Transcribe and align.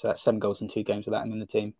So 0.00 0.08
that's 0.08 0.22
seven 0.22 0.40
goals 0.40 0.62
in 0.62 0.68
two 0.68 0.82
games 0.82 1.04
without 1.04 1.26
him 1.26 1.32
in 1.34 1.40
the 1.40 1.44
team. 1.44 1.74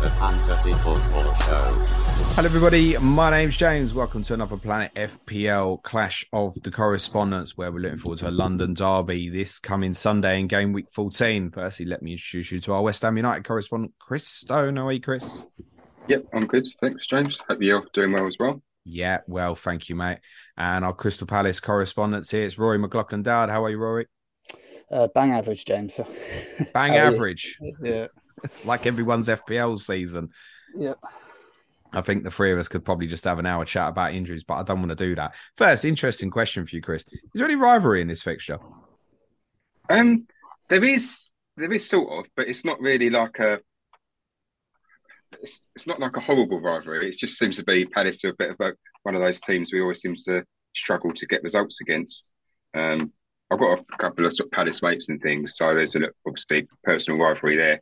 The 0.00 0.10
Fantasy 0.18 0.72
Football 0.72 1.34
Show. 1.34 2.05
Hello, 2.18 2.46
everybody. 2.46 2.96
My 2.98 3.30
name's 3.30 3.56
James. 3.56 3.92
Welcome 3.94 4.22
to 4.24 4.34
another 4.34 4.56
Planet 4.56 4.92
FPL 4.94 5.82
Clash 5.82 6.24
of 6.32 6.60
the 6.62 6.70
Correspondents, 6.70 7.56
where 7.56 7.70
we're 7.70 7.80
looking 7.80 7.98
forward 7.98 8.18
to 8.20 8.28
a 8.28 8.30
London 8.30 8.74
derby 8.74 9.28
this 9.28 9.58
coming 9.58 9.92
Sunday 9.94 10.40
in 10.40 10.46
game 10.46 10.72
week 10.72 10.86
14. 10.90 11.50
Firstly, 11.50 11.86
let 11.86 12.02
me 12.02 12.12
introduce 12.12 12.52
you 12.52 12.60
to 12.62 12.72
our 12.72 12.82
West 12.82 13.02
Ham 13.02 13.16
United 13.16 13.44
correspondent, 13.44 13.92
Chris 13.98 14.26
Stone. 14.26 14.76
How 14.76 14.86
are 14.88 14.92
you, 14.92 15.00
Chris? 15.00 15.46
Yep, 16.08 16.24
I'm 16.32 16.46
good. 16.46 16.66
Thanks, 16.80 17.06
James. 17.06 17.40
Hope 17.48 17.58
you're 17.60 17.84
doing 17.92 18.12
well 18.12 18.26
as 18.26 18.36
well. 18.38 18.62
Yeah, 18.84 19.18
well, 19.26 19.54
thank 19.54 19.88
you, 19.88 19.96
mate. 19.96 20.18
And 20.56 20.84
our 20.84 20.94
Crystal 20.94 21.26
Palace 21.26 21.60
correspondents 21.60 22.30
here. 22.30 22.46
It's 22.46 22.58
Rory 22.58 22.78
McLaughlin 22.78 23.22
Dowd. 23.24 23.50
How 23.50 23.64
are 23.64 23.70
you, 23.70 23.78
Rory? 23.78 24.06
Uh, 24.90 25.08
bang 25.14 25.32
average, 25.32 25.64
James. 25.64 25.96
Bang 26.72 26.92
How 26.92 26.98
are 26.98 27.10
you? 27.10 27.16
average. 27.16 27.58
Yeah. 27.82 28.06
It's 28.44 28.66
like 28.66 28.84
everyone's 28.84 29.28
FPL 29.28 29.78
season. 29.78 30.28
Yep. 30.78 30.98
I 31.92 32.00
think 32.00 32.24
the 32.24 32.30
three 32.30 32.52
of 32.52 32.58
us 32.58 32.68
could 32.68 32.84
probably 32.84 33.06
just 33.06 33.24
have 33.24 33.38
an 33.38 33.46
hour 33.46 33.64
chat 33.64 33.88
about 33.88 34.14
injuries, 34.14 34.44
but 34.44 34.54
I 34.54 34.62
don't 34.62 34.80
want 34.80 34.90
to 34.90 35.06
do 35.06 35.14
that. 35.14 35.34
First, 35.56 35.84
interesting 35.84 36.30
question 36.30 36.66
for 36.66 36.76
you, 36.76 36.82
Chris. 36.82 37.04
Is 37.10 37.20
there 37.34 37.46
any 37.46 37.54
rivalry 37.54 38.00
in 38.00 38.08
this 38.08 38.22
fixture? 38.22 38.58
Um, 39.88 40.26
there 40.68 40.84
is, 40.84 41.30
there 41.56 41.72
is 41.72 41.88
sort 41.88 42.12
of, 42.18 42.30
but 42.36 42.48
it's 42.48 42.64
not 42.64 42.80
really 42.80 43.10
like 43.10 43.38
a. 43.38 43.60
It's, 45.42 45.70
it's 45.74 45.86
not 45.86 46.00
like 46.00 46.16
a 46.16 46.20
horrible 46.20 46.60
rivalry. 46.60 47.08
It 47.08 47.18
just 47.18 47.38
seems 47.38 47.56
to 47.56 47.64
be 47.64 47.84
Palace 47.86 48.24
a 48.24 48.32
bit 48.38 48.50
of 48.50 48.56
a, 48.60 48.72
one 49.02 49.14
of 49.14 49.20
those 49.20 49.40
teams 49.40 49.72
we 49.72 49.80
always 49.80 50.00
seem 50.00 50.16
to 50.26 50.44
struggle 50.74 51.12
to 51.12 51.26
get 51.26 51.42
results 51.42 51.80
against. 51.80 52.32
Um, 52.74 53.12
I've 53.50 53.58
got 53.58 53.78
a 53.78 53.96
couple 53.98 54.26
of 54.26 54.34
sort 54.34 54.48
of 54.48 54.52
Palace 54.52 54.82
mates 54.82 55.08
and 55.08 55.20
things, 55.20 55.56
so 55.56 55.74
there's 55.74 55.94
a 55.94 56.00
little, 56.00 56.14
obviously 56.26 56.66
personal 56.84 57.20
rivalry 57.20 57.56
there, 57.56 57.80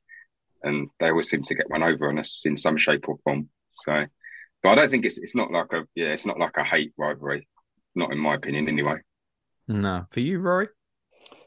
and 0.62 0.88
they 1.00 1.09
always 1.09 1.31
seem 1.31 1.43
to 1.43 1.54
get 1.54 1.70
one 1.70 1.82
over 1.82 2.09
on 2.09 2.19
us 2.19 2.43
in 2.44 2.56
some 2.56 2.76
shape 2.76 3.09
or 3.09 3.16
form. 3.25 3.48
So, 3.74 4.06
but 4.62 4.68
I 4.70 4.74
don't 4.74 4.90
think 4.90 5.04
it's 5.04 5.18
it's 5.18 5.34
not 5.34 5.50
like 5.50 5.72
a 5.72 5.84
yeah, 5.94 6.08
it's 6.08 6.26
not 6.26 6.38
like 6.38 6.56
a 6.56 6.64
hate 6.64 6.92
rivalry, 6.96 7.48
not 7.94 8.12
in 8.12 8.18
my 8.18 8.34
opinion 8.34 8.68
anyway. 8.68 8.96
No. 9.68 10.06
For 10.10 10.20
you, 10.20 10.38
Rory? 10.38 10.68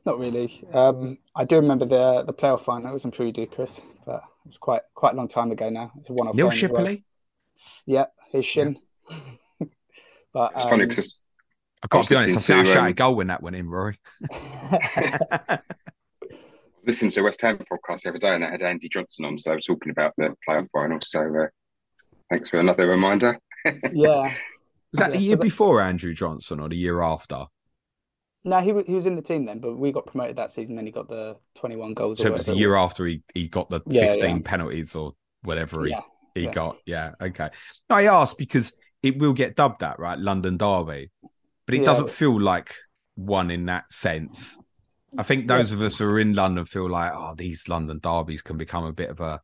Not 0.06 0.20
really. 0.20 0.64
Um, 0.74 1.18
I 1.36 1.46
do 1.46 1.58
remember 1.58 1.86
the 1.86 2.24
the 2.24 2.34
playoff 2.34 2.62
finals. 2.62 3.06
I'm 3.06 3.12
sure 3.12 3.26
you 3.26 3.32
do, 3.32 3.46
Chris. 3.46 3.82
But 4.06 4.24
it 4.46 4.48
was 4.48 4.58
quite 4.58 4.82
quite 4.94 5.14
a 5.14 5.18
long 5.18 5.28
time 5.28 5.52
ago 5.52 5.70
now. 5.70 5.92
It's 6.00 6.10
a 6.10 6.14
one-off. 6.14 6.36
Neil 6.36 6.50
game 6.50 6.64
as 6.66 6.72
well. 6.72 6.98
Yeah, 7.86 8.06
his 8.32 8.46
shin. 8.46 8.80
but 10.34 10.54
It's 10.56 10.64
um, 10.64 10.70
funny 10.70 10.86
because 10.86 11.22
I've 11.84 11.90
got 11.90 12.06
to 12.06 12.10
be 12.10 12.16
I 12.16 12.26
was 12.26 12.36
honest, 12.36 12.50
I 12.50 12.54
think 12.54 12.58
I 12.58 12.60
listening 12.60 12.66
to, 12.66 12.80
shot 12.80 12.88
a 12.90 12.94
goal 12.94 13.16
when 13.16 13.28
that 13.28 13.44
went 13.44 13.56
in, 13.56 13.70
Rory. 13.70 14.00
listening 16.86 17.12
to 17.12 17.20
a 17.20 17.24
West 17.24 17.42
Ham 17.42 17.60
podcast 17.72 18.04
the 18.04 18.10
other 18.10 18.18
day 18.18 18.34
and 18.34 18.44
they 18.44 18.48
had 18.48 18.62
Andy 18.62 18.88
Johnson 18.90 19.26
on, 19.26 19.38
so 19.38 19.52
I 19.52 19.56
was 19.56 19.66
talking 19.66 19.92
about 19.92 20.14
the 20.18 20.34
playoff 20.48 20.70
final. 20.72 21.00
So 21.04 21.20
uh, 21.20 21.48
thanks 22.30 22.50
for 22.50 22.60
another 22.60 22.88
reminder. 22.88 23.40
yeah. 23.66 24.34
Was 24.94 25.00
that 25.00 25.12
the 25.14 25.20
year 25.20 25.32
so 25.34 25.36
that- 25.38 25.44
before 25.44 25.82
Andrew 25.82 26.14
Johnson 26.14 26.60
or 26.60 26.70
the 26.70 26.76
year 26.78 27.02
after? 27.02 27.46
No, 28.44 28.62
he 28.62 28.72
wa- 28.72 28.84
he 28.86 28.94
was 28.96 29.06
in 29.06 29.16
the 29.16 29.22
team 29.22 29.44
then, 29.46 29.60
but 29.60 29.76
we 29.78 29.92
got 29.92 30.06
promoted 30.06 30.38
that 30.38 30.52
season. 30.52 30.76
Then 30.78 30.86
he 30.86 30.92
got 30.92 31.10
the 31.10 31.36
21 31.56 31.94
goals. 31.94 32.20
or 32.20 32.24
So 32.24 32.28
it 32.30 32.34
was 32.34 32.46
the 32.46 32.56
year 32.56 32.70
was. 32.70 32.78
after 32.78 33.06
he, 33.06 33.22
he 33.34 33.48
got 33.50 33.70
the 33.70 33.82
Yeah, 33.88 34.14
15 34.14 34.30
yeah. 34.38 34.42
penalties 34.46 34.96
or 34.96 35.14
whatever 35.44 35.84
he, 35.84 35.92
Yeah, 35.92 36.02
he 36.34 36.44
yeah. 36.44 36.52
got. 36.54 36.78
Yeah, 36.86 37.12
okay. 37.20 37.50
I 37.90 38.06
asked 38.08 38.38
because 38.38 38.72
it 39.04 39.18
will 39.18 39.34
get 39.34 39.56
dubbed 39.58 39.82
that, 39.82 40.00
right? 40.00 40.18
London 40.18 40.56
Derby. 40.56 41.12
But 41.66 41.76
it 41.76 41.80
Yeah. 41.80 41.86
doesn't 41.86 42.10
feel 42.10 42.40
like 42.40 42.74
one 43.16 43.52
in 43.52 43.66
that 43.66 43.92
sense. 43.92 44.58
I 45.18 45.24
think 45.24 45.48
those 45.48 45.74
of 45.74 45.82
us 45.82 45.98
who 45.98 46.06
are 46.06 46.20
in 46.20 46.34
London 46.34 46.64
feel 46.66 46.90
like, 46.90 47.12
oh, 47.14 47.34
these 47.36 47.68
London 47.68 48.00
derbies 48.02 48.42
can 48.44 48.56
become 48.58 48.86
a 48.86 48.94
bit 48.94 49.10
of 49.10 49.20
a 49.20 49.42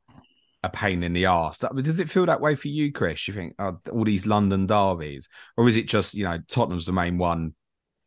a 0.64 0.70
pain 0.70 1.04
in 1.04 1.14
the. 1.14 1.24
That- 1.24 1.84
Does 1.84 2.00
it 2.00 2.10
feel 2.10 2.26
that 2.26 2.42
way 2.42 2.56
for 2.56 2.70
you, 2.70 2.92
Chris? 2.92 3.28
You 3.28 3.34
think 3.34 3.56
oh, 3.60 3.80
all 3.92 4.06
these 4.06 4.26
London 4.26 4.66
derbies, 4.66 5.28
or 5.58 5.68
is 5.68 5.76
it 5.76 5.88
just 5.88 6.14
you 6.14 6.24
know 6.24 6.40
Tottenham's 6.48 6.86
the 6.86 6.94
main 6.94 7.18
one 7.18 7.54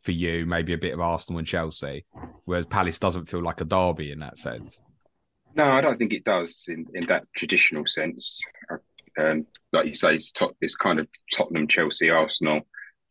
for 0.03 0.13
you? 0.13 0.47
Maybe 0.47 0.73
a 0.73 0.79
bit 0.79 0.95
of 0.95 1.01
Arsenal 1.01 1.39
and 1.39 1.47
Chelsea, 1.47 2.07
whereas 2.45 2.67
Palace 2.67 2.99
doesn't 2.99 3.29
feel 3.29 3.43
like 3.43 3.61
a 3.61 3.65
derby 3.65 4.11
in 4.11 4.21
that 4.21 4.39
sense. 4.39 4.81
No, 5.55 5.65
I 5.65 5.81
don't 5.81 5.99
think 5.99 6.13
it 6.13 6.25
does 6.25 6.65
in, 6.69 6.87
in 6.93 7.07
that 7.07 7.25
traditional 7.35 7.87
sense. 7.87 8.41
Um, 9.19 9.47
like 9.73 9.87
you 9.87 9.95
say, 9.95 10.15
it's, 10.15 10.31
top, 10.31 10.55
it's 10.61 10.77
kind 10.77 10.99
of 10.99 11.09
Tottenham, 11.35 11.67
Chelsea, 11.67 12.11
Arsenal 12.11 12.61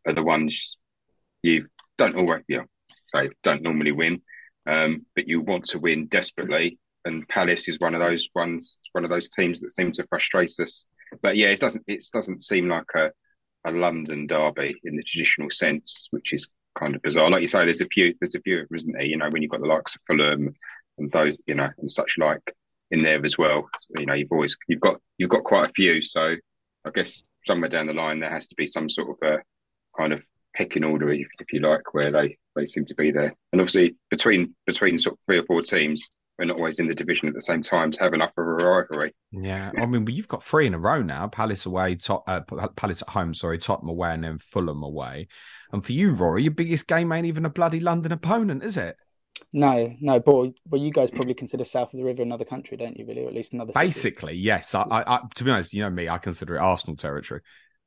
are 0.05 0.13
the 0.13 0.21
ones 0.21 0.75
you 1.41 1.67
don't 1.97 2.15
always, 2.15 2.43
yeah, 2.47 2.61
say 3.13 3.29
don't 3.43 3.63
normally 3.63 3.91
win, 3.91 4.21
um, 4.67 5.05
but 5.15 5.27
you 5.27 5.41
want 5.41 5.65
to 5.65 5.79
win 5.79 6.05
desperately. 6.05 6.77
And 7.05 7.27
Palace 7.27 7.67
is 7.67 7.79
one 7.79 7.93
of 7.93 8.01
those 8.01 8.27
ones, 8.35 8.77
one 8.91 9.03
of 9.03 9.09
those 9.09 9.29
teams 9.29 9.61
that 9.61 9.71
seem 9.71 9.91
to 9.93 10.07
frustrate 10.07 10.53
us. 10.59 10.85
But 11.21 11.37
yeah, 11.37 11.47
it 11.47 11.59
doesn't, 11.59 11.83
it 11.87 12.05
doesn't 12.11 12.41
seem 12.41 12.67
like 12.67 12.85
a, 12.95 13.11
a 13.65 13.71
London 13.71 14.27
derby 14.27 14.75
in 14.83 14.95
the 14.95 15.03
traditional 15.03 15.51
sense, 15.51 16.07
which 16.11 16.33
is 16.33 16.47
kind 16.77 16.95
of 16.95 17.01
bizarre. 17.01 17.29
Like 17.29 17.41
you 17.41 17.47
say, 17.47 17.63
there's 17.63 17.81
a 17.81 17.87
few, 17.87 18.15
there's 18.19 18.35
a 18.35 18.41
few, 18.41 18.61
of 18.61 18.69
them, 18.69 18.77
isn't 18.77 18.91
there? 18.91 19.03
You 19.03 19.17
know, 19.17 19.29
when 19.29 19.41
you've 19.41 19.51
got 19.51 19.61
the 19.61 19.67
likes 19.67 19.95
of 19.95 20.01
Fulham 20.07 20.55
and 20.97 21.11
those, 21.11 21.37
you 21.45 21.55
know, 21.55 21.69
and 21.77 21.91
such 21.91 22.11
like 22.17 22.41
in 22.91 23.03
there 23.03 23.23
as 23.25 23.37
well. 23.37 23.69
You 23.97 24.05
know, 24.05 24.13
you've 24.13 24.31
always 24.31 24.55
you've 24.67 24.81
got 24.81 24.99
you've 25.17 25.29
got 25.29 25.43
quite 25.43 25.69
a 25.69 25.73
few. 25.73 26.01
So 26.01 26.35
I 26.85 26.89
guess 26.93 27.23
somewhere 27.45 27.69
down 27.69 27.87
the 27.87 27.93
line 27.93 28.19
there 28.19 28.29
has 28.29 28.47
to 28.47 28.55
be 28.55 28.67
some 28.67 28.89
sort 28.89 29.09
of 29.09 29.27
a 29.27 29.37
kind 29.97 30.13
of 30.13 30.21
pecking 30.55 30.83
order, 30.83 31.11
if, 31.11 31.27
if 31.39 31.51
you 31.51 31.59
like, 31.59 31.93
where 31.93 32.11
they 32.11 32.37
they 32.55 32.65
seem 32.65 32.85
to 32.85 32.95
be 32.95 33.11
there. 33.11 33.35
And 33.51 33.61
obviously 33.61 33.95
between 34.09 34.55
between 34.65 34.99
sort 34.99 35.13
of 35.13 35.19
three 35.25 35.39
or 35.39 35.45
four 35.45 35.61
teams, 35.61 36.09
we're 36.37 36.45
not 36.45 36.57
always 36.57 36.79
in 36.79 36.87
the 36.87 36.95
division 36.95 37.27
at 37.27 37.33
the 37.33 37.41
same 37.41 37.61
time 37.61 37.91
to 37.91 38.03
have 38.03 38.13
enough 38.13 38.31
of 38.37 38.45
a 38.45 38.49
rivalry. 38.49 39.13
Yeah, 39.31 39.71
I 39.77 39.85
mean, 39.85 40.05
well, 40.05 40.13
you've 40.13 40.27
got 40.27 40.43
three 40.43 40.67
in 40.67 40.73
a 40.73 40.79
row 40.79 41.01
now: 41.01 41.27
Palace 41.27 41.65
away, 41.65 41.95
Tot- 41.95 42.23
uh, 42.27 42.41
Palace 42.75 43.01
at 43.01 43.09
home, 43.09 43.33
sorry, 43.33 43.57
Tottenham 43.57 43.89
away, 43.89 44.13
and 44.13 44.23
then 44.23 44.37
Fulham 44.39 44.83
away. 44.83 45.27
And 45.71 45.83
for 45.83 45.93
you, 45.93 46.11
Rory, 46.11 46.43
your 46.43 46.53
biggest 46.53 46.87
game 46.87 47.11
ain't 47.11 47.27
even 47.27 47.45
a 47.45 47.49
bloody 47.49 47.79
London 47.79 48.11
opponent, 48.11 48.63
is 48.63 48.77
it? 48.77 48.97
No, 49.51 49.93
no, 49.99 50.19
but 50.19 50.51
but 50.65 50.79
you 50.79 50.91
guys 50.91 51.11
probably 51.11 51.33
consider 51.33 51.63
south 51.63 51.93
of 51.93 51.99
the 51.99 52.05
river 52.05 52.21
another 52.21 52.45
country, 52.45 52.77
don't 52.77 52.97
you? 52.97 53.05
Really, 53.05 53.23
or 53.23 53.27
at 53.27 53.33
least 53.33 53.53
another. 53.53 53.73
city? 53.73 53.85
Basically, 53.85 54.35
yes. 54.35 54.75
I, 54.75 54.81
I, 54.83 55.15
I, 55.15 55.19
to 55.35 55.43
be 55.43 55.51
honest, 55.51 55.73
you 55.73 55.83
know 55.83 55.89
me, 55.89 56.09
I 56.09 56.17
consider 56.17 56.55
it 56.55 56.59
Arsenal 56.59 56.95
territory. 56.95 57.41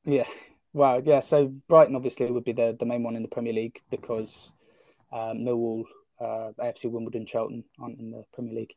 Yeah. 0.05 0.27
Well, 0.73 1.03
yeah. 1.05 1.21
So 1.21 1.49
Brighton 1.69 1.97
obviously 1.97 2.31
would 2.31 2.45
be 2.45 2.53
the, 2.53 2.77
the 2.79 2.87
main 2.87 3.03
one 3.03 3.17
in 3.17 3.23
the 3.23 3.29
Premier 3.29 3.53
League 3.53 3.81
because 3.91 4.53
uh, 5.13 5.33
Millwall, 5.33 5.85
uh, 6.21 6.53
AFC 6.59 6.91
Wimbledon, 6.91 7.27
Charlton 7.27 7.65
aren't 7.79 7.99
in 7.99 8.11
the 8.11 8.25
Premier 8.33 8.55
League. 8.55 8.75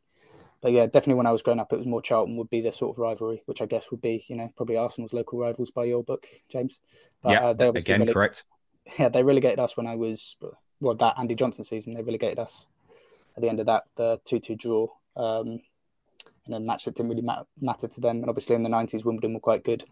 But 0.60 0.72
yeah, 0.72 0.86
definitely 0.86 1.14
when 1.14 1.26
I 1.26 1.32
was 1.32 1.42
growing 1.42 1.58
up, 1.58 1.72
it 1.72 1.78
was 1.78 1.88
more 1.88 2.00
Charlton 2.00 2.36
would 2.36 2.48
be 2.48 2.60
the 2.60 2.72
sort 2.72 2.94
of 2.94 2.98
rivalry, 2.98 3.42
which 3.46 3.60
I 3.60 3.66
guess 3.66 3.90
would 3.90 4.00
be, 4.00 4.24
you 4.28 4.36
know, 4.36 4.48
probably 4.56 4.76
Arsenal's 4.76 5.12
local 5.12 5.40
rivals 5.40 5.72
by 5.72 5.84
your 5.84 6.04
book, 6.04 6.26
James. 6.48 6.78
But, 7.20 7.32
yeah, 7.32 7.46
uh, 7.46 7.52
they 7.52 7.68
again, 7.68 8.00
releg- 8.00 8.12
correct. 8.12 8.44
Yeah, 8.98 9.08
they 9.08 9.22
relegated 9.22 9.60
us 9.60 9.76
when 9.76 9.86
I 9.86 9.94
was 9.94 10.36
well 10.80 10.96
that 10.96 11.14
Andy 11.16 11.36
Johnson 11.36 11.62
season. 11.62 11.94
They 11.94 12.02
relegated 12.02 12.40
us 12.40 12.66
at 13.36 13.42
the 13.42 13.48
end 13.48 13.60
of 13.60 13.66
that 13.66 13.84
the 13.94 14.20
two 14.24 14.40
two 14.40 14.56
draw, 14.56 14.88
um, 15.16 15.60
and 16.44 16.48
then 16.48 16.66
match 16.66 16.84
that 16.84 16.96
didn't 16.96 17.10
really 17.10 17.22
matter, 17.22 17.44
matter 17.60 17.86
to 17.86 18.00
them. 18.00 18.16
And 18.16 18.28
obviously 18.28 18.56
in 18.56 18.64
the 18.64 18.68
nineties, 18.68 19.04
Wimbledon 19.04 19.34
were 19.34 19.40
quite 19.40 19.62
good. 19.62 19.84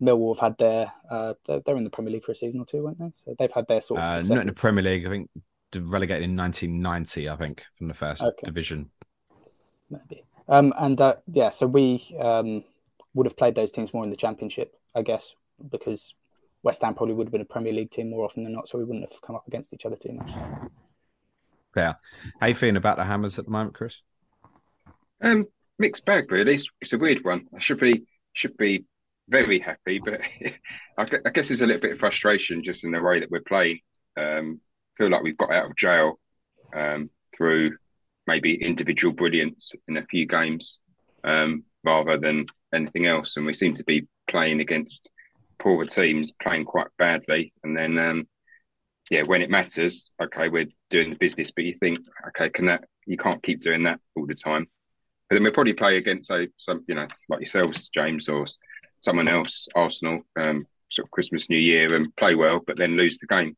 Millwall 0.00 0.36
have 0.36 0.40
had 0.40 0.58
their 0.58 0.92
uh, 1.10 1.34
they're, 1.46 1.76
in 1.76 1.84
the 1.84 1.90
Premier 1.90 2.12
League 2.12 2.24
for 2.24 2.32
a 2.32 2.36
season 2.36 2.60
or 2.60 2.66
two, 2.66 2.84
weren't 2.84 2.98
they? 2.98 3.10
So 3.16 3.34
they've 3.36 3.52
had 3.52 3.66
their 3.66 3.80
sort 3.80 4.00
of 4.00 4.06
Uh, 4.06 4.22
not 4.22 4.40
in 4.40 4.46
the 4.46 4.52
Premier 4.52 4.84
League. 4.84 5.06
I 5.06 5.10
think 5.10 5.30
relegated 5.76 6.24
in 6.24 6.36
1990. 6.36 7.28
I 7.28 7.36
think 7.36 7.62
from 7.76 7.88
the 7.88 7.94
first 7.94 8.22
Okay. 8.22 8.42
division. 8.44 8.90
maybe. 9.90 10.24
Um, 10.48 10.72
and 10.78 11.00
uh, 11.00 11.16
yeah, 11.30 11.50
so 11.50 11.66
we 11.66 12.02
um, 12.18 12.64
would 13.14 13.26
have 13.26 13.36
played 13.36 13.54
those 13.54 13.70
teams 13.70 13.92
more 13.92 14.04
in 14.04 14.10
the 14.10 14.16
Championship, 14.16 14.74
I 14.94 15.02
guess, 15.02 15.34
because 15.70 16.14
West 16.62 16.80
Ham 16.82 16.94
probably 16.94 17.14
would 17.14 17.26
have 17.26 17.32
been 17.32 17.42
a 17.42 17.46
Premier 17.46 17.72
League 17.72 17.90
team 17.90 18.08
more 18.10 18.24
often 18.24 18.44
than 18.44 18.54
not, 18.54 18.66
so 18.66 18.78
we 18.78 18.84
wouldn't 18.84 19.08
have 19.10 19.20
come 19.20 19.36
up 19.36 19.46
against 19.46 19.74
each 19.74 19.84
other 19.84 19.96
too 19.96 20.12
much. 20.14 20.30
Yeah. 21.76 21.94
How 22.40 22.46
you 22.46 22.54
feeling 22.54 22.76
about 22.76 22.96
the 22.96 23.04
Hammers 23.04 23.38
at 23.38 23.44
the 23.44 23.50
moment, 23.50 23.74
Chris? 23.74 24.00
Um, 25.22 25.46
mixed 25.78 26.04
bag, 26.06 26.32
really. 26.32 26.54
It's, 26.54 26.68
it's 26.80 26.92
a 26.94 26.98
weird 26.98 27.24
one. 27.24 27.46
I 27.54 27.60
should 27.60 27.78
be 27.78 28.06
should 28.32 28.56
be 28.56 28.84
very 29.28 29.58
happy, 29.58 30.00
but 30.02 30.20
I, 30.98 31.18
I 31.26 31.30
guess 31.30 31.48
there's 31.48 31.60
a 31.62 31.66
little 31.66 31.82
bit 31.82 31.92
of 31.92 31.98
frustration 31.98 32.62
just 32.64 32.84
in 32.84 32.92
the 32.92 33.02
way 33.02 33.20
that 33.20 33.30
we're 33.30 33.40
playing. 33.40 33.80
Um, 34.16 34.60
feel 34.98 35.10
like 35.10 35.22
we've 35.22 35.38
got 35.38 35.52
out 35.52 35.70
of 35.70 35.76
jail 35.76 36.18
um, 36.74 37.08
through 37.36 37.76
maybe 38.26 38.62
individual 38.62 39.14
brilliance 39.14 39.72
in 39.86 39.96
a 39.96 40.06
few 40.06 40.26
games 40.26 40.80
um, 41.24 41.64
rather 41.84 42.18
than 42.18 42.46
anything 42.74 43.06
else, 43.06 43.36
and 43.36 43.46
we 43.46 43.54
seem 43.54 43.74
to 43.74 43.84
be 43.84 44.06
playing 44.28 44.60
against 44.60 45.08
poorer 45.58 45.86
teams, 45.86 46.32
playing 46.42 46.64
quite 46.64 46.88
badly, 46.98 47.52
and 47.64 47.76
then 47.76 47.98
um, 47.98 48.26
yeah, 49.10 49.22
when 49.22 49.42
it 49.42 49.50
matters, 49.50 50.10
okay, 50.22 50.48
we're 50.48 50.68
doing 50.90 51.10
the 51.10 51.16
business, 51.16 51.50
but 51.54 51.64
you 51.64 51.76
think, 51.80 51.98
okay, 52.28 52.50
can 52.50 52.66
that 52.66 52.84
you 53.06 53.16
can't 53.16 53.42
keep 53.42 53.62
doing 53.62 53.84
that 53.84 54.00
all 54.14 54.26
the 54.26 54.34
time. 54.34 54.66
But 55.28 55.36
then 55.36 55.42
we'll 55.42 55.52
probably 55.52 55.72
play 55.72 55.96
against 55.96 56.28
say 56.28 56.48
some, 56.58 56.84
you 56.86 56.94
know, 56.94 57.06
like 57.28 57.40
yourselves, 57.40 57.88
James, 57.94 58.28
or 58.28 58.46
someone 59.02 59.28
else, 59.28 59.66
Arsenal, 59.74 60.22
um, 60.36 60.66
sort 60.90 61.06
of 61.06 61.10
Christmas, 61.10 61.48
New 61.48 61.58
Year, 61.58 61.96
and 61.96 62.14
play 62.16 62.34
well, 62.34 62.60
but 62.66 62.76
then 62.76 62.96
lose 62.96 63.18
the 63.18 63.26
game. 63.26 63.56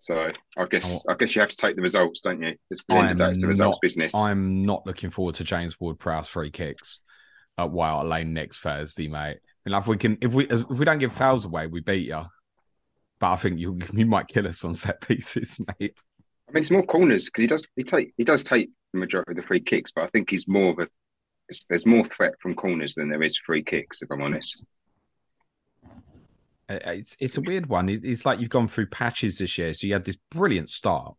So 0.00 0.30
I 0.56 0.64
guess 0.70 1.04
oh. 1.08 1.12
I 1.12 1.16
guess 1.16 1.34
you 1.34 1.40
have 1.40 1.50
to 1.50 1.56
take 1.56 1.76
the 1.76 1.82
results, 1.82 2.20
don't 2.22 2.42
you? 2.42 2.54
It's 2.70 2.84
the 2.88 2.94
end 2.94 3.10
of 3.12 3.18
the 3.18 3.24
day, 3.24 3.30
it's 3.30 3.40
the 3.40 3.46
results 3.46 3.76
not- 3.76 3.80
business. 3.80 4.14
I'm 4.14 4.64
not 4.64 4.86
looking 4.86 5.10
forward 5.10 5.34
to 5.36 5.44
James 5.44 5.78
Ward-Prowse 5.80 6.28
free 6.28 6.50
kicks 6.50 7.00
at 7.56 7.70
White 7.70 8.02
Lane 8.02 8.32
next 8.32 8.58
Thursday, 8.58 9.08
mate. 9.08 9.38
And 9.66 9.74
if 9.74 9.86
we 9.86 9.96
can, 9.96 10.16
if 10.22 10.32
we 10.32 10.46
if 10.46 10.68
we 10.68 10.84
don't 10.84 10.98
give 10.98 11.12
fouls 11.12 11.44
away, 11.44 11.66
we 11.66 11.80
beat 11.80 12.06
you. 12.06 12.24
But 13.18 13.32
I 13.32 13.36
think 13.36 13.58
you 13.58 13.78
you 13.92 14.06
might 14.06 14.28
kill 14.28 14.46
us 14.46 14.64
on 14.64 14.74
set 14.74 15.06
pieces, 15.06 15.58
mate. 15.80 15.94
I 16.48 16.52
mean, 16.52 16.62
it's 16.62 16.70
more 16.70 16.86
corners 16.86 17.26
because 17.26 17.42
he 17.42 17.46
does 17.46 17.66
he 17.76 17.84
take 17.84 18.14
he 18.16 18.24
does 18.24 18.44
take 18.44 18.70
the 18.92 19.00
majority 19.00 19.32
of 19.32 19.36
the 19.36 19.42
free 19.42 19.60
kicks, 19.60 19.92
but 19.94 20.04
I 20.04 20.08
think 20.08 20.30
he's 20.30 20.48
more 20.48 20.72
of 20.72 20.78
a 20.78 20.88
there's 21.68 21.86
more 21.86 22.04
threat 22.04 22.34
from 22.40 22.54
corners 22.54 22.94
than 22.94 23.08
there 23.08 23.22
is 23.22 23.38
free 23.44 23.62
kicks, 23.62 24.02
if 24.02 24.10
I'm 24.10 24.22
honest. 24.22 24.64
Uh, 26.68 26.78
It's 26.84 27.16
it's 27.20 27.36
a 27.36 27.42
weird 27.42 27.66
one. 27.66 27.88
It's 27.88 28.26
like 28.26 28.40
you've 28.40 28.50
gone 28.50 28.68
through 28.68 28.86
patches 28.86 29.38
this 29.38 29.58
year. 29.58 29.74
So 29.74 29.86
you 29.86 29.92
had 29.92 30.04
this 30.04 30.18
brilliant 30.30 30.70
start 30.70 31.14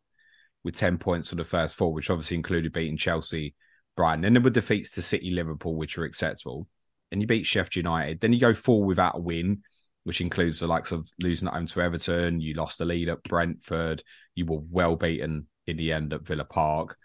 with 0.64 0.76
ten 0.76 0.98
points 0.98 1.30
for 1.30 1.36
the 1.36 1.44
first 1.44 1.76
four, 1.76 1.94
which 1.94 2.10
obviously 2.10 2.38
included 2.38 2.74
beating 2.74 2.98
Chelsea, 2.98 3.56
Brighton. 3.96 4.22
Then 4.22 4.34
there 4.34 4.42
were 4.42 4.50
defeats 4.50 4.92
to 4.92 5.02
City, 5.02 5.32
Liverpool, 5.32 5.76
which 5.76 5.98
are 5.98 6.06
acceptable. 6.06 6.68
And 7.12 7.22
you 7.22 7.28
beat 7.28 7.46
Sheffield 7.46 7.76
United. 7.76 8.20
Then 8.20 8.34
you 8.34 8.40
go 8.40 8.54
four 8.54 8.84
without 8.84 9.18
a 9.18 9.20
win, 9.20 9.64
which 10.04 10.22
includes 10.22 10.60
the 10.60 10.68
likes 10.68 10.92
of 10.92 11.10
losing 11.22 11.48
at 11.48 11.56
home 11.56 11.66
to 11.68 11.82
Everton. 11.82 12.40
You 12.40 12.54
lost 12.54 12.78
the 12.78 12.86
lead 12.86 13.10
at 13.10 13.24
Brentford. 13.24 14.04
You 14.36 14.46
were 14.46 14.60
well 14.70 14.96
beaten 14.96 15.48
in 15.66 15.78
the 15.78 15.92
end 15.92 16.14
at 16.14 16.26
Villa 16.26 16.46
Park. 16.46 16.98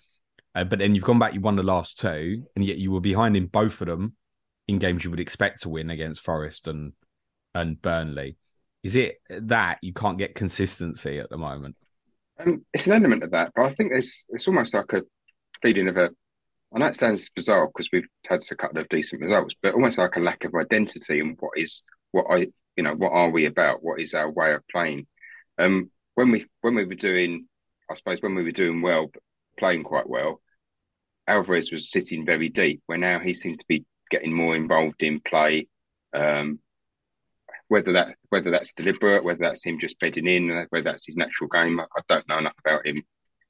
Uh, 0.54 0.64
but 0.64 0.78
then 0.78 0.94
you've 0.94 1.04
gone 1.04 1.18
back, 1.18 1.34
you 1.34 1.40
won 1.40 1.56
the 1.56 1.62
last 1.62 1.98
two, 1.98 2.44
and 2.54 2.64
yet 2.64 2.76
you 2.76 2.92
were 2.92 3.00
behind 3.00 3.36
in 3.36 3.46
both 3.46 3.80
of 3.80 3.88
them 3.88 4.14
in 4.68 4.78
games 4.78 5.04
you 5.04 5.10
would 5.10 5.20
expect 5.20 5.62
to 5.62 5.68
win 5.68 5.90
against 5.90 6.22
Forest 6.22 6.68
and 6.68 6.92
and 7.54 7.80
Burnley. 7.80 8.36
Is 8.82 8.96
it 8.96 9.20
that 9.30 9.78
you 9.82 9.92
can't 9.92 10.18
get 10.18 10.34
consistency 10.34 11.18
at 11.18 11.30
the 11.30 11.38
moment? 11.38 11.76
Um, 12.38 12.64
it's 12.72 12.86
an 12.86 12.92
element 12.92 13.22
of 13.22 13.30
that, 13.30 13.52
but 13.54 13.64
I 13.64 13.74
think 13.74 13.90
there's 13.90 14.24
it's 14.30 14.48
almost 14.48 14.74
like 14.74 14.92
a 14.92 15.02
feeling 15.62 15.88
of 15.88 15.96
a. 15.96 16.10
I 16.74 16.78
know 16.78 16.86
it 16.86 16.96
sounds 16.96 17.30
bizarre 17.34 17.68
because 17.68 17.88
we've 17.92 18.08
had 18.26 18.40
a 18.50 18.56
couple 18.56 18.80
of 18.80 18.88
decent 18.88 19.22
results, 19.22 19.54
but 19.62 19.74
almost 19.74 19.98
like 19.98 20.16
a 20.16 20.20
lack 20.20 20.44
of 20.44 20.54
identity 20.54 21.20
and 21.20 21.36
what 21.38 21.52
is 21.56 21.82
what 22.10 22.26
I 22.28 22.48
you 22.76 22.82
know 22.82 22.94
what 22.94 23.12
are 23.12 23.30
we 23.30 23.46
about? 23.46 23.82
What 23.82 24.00
is 24.00 24.14
our 24.14 24.30
way 24.30 24.52
of 24.52 24.62
playing? 24.70 25.06
Um, 25.58 25.90
when 26.14 26.30
we 26.30 26.46
when 26.60 26.74
we 26.74 26.84
were 26.84 26.94
doing, 26.94 27.46
I 27.90 27.94
suppose 27.94 28.18
when 28.20 28.34
we 28.34 28.42
were 28.42 28.52
doing 28.52 28.82
well, 28.82 29.10
playing 29.58 29.84
quite 29.84 30.08
well, 30.08 30.40
Alvarez 31.26 31.70
was 31.72 31.90
sitting 31.90 32.26
very 32.26 32.48
deep. 32.48 32.82
Where 32.86 32.98
now 32.98 33.20
he 33.20 33.34
seems 33.34 33.58
to 33.58 33.64
be 33.68 33.84
getting 34.10 34.32
more 34.32 34.56
involved 34.56 35.02
in 35.02 35.20
play. 35.20 35.68
Um, 36.12 36.58
whether 37.68 37.92
that 37.92 38.16
whether 38.28 38.50
that's 38.50 38.72
deliberate, 38.74 39.24
whether 39.24 39.40
that's 39.40 39.64
him 39.64 39.78
just 39.80 39.98
bedding 39.98 40.26
in, 40.26 40.66
whether 40.70 40.84
that's 40.84 41.06
his 41.06 41.16
natural 41.16 41.48
game, 41.48 41.80
I 41.80 42.00
don't 42.08 42.28
know 42.28 42.38
enough 42.38 42.56
about 42.64 42.86
him 42.86 43.02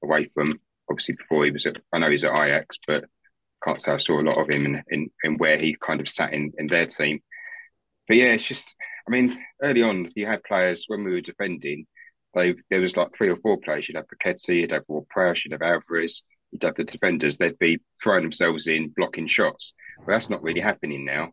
away 0.03 0.31
from 0.35 0.61
obviously 0.91 1.15
before 1.15 1.45
he 1.45 1.51
was 1.51 1.67
at 1.67 1.77
I 1.93 1.99
know 1.99 2.11
he's 2.11 2.25
at 2.25 2.35
Ajax, 2.35 2.79
but 2.87 3.05
can't 3.65 3.81
say 3.81 3.93
I 3.93 3.99
saw 3.99 4.21
a 4.21 4.23
lot 4.23 4.41
of 4.41 4.51
him 4.51 4.83
in, 4.89 5.11
in 5.23 5.39
where 5.39 5.59
he 5.59 5.77
kind 5.81 6.01
of 6.01 6.09
sat 6.09 6.35
in, 6.35 6.53
in 6.59 6.67
their 6.67 6.87
team. 6.87 7.21
But 8.07 8.19
yeah, 8.19 8.27
it's 8.27 8.45
just 8.45 8.75
I 9.09 9.11
mean, 9.11 9.39
early 9.63 9.83
on 9.83 10.11
you 10.15 10.27
had 10.27 10.43
players 10.45 10.85
when 10.89 11.05
we 11.05 11.13
were 11.13 11.21
defending, 11.21 11.87
they 12.35 12.55
there 12.71 12.81
was 12.81 12.97
like 12.97 13.15
three 13.17 13.29
or 13.29 13.37
four 13.37 13.59
players. 13.59 13.89
You'd 13.89 13.97
have 13.97 14.07
Paquetá, 14.07 14.55
you'd 14.61 14.73
have 14.73 14.85
Ward 14.89 15.09
Prowse, 15.09 15.45
you'd 15.45 15.53
have 15.53 15.63
Alvarez, 15.63 16.23
you'd 16.51 16.63
have 16.63 16.77
the 16.77 16.85
defenders, 16.85 17.39
they'd 17.39 17.59
be 17.59 17.81
throwing 18.03 18.23
themselves 18.23 18.67
in, 18.67 18.93
blocking 18.97 19.29
shots. 19.29 19.73
But 19.99 20.13
that's 20.13 20.31
not 20.31 20.43
really 20.43 20.61
happening 20.61 21.05
now. 21.05 21.31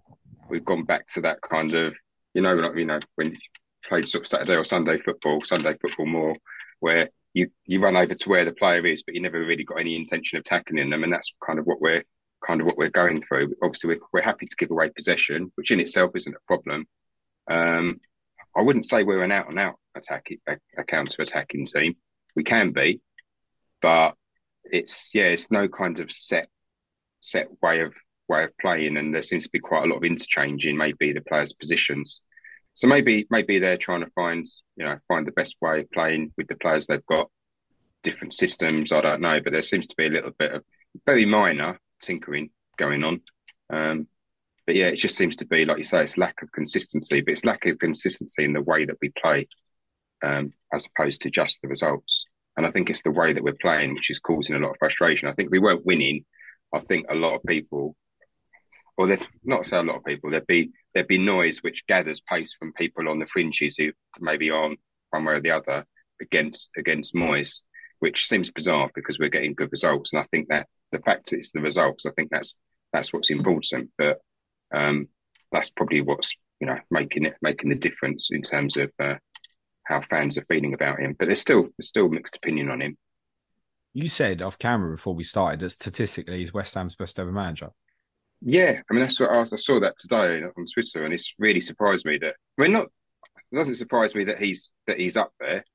We've 0.49 0.65
gone 0.65 0.83
back 0.83 1.07
to 1.09 1.21
that 1.21 1.41
kind 1.41 1.73
of 1.73 1.93
you 2.33 2.41
know, 2.41 2.53
like 2.55 2.75
you 2.75 2.85
know, 2.85 2.99
when 3.15 3.31
you 3.31 3.37
played 3.87 4.07
sort 4.07 4.23
of 4.23 4.27
Saturday 4.27 4.55
or 4.55 4.65
Sunday 4.65 4.99
football, 4.99 5.41
Sunday 5.43 5.75
football 5.81 6.05
more, 6.05 6.35
where 6.79 7.09
you 7.33 7.49
you 7.65 7.81
run 7.81 7.95
over 7.95 8.13
to 8.13 8.29
where 8.29 8.45
the 8.45 8.51
player 8.51 8.85
is, 8.85 9.03
but 9.03 9.15
you 9.15 9.21
never 9.21 9.39
really 9.39 9.63
got 9.63 9.79
any 9.79 9.95
intention 9.95 10.37
of 10.37 10.43
tackling 10.43 10.89
them, 10.89 11.03
and 11.03 11.13
that's 11.13 11.31
kind 11.45 11.59
of 11.59 11.65
what 11.65 11.81
we're 11.81 12.03
kind 12.45 12.59
of 12.59 12.67
what 12.67 12.77
we're 12.77 12.89
going 12.89 13.21
through. 13.23 13.53
Obviously, 13.61 13.89
we're, 13.89 13.99
we're 14.13 14.21
happy 14.21 14.47
to 14.47 14.55
give 14.57 14.71
away 14.71 14.89
possession, 14.89 15.51
which 15.55 15.71
in 15.71 15.79
itself 15.79 16.11
isn't 16.15 16.35
a 16.35 16.47
problem. 16.47 16.87
Um, 17.49 17.99
I 18.55 18.61
wouldn't 18.61 18.87
say 18.87 19.03
we're 19.03 19.23
an 19.23 19.31
out 19.31 19.49
and 19.49 19.59
out 19.59 19.75
attack 19.95 20.27
a, 20.47 20.57
a 20.77 20.83
counter 20.83 21.21
attacking 21.21 21.65
team. 21.65 21.95
We 22.35 22.43
can 22.43 22.71
be, 22.71 23.01
but 23.81 24.15
it's 24.63 25.13
yeah, 25.13 25.25
it's 25.25 25.51
no 25.51 25.67
kind 25.67 25.99
of 25.99 26.11
set 26.11 26.49
set 27.19 27.47
way 27.61 27.81
of 27.81 27.93
way 28.31 28.43
of 28.43 28.57
playing, 28.59 28.97
and 28.97 29.13
there 29.13 29.23
seems 29.23 29.43
to 29.45 29.51
be 29.51 29.59
quite 29.59 29.83
a 29.83 29.87
lot 29.87 29.97
of 29.97 30.03
interchange 30.03 30.65
in 30.65 30.77
maybe 30.77 31.13
the 31.13 31.21
players' 31.21 31.53
positions. 31.53 32.21
So 32.73 32.87
maybe 32.87 33.27
maybe 33.29 33.59
they're 33.59 33.77
trying 33.77 34.01
to 34.01 34.11
find 34.15 34.45
you 34.77 34.85
know 34.85 34.97
find 35.07 35.27
the 35.27 35.31
best 35.31 35.55
way 35.61 35.81
of 35.81 35.91
playing 35.91 36.33
with 36.37 36.47
the 36.47 36.55
players 36.55 36.87
they've 36.87 37.05
got. 37.05 37.29
Different 38.03 38.33
systems, 38.33 38.91
I 38.91 39.01
don't 39.01 39.21
know, 39.21 39.39
but 39.43 39.51
there 39.51 39.61
seems 39.61 39.87
to 39.87 39.95
be 39.95 40.07
a 40.07 40.09
little 40.09 40.31
bit 40.37 40.53
of 40.53 40.63
very 41.05 41.25
minor 41.25 41.79
tinkering 42.01 42.49
going 42.77 43.03
on. 43.03 43.21
Um, 43.69 44.07
but 44.65 44.75
yeah, 44.75 44.87
it 44.87 44.97
just 44.97 45.17
seems 45.17 45.35
to 45.37 45.45
be 45.45 45.65
like 45.65 45.77
you 45.77 45.83
say, 45.83 46.03
it's 46.03 46.17
lack 46.17 46.41
of 46.41 46.51
consistency, 46.51 47.21
but 47.21 47.33
it's 47.33 47.45
lack 47.45 47.65
of 47.65 47.79
consistency 47.79 48.43
in 48.43 48.53
the 48.53 48.61
way 48.61 48.85
that 48.85 48.97
we 49.01 49.09
play, 49.21 49.47
um, 50.23 50.53
as 50.73 50.87
opposed 50.87 51.21
to 51.21 51.29
just 51.29 51.61
the 51.61 51.67
results. 51.67 52.25
And 52.57 52.65
I 52.65 52.71
think 52.71 52.89
it's 52.89 53.01
the 53.03 53.11
way 53.11 53.33
that 53.33 53.43
we're 53.43 53.53
playing 53.61 53.93
which 53.93 54.09
is 54.09 54.19
causing 54.19 54.55
a 54.55 54.59
lot 54.59 54.71
of 54.71 54.77
frustration. 54.79 55.27
I 55.27 55.33
think 55.33 55.51
we 55.51 55.59
weren't 55.59 55.85
winning. 55.85 56.25
I 56.73 56.79
think 56.79 57.07
a 57.09 57.15
lot 57.15 57.35
of 57.35 57.43
people, 57.43 57.95
or 59.01 59.07
there's 59.07 59.27
not 59.43 59.65
say 59.65 59.77
a 59.77 59.83
lot 59.83 59.97
of 59.97 60.05
people, 60.05 60.29
there'd 60.29 60.45
be 60.45 60.71
there'd 60.93 61.07
be 61.07 61.17
noise 61.17 61.63
which 61.63 61.85
gathers 61.87 62.21
pace 62.21 62.53
from 62.53 62.71
people 62.73 63.09
on 63.09 63.17
the 63.17 63.25
fringes 63.25 63.75
who 63.75 63.91
maybe 64.19 64.51
aren't 64.51 64.79
one 65.09 65.25
way 65.25 65.33
or 65.33 65.41
the 65.41 65.51
other 65.51 65.85
against 66.21 66.69
against 66.77 67.15
Moyes, 67.15 67.61
which 67.99 68.27
seems 68.27 68.51
bizarre 68.51 68.91
because 68.93 69.17
we're 69.17 69.29
getting 69.29 69.55
good 69.55 69.71
results. 69.71 70.13
And 70.13 70.21
I 70.21 70.25
think 70.29 70.49
that 70.49 70.67
the 70.91 70.99
fact 70.99 71.31
that 71.31 71.37
it's 71.37 71.51
the 71.51 71.61
results, 71.61 72.05
I 72.05 72.11
think 72.11 72.29
that's 72.29 72.57
that's 72.93 73.11
what's 73.11 73.31
important. 73.31 73.89
But 73.97 74.19
um, 74.71 75.07
that's 75.51 75.71
probably 75.71 76.01
what's 76.01 76.31
you 76.59 76.67
know 76.67 76.77
making 76.91 77.25
it 77.25 77.37
making 77.41 77.69
the 77.69 77.75
difference 77.75 78.29
in 78.29 78.43
terms 78.43 78.77
of 78.77 78.91
uh, 78.99 79.15
how 79.85 80.01
fans 80.11 80.37
are 80.37 80.45
feeling 80.45 80.75
about 80.75 80.99
him. 80.99 81.15
But 81.17 81.25
there's 81.25 81.41
still 81.41 81.69
there's 81.77 81.89
still 81.89 82.07
mixed 82.07 82.35
opinion 82.35 82.69
on 82.69 82.83
him. 82.83 82.97
You 83.93 84.09
said 84.09 84.43
off 84.43 84.59
camera 84.59 84.95
before 84.95 85.15
we 85.15 85.23
started 85.23 85.61
that 85.61 85.71
statistically 85.71 86.37
he's 86.37 86.53
West 86.53 86.75
Ham's 86.75 86.95
best 86.95 87.19
ever 87.19 87.31
manager. 87.31 87.71
Yeah, 88.41 88.81
I 88.89 88.93
mean 88.93 89.01
that's 89.03 89.19
what 89.19 89.29
I, 89.29 89.41
I 89.41 89.57
saw 89.57 89.79
that 89.79 89.97
today 89.99 90.41
on 90.43 90.65
Twitter, 90.73 91.05
and 91.05 91.13
it's 91.13 91.33
really 91.37 91.61
surprised 91.61 92.05
me 92.05 92.17
that. 92.19 92.35
I 92.57 92.61
mean, 92.61 92.73
not 92.73 92.87
it 93.51 93.55
doesn't 93.55 93.75
surprise 93.75 94.15
me 94.15 94.25
that 94.25 94.39
he's 94.39 94.71
that 94.87 94.99
he's 94.99 95.17
up 95.17 95.33
there, 95.39 95.65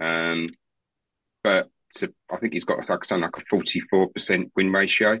um, 0.00 0.50
but 1.44 1.70
to, 1.96 2.12
I 2.30 2.38
think 2.38 2.54
he's 2.54 2.64
got 2.64 2.88
like 2.88 3.04
something 3.04 3.22
like 3.22 3.36
a 3.38 3.46
forty 3.50 3.80
four 3.80 4.08
percent 4.10 4.52
win 4.56 4.72
ratio, 4.72 5.20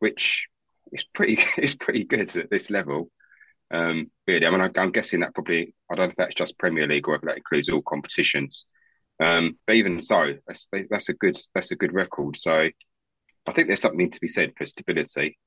which 0.00 0.46
is 0.92 1.04
pretty 1.14 1.42
is 1.58 1.74
pretty 1.76 2.04
good 2.04 2.36
at 2.36 2.50
this 2.50 2.70
level. 2.70 3.10
Um, 3.72 4.10
really, 4.26 4.46
I 4.46 4.50
mean, 4.50 4.62
I, 4.62 4.70
I'm 4.80 4.92
guessing 4.92 5.20
that 5.20 5.34
probably 5.34 5.74
I 5.90 5.96
don't 5.96 6.06
know 6.06 6.10
if 6.12 6.16
that's 6.16 6.34
just 6.34 6.58
Premier 6.58 6.86
League 6.88 7.08
or 7.08 7.16
if 7.16 7.22
that 7.22 7.36
includes 7.38 7.68
all 7.70 7.82
competitions. 7.82 8.66
Um, 9.20 9.58
but 9.66 9.76
even 9.76 10.00
so, 10.00 10.34
that's 10.46 10.68
that's 10.90 11.08
a 11.10 11.14
good 11.14 11.38
that's 11.54 11.72
a 11.72 11.76
good 11.76 11.92
record. 11.94 12.36
So 12.38 12.52
I 13.46 13.52
think 13.52 13.68
there's 13.68 13.80
something 13.82 14.10
to 14.10 14.20
be 14.20 14.28
said 14.28 14.52
for 14.58 14.66
stability. 14.66 15.38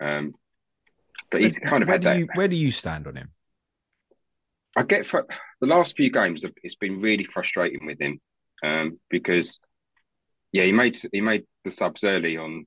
Um, 0.00 0.34
but 1.30 1.40
he's 1.40 1.58
kind 1.58 1.82
of 1.82 1.88
where 1.88 1.94
had 1.94 2.02
do 2.02 2.08
that. 2.08 2.18
you 2.18 2.28
where 2.34 2.48
do 2.48 2.56
you 2.56 2.70
stand 2.70 3.06
on 3.06 3.16
him? 3.16 3.30
I 4.76 4.82
get 4.82 5.06
for 5.06 5.26
the 5.60 5.66
last 5.66 5.96
few 5.96 6.10
games. 6.10 6.44
It's 6.62 6.74
been 6.74 7.00
really 7.00 7.24
frustrating 7.24 7.86
with 7.86 8.00
him 8.00 8.20
um, 8.62 8.98
because, 9.08 9.60
yeah, 10.52 10.64
he 10.64 10.72
made 10.72 10.98
he 11.12 11.20
made 11.20 11.44
the 11.64 11.70
subs 11.70 12.04
early 12.04 12.36
on 12.36 12.66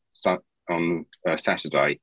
on 0.69 1.05
uh, 1.27 1.37
Saturday, 1.37 1.99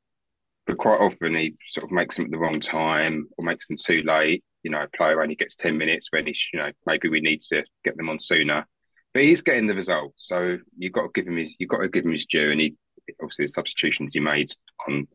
but 0.67 0.79
quite 0.79 1.01
often 1.01 1.35
he 1.35 1.55
sort 1.71 1.85
of 1.85 1.91
makes 1.91 2.17
them 2.17 2.27
at 2.27 2.31
the 2.31 2.39
wrong 2.39 2.61
time 2.61 3.29
or 3.37 3.45
makes 3.45 3.69
them 3.69 3.77
too 3.83 4.03
late. 4.05 4.45
You 4.63 4.71
know, 4.71 4.83
a 4.83 4.97
player 4.97 5.23
only 5.23 5.37
gets 5.37 5.57
ten 5.57 5.77
minutes 5.77 6.09
when 6.11 6.27
he, 6.27 6.37
you 6.53 6.59
know, 6.59 6.71
maybe 6.87 7.09
we 7.09 7.21
need 7.21 7.41
to 7.53 7.65
get 7.85 7.97
them 7.97 8.09
on 8.09 8.21
sooner. 8.21 8.67
But 9.13 9.23
he's 9.23 9.43
getting 9.43 9.67
the 9.67 9.75
result, 9.75 10.13
so 10.17 10.59
you've 10.77 10.93
got 10.93 11.03
to 11.03 11.11
give 11.15 11.27
him 11.27 11.37
his 11.37 11.55
you've 11.59 11.71
got 11.71 11.79
to 11.79 11.89
give 11.89 12.05
him 12.05 12.13
his 12.13 12.27
due. 12.27 12.51
And 12.51 12.61
he 12.61 12.75
obviously 13.23 13.45
the 13.47 13.53
substitutions 13.53 14.15
he 14.15 14.21
made 14.21 14.53
on 14.89 15.07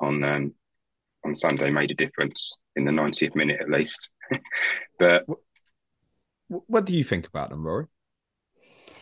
on 0.00 0.24
um, 0.24 0.54
on 1.24 1.34
Sunday 1.34 1.70
made 1.70 1.90
a 1.90 1.94
difference 1.94 2.56
in 2.76 2.84
the 2.84 2.90
90th 2.90 3.34
minute 3.34 3.60
at 3.60 3.70
least. 3.70 4.08
but 4.98 5.24
Wh- 6.48 6.68
What 6.70 6.84
do 6.84 6.92
you 6.92 7.04
think 7.04 7.26
about 7.26 7.50
them, 7.50 7.64
Rory? 7.64 7.86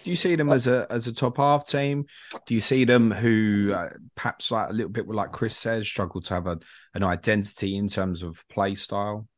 Do 0.03 0.09
you 0.09 0.17
see 0.17 0.35
them 0.35 0.51
as 0.51 0.67
a 0.67 0.87
as 0.89 1.07
a 1.07 1.13
top 1.13 1.37
half 1.37 1.67
team? 1.67 2.07
Do 2.47 2.55
you 2.55 2.61
see 2.61 2.85
them 2.85 3.11
who 3.11 3.73
uh, 3.75 3.91
perhaps 4.15 4.51
like 4.51 4.71
a 4.71 4.73
little 4.73 4.91
bit 4.91 5.07
like 5.09 5.33
Chris 5.33 5.57
says 5.57 5.87
struggle 5.87 6.23
to 6.23 6.35
have 6.35 6.47
a, 6.47 6.59
an 6.95 7.03
identity 7.03 7.77
in 7.77 7.89
terms 7.89 8.23
of 8.23 8.43
play 8.49 8.75
style? 8.75 9.29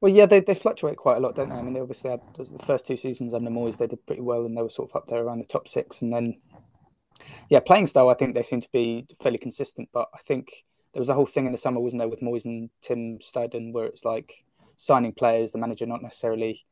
Well, 0.00 0.12
yeah, 0.12 0.26
they, 0.26 0.40
they 0.40 0.54
fluctuate 0.54 0.98
quite 0.98 1.16
a 1.16 1.20
lot, 1.20 1.34
don't 1.34 1.48
they? 1.48 1.56
I 1.56 1.62
mean, 1.62 1.72
they 1.72 1.80
obviously 1.80 2.10
had 2.10 2.20
the 2.36 2.58
first 2.58 2.86
two 2.86 2.96
seasons 2.96 3.32
under 3.32 3.50
Moyes, 3.50 3.78
they 3.78 3.86
did 3.86 4.04
pretty 4.06 4.20
well, 4.20 4.44
and 4.44 4.54
they 4.56 4.60
were 4.60 4.68
sort 4.68 4.90
of 4.90 4.96
up 4.96 5.08
there 5.08 5.22
around 5.22 5.38
the 5.38 5.46
top 5.46 5.66
six. 5.66 6.02
And 6.02 6.12
then, 6.12 6.36
yeah, 7.50 7.60
playing 7.60 7.86
style, 7.86 8.08
I 8.08 8.14
think 8.14 8.34
they 8.34 8.42
seem 8.42 8.60
to 8.60 8.68
be 8.72 9.06
fairly 9.22 9.38
consistent. 9.38 9.88
But 9.92 10.08
I 10.14 10.18
think 10.18 10.64
there 10.92 11.00
was 11.00 11.08
a 11.08 11.14
whole 11.14 11.26
thing 11.26 11.46
in 11.46 11.52
the 11.52 11.58
summer, 11.58 11.80
wasn't 11.80 12.00
there, 12.00 12.08
with 12.08 12.20
Moyes 12.20 12.44
and 12.44 12.70
Tim 12.80 13.18
Steidten, 13.18 13.72
where 13.72 13.86
it's 13.86 14.04
like 14.04 14.44
signing 14.76 15.12
players, 15.12 15.52
the 15.52 15.58
manager 15.58 15.86
not 15.86 16.02
necessarily 16.02 16.64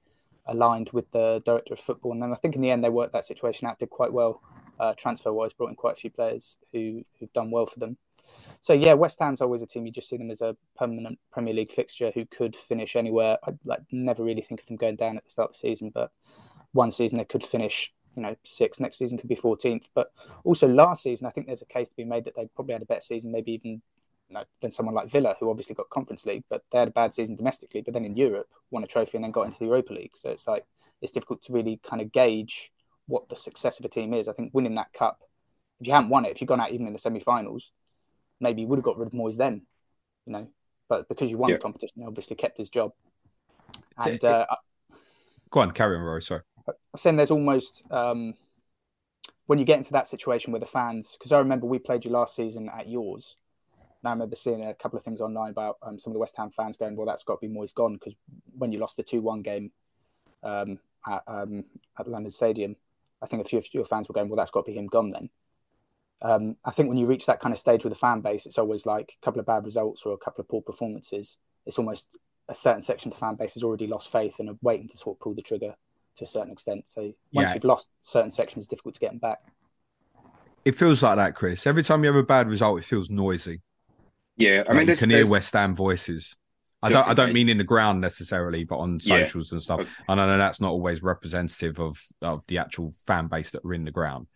aligned 0.47 0.91
with 0.93 1.11
the 1.13 1.43
director 1.45 1.75
of 1.75 1.81
football. 1.81 2.13
And 2.13 2.23
then 2.23 2.33
I 2.33 2.37
think 2.37 2.55
in 2.55 2.61
the 2.61 2.71
end 2.71 2.83
they 2.83 2.89
worked 2.91 3.13
that 3.13 3.25
situation 3.25 3.67
out, 3.67 3.79
did 3.79 3.91
quite 3.91 4.13
well 4.13 4.43
uh, 4.81 4.95
transfer 4.95 5.33
wise, 5.33 5.53
brought 5.53 5.71
in 5.71 5.77
quite 5.77 5.93
a 5.93 6.01
few 6.01 6.11
players 6.11 6.57
who 6.73 7.03
who've 7.19 7.33
done 7.33 7.51
well 7.51 7.67
for 7.67 7.79
them. 7.79 7.97
So 8.61 8.73
yeah, 8.73 8.95
West 8.95 9.19
Ham's 9.21 9.41
always 9.41 9.63
a 9.63 9.67
team 9.67 9.87
you 9.87 9.93
just 9.93 10.09
see 10.09 10.17
them 10.17 10.31
as 10.31 10.41
a 10.41 10.57
permanent 10.77 11.19
Premier 11.33 11.55
League 11.55 11.71
fixture 11.71 12.11
who 12.15 12.25
could 12.27 12.57
finish 12.57 12.97
anywhere. 12.97 13.39
I 13.45 13.53
like 13.65 13.81
never 13.91 14.25
really 14.25 14.43
think 14.43 14.61
of 14.61 14.67
them 14.67 14.77
going 14.77 14.97
down 14.97 15.17
at 15.17 15.25
the 15.25 15.31
start 15.31 15.51
of 15.51 15.55
the 15.55 15.59
season, 15.59 15.91
but 15.93 16.13
one 16.73 16.91
season 16.91 17.19
they 17.19 17.25
could 17.25 17.45
finish, 17.45 17.93
you 18.17 18.23
know, 18.23 18.37
sixth. 18.45 18.81
Next 18.81 18.99
season 18.99 19.19
could 19.19 19.29
be 19.29 19.35
fourteenth. 19.35 19.89
But 19.95 20.13
also 20.45 20.69
last 20.69 21.03
season, 21.03 21.27
I 21.27 21.31
think 21.31 21.47
there's 21.47 21.63
a 21.63 21.67
case 21.67 21.89
to 21.89 21.97
be 21.97 22.05
made 22.05 22.25
that 22.25 22.35
they 22.35 22.47
probably 22.55 22.75
had 22.75 22.83
a 22.83 22.87
better 22.87 23.01
season, 23.01 23.33
maybe 23.33 23.53
even 23.53 23.83
you 24.29 24.35
know, 24.39 24.45
than 24.61 24.71
someone 24.71 24.95
like 24.95 25.09
Villa, 25.11 25.37
who 25.39 25.51
obviously 25.51 25.75
got 25.75 25.91
Conference 25.91 26.25
League, 26.25 26.45
but 26.49 26.65
they 26.71 26.79
had 26.79 26.89
a 26.89 26.93
bad 26.93 27.13
season 27.13 27.37
domestically. 27.37 27.83
But 27.83 27.93
then 27.93 28.05
in 28.05 28.17
Europe, 28.17 28.49
won 28.71 28.83
a 28.83 28.87
trophy 28.87 29.19
and 29.19 29.25
then 29.25 29.31
got 29.31 29.43
into 29.43 29.59
the 29.59 29.67
Europa 29.67 29.93
League. 29.93 30.13
So 30.17 30.31
it's 30.31 30.47
like 30.47 30.65
it's 31.01 31.13
difficult 31.13 31.43
to 31.43 31.53
really 31.53 31.81
kind 31.83 32.01
of 32.01 32.13
gauge 32.13 32.73
what 33.07 33.29
the 33.29 33.37
success 33.37 33.79
of 33.79 33.85
a 33.85 33.89
team 33.89 34.15
is. 34.15 34.29
I 34.29 34.33
think 34.33 34.55
winning 34.55 34.75
that 34.75 34.93
cup, 34.93 35.21
if 35.81 35.87
you 35.87 35.93
hadn't 35.93 36.11
won 36.11 36.25
it, 36.25 36.31
if 36.31 36.41
you'd 36.41 36.47
gone 36.47 36.61
out 36.61 36.71
even 36.71 36.87
in 36.87 36.93
the 36.93 36.99
semi-finals, 36.99 37.73
maybe 38.41 38.63
you 38.63 38.69
would 38.69 38.77
have 38.79 38.85
got 38.85 38.97
rid 38.97 39.09
of 39.09 39.13
Moyes 39.13 39.37
then, 39.37 39.63
you 40.25 40.33
know. 40.33 40.49
But 40.89 41.09
because 41.09 41.31
you 41.31 41.37
won 41.39 41.51
Yeah. 41.51 41.57
the 41.57 41.63
competition, 41.63 42.01
he 42.03 42.07
obviously 42.07 42.37
kept 42.37 42.57
his 42.57 42.71
job. 42.71 42.93
And 43.99 44.15
it- 44.15 44.25
uh, 44.25 44.47
Go 45.51 45.61
on, 45.61 45.73
carry 45.73 45.97
on, 45.97 46.03
Rory. 46.03 46.23
Sorry. 46.23 46.43
Saying 46.97 47.17
there's 47.17 47.31
almost 47.31 47.85
um, 47.91 48.35
when 49.47 49.59
you 49.59 49.65
get 49.65 49.79
into 49.79 49.93
that 49.93 50.07
situation 50.07 50.53
with 50.53 50.61
the 50.61 50.69
fans, 50.69 51.17
because 51.19 51.33
I 51.33 51.39
remember 51.39 51.67
we 51.67 51.79
played 51.79 52.05
you 52.05 52.11
last 52.11 52.37
season 52.37 52.69
at 52.69 52.89
yours. 52.89 53.37
And 54.03 54.09
I 54.09 54.13
remember 54.13 54.37
seeing 54.37 54.65
a 54.65 54.75
couple 54.75 54.99
of 54.99 55.05
things 55.05 55.21
online 55.21 55.51
about 55.51 55.77
um, 55.83 55.99
some 55.99 56.11
of 56.11 56.15
the 56.15 56.21
West 56.21 56.37
Ham 56.37 56.51
fans 56.51 56.77
going, 56.77 56.97
"Well, 56.97 57.07
that's 57.07 57.25
got 57.25 57.41
to 57.41 57.49
be 57.49 57.55
Moyes 57.55 57.75
gone," 57.75 57.95
because 57.95 58.17
when 58.57 58.73
you 58.73 58.79
lost 58.79 58.97
the 58.97 59.03
two-one 59.03 59.43
game 59.43 59.71
um, 60.43 60.79
at 61.07 61.23
um, 61.27 61.65
at 61.99 62.09
London 62.09 62.31
Stadium, 62.31 62.77
I 63.23 63.27
think 63.27 63.45
a 63.45 63.49
few 63.49 63.59
of 63.59 63.67
your 63.73 63.85
fans 63.85 64.09
were 64.09 64.15
going, 64.15 64.29
"Well, 64.29 64.37
that's 64.37 64.51
got 64.51 64.65
to 64.65 64.73
be 64.73 64.77
him 64.79 64.87
gone 64.87 65.11
then." 65.11 65.31
Um, 66.23 66.57
I 66.65 66.71
think 66.71 66.89
when 66.89 66.99
you 66.99 67.07
reach 67.07 67.27
that 67.27 67.41
kind 67.41 67.53
of 67.53 67.59
stage 67.59 67.85
with 67.85 67.93
the 67.93 67.99
fan 67.99 68.21
base, 68.21 68.47
it's 68.47 68.59
always 68.59 68.87
like 68.87 69.17
a 69.21 69.25
couple 69.25 69.41
of 69.41 69.47
bad 69.47 69.65
results 69.65 70.07
or 70.07 70.15
a 70.15 70.19
couple 70.19 70.41
of 70.41 70.49
poor 70.49 70.63
performances. 70.63 71.39
It's 71.67 71.79
almost 71.79 72.17
a 72.49 72.55
certain 72.55 72.83
section 72.83 73.09
of 73.09 73.15
the 73.15 73.21
fan 73.21 73.35
base 73.35 73.55
has 73.55 73.65
already 73.65 73.87
lost 73.87 74.11
faith 74.11 74.37
and 74.39 74.49
are 74.49 74.59
waiting 74.63 74.89
to 74.89 74.97
sort 74.97 75.17
of 75.17 75.21
pull 75.21 75.35
the 75.35 75.43
trigger 75.43 75.75
to 76.17 76.25
a 76.25 76.27
certain 76.27 76.53
extent. 76.53 76.89
So 76.89 77.13
once 77.33 77.49
Yeah. 77.49 77.55
you've 77.55 77.65
lost 77.65 77.91
certain 78.01 78.31
sections, 78.31 78.65
it's 78.65 78.69
difficult 78.71 78.95
to 78.95 79.01
get 79.01 79.11
them 79.11 79.19
back. 79.19 79.39
It 80.65 80.77
feels 80.77 81.03
like 81.03 81.17
that, 81.17 81.35
Chris. 81.35 81.67
Every 81.67 81.83
time 81.83 82.05
you 82.05 82.09
have 82.09 82.17
a 82.17 82.23
bad 82.27 82.49
result, 82.49 82.79
it 82.79 82.85
feels 82.85 83.11
noisy. 83.11 83.61
yeah, 84.37 84.63
I 84.67 84.73
Like, 84.73 84.79
mean, 84.79 84.89
you 84.89 84.97
can 84.97 85.11
hear 85.11 85.19
there's- 85.19 85.31
West 85.31 85.53
Ham 85.53 85.75
voices. 85.75 86.37
I 86.85 86.89
don't. 86.89 87.07
I 87.07 87.15
don't 87.15 87.33
mean 87.33 87.49
in 87.49 87.59
the 87.59 87.65
ground 87.65 88.01
necessarily, 88.01 88.65
but 88.65 88.79
on 88.79 88.99
Yeah. 89.03 89.25
socials 89.25 89.53
and 89.53 89.63
stuff. 89.63 90.01
And 90.09 90.21
I 90.21 90.27
know 90.27 90.37
that's 90.39 90.61
not 90.61 90.71
always 90.73 91.01
representative 91.03 91.79
of 91.79 92.05
of 92.23 92.45
the 92.49 92.59
actual 92.59 92.91
fan 92.93 93.29
base 93.29 93.51
that 93.53 93.65
are 93.65 93.75
in 93.75 93.85
the 93.85 93.93
ground. 93.93 94.27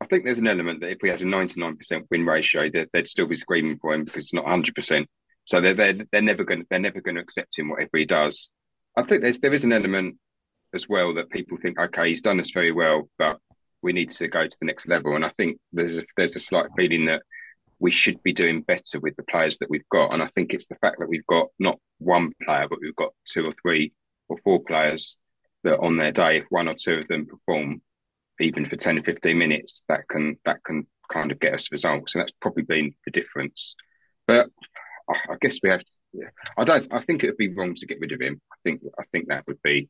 I 0.00 0.06
think 0.06 0.24
there's 0.24 0.38
an 0.38 0.46
element 0.46 0.80
that 0.80 0.90
if 0.92 0.98
we 1.02 1.10
had 1.10 1.20
a 1.20 1.26
99% 1.26 2.06
win 2.10 2.24
ratio, 2.24 2.70
they'd, 2.70 2.88
they'd 2.92 3.08
still 3.08 3.26
be 3.26 3.36
screaming 3.36 3.78
for 3.78 3.92
him 3.94 4.04
because 4.04 4.24
it's 4.24 4.32
not 4.34 4.46
100%. 4.46 5.06
So 5.44 5.60
they're 5.60 5.74
they're, 5.74 5.98
they're 6.10 6.22
never 6.22 6.42
going 6.44 6.64
they're 6.70 6.78
never 6.78 7.00
going 7.02 7.16
to 7.16 7.20
accept 7.20 7.58
him 7.58 7.68
whatever 7.68 7.98
he 7.98 8.06
does. 8.06 8.50
I 8.96 9.02
think 9.02 9.20
there's 9.22 9.40
there 9.40 9.52
is 9.52 9.64
an 9.64 9.72
element 9.72 10.16
as 10.74 10.88
well 10.88 11.14
that 11.14 11.30
people 11.30 11.58
think, 11.60 11.78
okay, 11.78 12.10
he's 12.10 12.22
done 12.22 12.36
this 12.36 12.50
very 12.50 12.72
well, 12.72 13.08
but 13.18 13.38
we 13.82 13.92
need 13.92 14.10
to 14.10 14.28
go 14.28 14.46
to 14.46 14.56
the 14.60 14.66
next 14.66 14.88
level. 14.88 15.14
And 15.14 15.24
I 15.24 15.30
think 15.36 15.58
there's 15.72 15.98
a, 15.98 16.02
there's 16.16 16.36
a 16.36 16.40
slight 16.40 16.66
feeling 16.76 17.06
that 17.06 17.22
we 17.78 17.90
should 17.90 18.22
be 18.22 18.32
doing 18.32 18.62
better 18.62 18.98
with 19.00 19.14
the 19.16 19.24
players 19.24 19.58
that 19.58 19.70
we've 19.70 19.88
got. 19.90 20.12
And 20.12 20.22
I 20.22 20.28
think 20.34 20.52
it's 20.52 20.66
the 20.66 20.76
fact 20.76 20.96
that 20.98 21.08
we've 21.08 21.26
got 21.26 21.48
not 21.58 21.78
one 21.98 22.32
player, 22.42 22.66
but 22.68 22.78
we've 22.80 22.96
got 22.96 23.12
two 23.26 23.46
or 23.46 23.54
three 23.60 23.92
or 24.28 24.38
four 24.42 24.60
players 24.62 25.18
that 25.64 25.78
on 25.80 25.96
their 25.96 26.12
day, 26.12 26.38
if 26.38 26.44
one 26.50 26.68
or 26.68 26.74
two 26.74 26.94
of 26.94 27.08
them 27.08 27.26
perform, 27.26 27.82
even 28.40 28.66
for 28.66 28.76
10 28.76 28.98
or 28.98 29.02
15 29.02 29.36
minutes, 29.36 29.82
that 29.88 30.08
can 30.08 30.36
that 30.44 30.62
can 30.64 30.86
kind 31.12 31.30
of 31.30 31.40
get 31.40 31.54
us 31.54 31.70
results. 31.70 32.14
And 32.14 32.22
that's 32.22 32.32
probably 32.40 32.62
been 32.62 32.94
the 33.04 33.10
difference. 33.10 33.74
But 34.26 34.48
I, 35.08 35.36
guess 35.40 35.58
we 35.62 35.68
have 35.68 35.80
to, 35.80 36.26
I 36.56 36.64
don't 36.64 36.92
I 36.92 37.02
think 37.02 37.22
it 37.22 37.28
would 37.28 37.36
be 37.36 37.52
wrong 37.54 37.74
to 37.74 37.86
get 37.86 38.00
rid 38.00 38.12
of 38.12 38.20
him. 38.20 38.40
I 38.52 38.56
think 38.64 38.80
I 38.98 39.04
think 39.12 39.28
that 39.28 39.46
would 39.46 39.60
be 39.62 39.88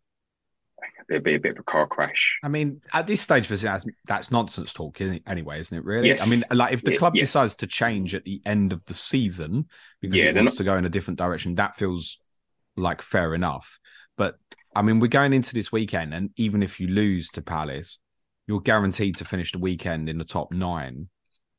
there'd 1.09 1.25
be 1.25 1.35
a 1.35 1.41
bit 1.41 1.53
of 1.53 1.59
a 1.59 1.63
car 1.63 1.87
crash. 1.87 2.39
I 2.43 2.49
mean, 2.49 2.81
at 2.93 3.07
this 3.07 3.21
stage, 3.21 3.47
for 3.47 3.57
that's, 3.57 3.85
that's 4.07 4.31
nonsense 4.31 4.73
talk, 4.73 5.01
isn't 5.01 5.17
it? 5.17 5.23
Anyway, 5.27 5.61
isn't 5.61 5.77
it? 5.77 5.85
Really? 5.85 6.09
Yes. 6.09 6.23
I 6.23 6.27
mean, 6.27 6.43
like 6.53 6.73
if 6.73 6.83
the 6.83 6.97
club 6.97 7.15
yes. 7.15 7.29
decides 7.29 7.57
to 7.57 7.67
change 7.67 8.15
at 8.15 8.25
the 8.25 8.41
end 8.47 8.73
of 8.73 8.85
the 8.87 8.95
season 8.95 9.67
because 10.01 10.17
Yeah, 10.17 10.27
it 10.27 10.37
wants 10.37 10.55
not- 10.55 10.59
to 10.59 10.65
go 10.65 10.77
in 10.77 10.85
a 10.85 10.91
different 10.91 11.19
direction, 11.19 11.55
that 11.57 11.77
feels 11.77 12.19
like 12.77 13.03
fair 13.03 13.35
enough. 13.35 13.79
But 14.17 14.37
I 14.75 14.83
mean, 14.83 15.01
we're 15.01 15.09
going 15.09 15.33
into 15.33 15.55
this 15.55 15.71
weekend, 15.71 16.13
and 16.15 16.31
even 16.37 16.63
if 16.63 16.81
you 16.81 16.89
lose 16.89 17.29
to 17.31 17.43
Palace, 17.43 17.99
you're 18.47 18.61
guaranteed 18.61 19.17
to 19.17 19.25
finish 19.25 19.53
the 19.53 19.59
weekend 19.59 20.09
in 20.09 20.19
the 20.19 20.25
top 20.25 20.53
nine. 20.53 21.09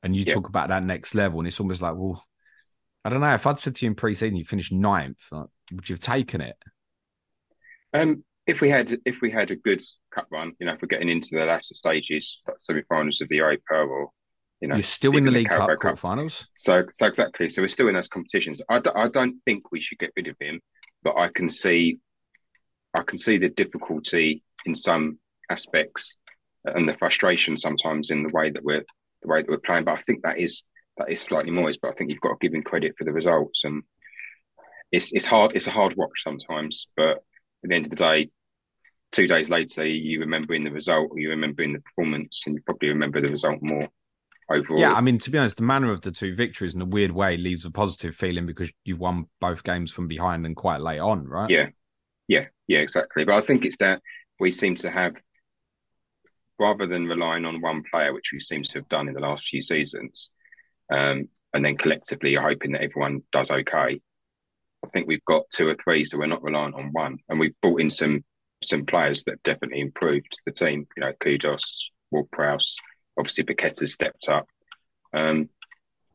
And 0.04 0.16
you 0.16 0.24
Yeah. 0.28 0.36
talk 0.36 0.50
about 0.50 0.70
that 0.70 0.84
next 0.84 1.16
level, 1.16 1.40
and 1.40 1.48
it's 1.48 1.60
almost 1.60 1.82
like, 1.82 1.96
well, 1.96 2.24
I 3.04 3.10
don't 3.10 3.22
know. 3.22 3.34
If 3.34 3.48
I'd 3.48 3.60
said 3.60 3.76
to 3.76 3.86
you 3.86 3.92
in 3.92 3.96
pre-season 3.96 4.36
you 4.36 4.46
finished 4.46 4.72
ninth, 4.72 5.18
like, 5.32 5.48
would 5.72 5.90
you 5.90 5.94
have 5.94 6.00
taken 6.00 6.42
it? 6.42 6.58
Um, 7.94 8.24
if 8.48 8.62
we 8.62 8.70
had 8.70 8.98
if 9.06 9.16
we 9.22 9.32
had 9.32 9.52
a 9.52 9.56
good 9.56 9.82
cup 10.14 10.28
run, 10.32 10.54
you 10.60 10.66
know, 10.66 10.74
if 10.74 10.82
we're 10.82 10.88
getting 10.88 11.10
into 11.10 11.30
the 11.32 11.46
latter 11.46 11.74
stages, 11.74 12.40
like 12.48 12.60
semi-finals 12.60 13.22
of 13.22 13.30
the 13.30 13.38
Europa 13.38 13.74
or 13.74 14.10
you 14.62 14.70
know, 14.70 14.76
You're 14.76 14.84
still 14.84 15.18
in 15.18 15.26
the 15.26 15.32
League 15.32 15.50
Cup 15.50 15.68
Carabao 15.68 15.76
Cup. 15.76 15.98
quarterfinals. 16.00 16.46
So, 16.56 16.86
so 16.94 17.06
exactly. 17.06 17.50
So 17.50 17.62
we're 17.62 17.68
still 17.68 17.90
in 17.90 17.96
those 17.96 18.08
competitions. 18.08 18.62
I, 18.70 18.80
d- 18.80 18.90
I 18.96 19.10
don't 19.10 19.36
think 19.44 19.72
we 19.72 19.82
should 19.82 20.00
get 20.00 20.12
rid 20.16 20.28
of 20.28 20.38
him, 20.40 20.62
but 21.04 21.18
I 21.18 21.28
can 21.28 21.50
see, 21.50 22.00
I 22.94 23.04
can 23.04 23.18
see 23.18 23.38
the 23.38 23.50
difficulty 23.50 24.44
in 24.66 24.74
some 24.74 25.20
aspects 25.50 26.18
and 26.64 26.88
the 26.88 26.96
frustration 26.96 27.58
sometimes 27.58 28.12
in 28.12 28.24
the 28.24 28.30
way 28.30 28.50
that 28.50 28.64
we're 28.64 28.84
the 29.22 29.28
way 29.28 29.42
that 29.42 29.50
we're 29.50 29.58
playing. 29.58 29.84
But 29.84 30.00
I 30.00 30.02
think 30.04 30.24
that 30.24 30.40
is 30.40 30.64
that 30.98 31.12
is 31.12 31.22
slightly 31.22 31.52
Moyes. 31.52 31.78
But 31.82 31.92
I 31.92 31.94
think 31.96 32.10
you've 32.10 32.22
got 32.22 32.30
to 32.30 32.38
give 32.48 32.54
him 32.54 32.64
credit 32.64 32.96
for 32.98 33.04
the 33.04 33.12
results, 33.12 33.66
and 33.66 33.84
it's 34.92 35.12
it's 35.12 35.26
hard. 35.26 35.52
It's 35.56 35.68
a 35.68 35.72
hard 35.72 35.96
watch 35.98 36.24
sometimes, 36.24 36.88
but 36.96 37.24
at 37.66 37.70
the 37.70 37.76
end 37.76 37.86
of 37.86 37.90
the 37.90 37.96
day, 37.96 38.30
two 39.12 39.28
days 39.28 39.50
later, 39.50 39.86
you 39.86 40.20
remembering 40.20 40.64
the 40.64 40.72
result, 40.72 41.10
or 41.12 41.20
you 41.20 41.30
remembering 41.30 41.74
the 41.74 41.80
performance, 41.80 42.42
and 42.46 42.56
you 42.56 42.62
probably 42.66 42.90
remember 42.90 43.20
the 43.22 43.30
result 43.30 43.62
more 43.62 43.88
overall. 44.50 44.80
Yeah, 44.80 44.94
I 44.94 45.02
mean, 45.02 45.18
to 45.20 45.32
be 45.32 45.38
honest, 45.38 45.58
the 45.58 45.64
manner 45.64 45.92
of 45.92 46.02
the 46.02 46.12
two 46.12 46.36
victories 46.36 46.76
in 46.76 46.82
a 46.82 46.86
weird 46.86 47.12
way 47.12 47.38
leaves 47.38 47.66
a 47.66 47.72
positive 47.72 48.16
feeling 48.16 48.46
because 48.46 48.72
you've 48.84 49.00
won 49.00 49.26
both 49.42 49.64
games 49.64 49.92
from 49.92 50.08
behind 50.08 50.46
and 50.46 50.56
quite 50.56 50.80
late 50.80 51.00
on, 51.00 51.28
right? 51.28 51.50
Yeah, 51.50 51.68
yeah, 52.28 52.46
yeah, 52.68 52.80
exactly. 52.80 53.26
But 53.26 53.44
I 53.44 53.46
think 53.46 53.66
it's 53.66 53.78
that 53.78 54.02
we 54.40 54.52
seem 54.52 54.76
to 54.78 54.92
have, 54.92 55.16
rather 56.60 56.86
than 56.86 57.08
relying 57.08 57.46
on 57.46 57.62
one 57.62 57.84
player, 57.90 58.14
which 58.14 58.30
we 58.32 58.40
seem 58.40 58.64
to 58.64 58.74
have 58.80 58.90
done 58.90 59.08
in 59.08 59.14
the 59.14 59.22
last 59.22 59.44
few 59.50 59.62
seasons, 59.62 60.30
um, 60.92 61.30
and 61.54 61.66
then 61.66 61.78
collectively 61.78 62.36
hoping 62.36 62.74
that 62.74 62.84
everyone 62.84 63.24
does 63.32 63.50
okay. 63.50 64.02
I 64.86 64.90
think 64.90 65.08
we've 65.08 65.26
got 65.26 65.50
two 65.50 65.68
or 65.68 65.76
three, 65.76 66.06
so 66.06 66.18
we're 66.18 66.28
not 66.28 66.44
reliant 66.44 66.76
on 66.76 66.90
one, 66.92 67.18
and 67.30 67.40
we've 67.40 67.60
brought 67.62 67.82
in 67.82 67.92
some 67.92 68.24
some 68.64 68.86
players 68.86 69.24
that 69.26 69.44
definitely 69.44 69.82
improved 69.82 70.40
the 70.46 70.52
team. 70.52 70.88
You 70.96 71.02
know, 71.02 71.14
Kudus, 71.24 71.64
Ward 72.12 72.30
Prowse, 72.32 72.76
obviously 73.18 73.44
Paqueta's 73.44 73.94
stepped 73.94 74.30
up, 74.30 74.48
um, 75.14 75.50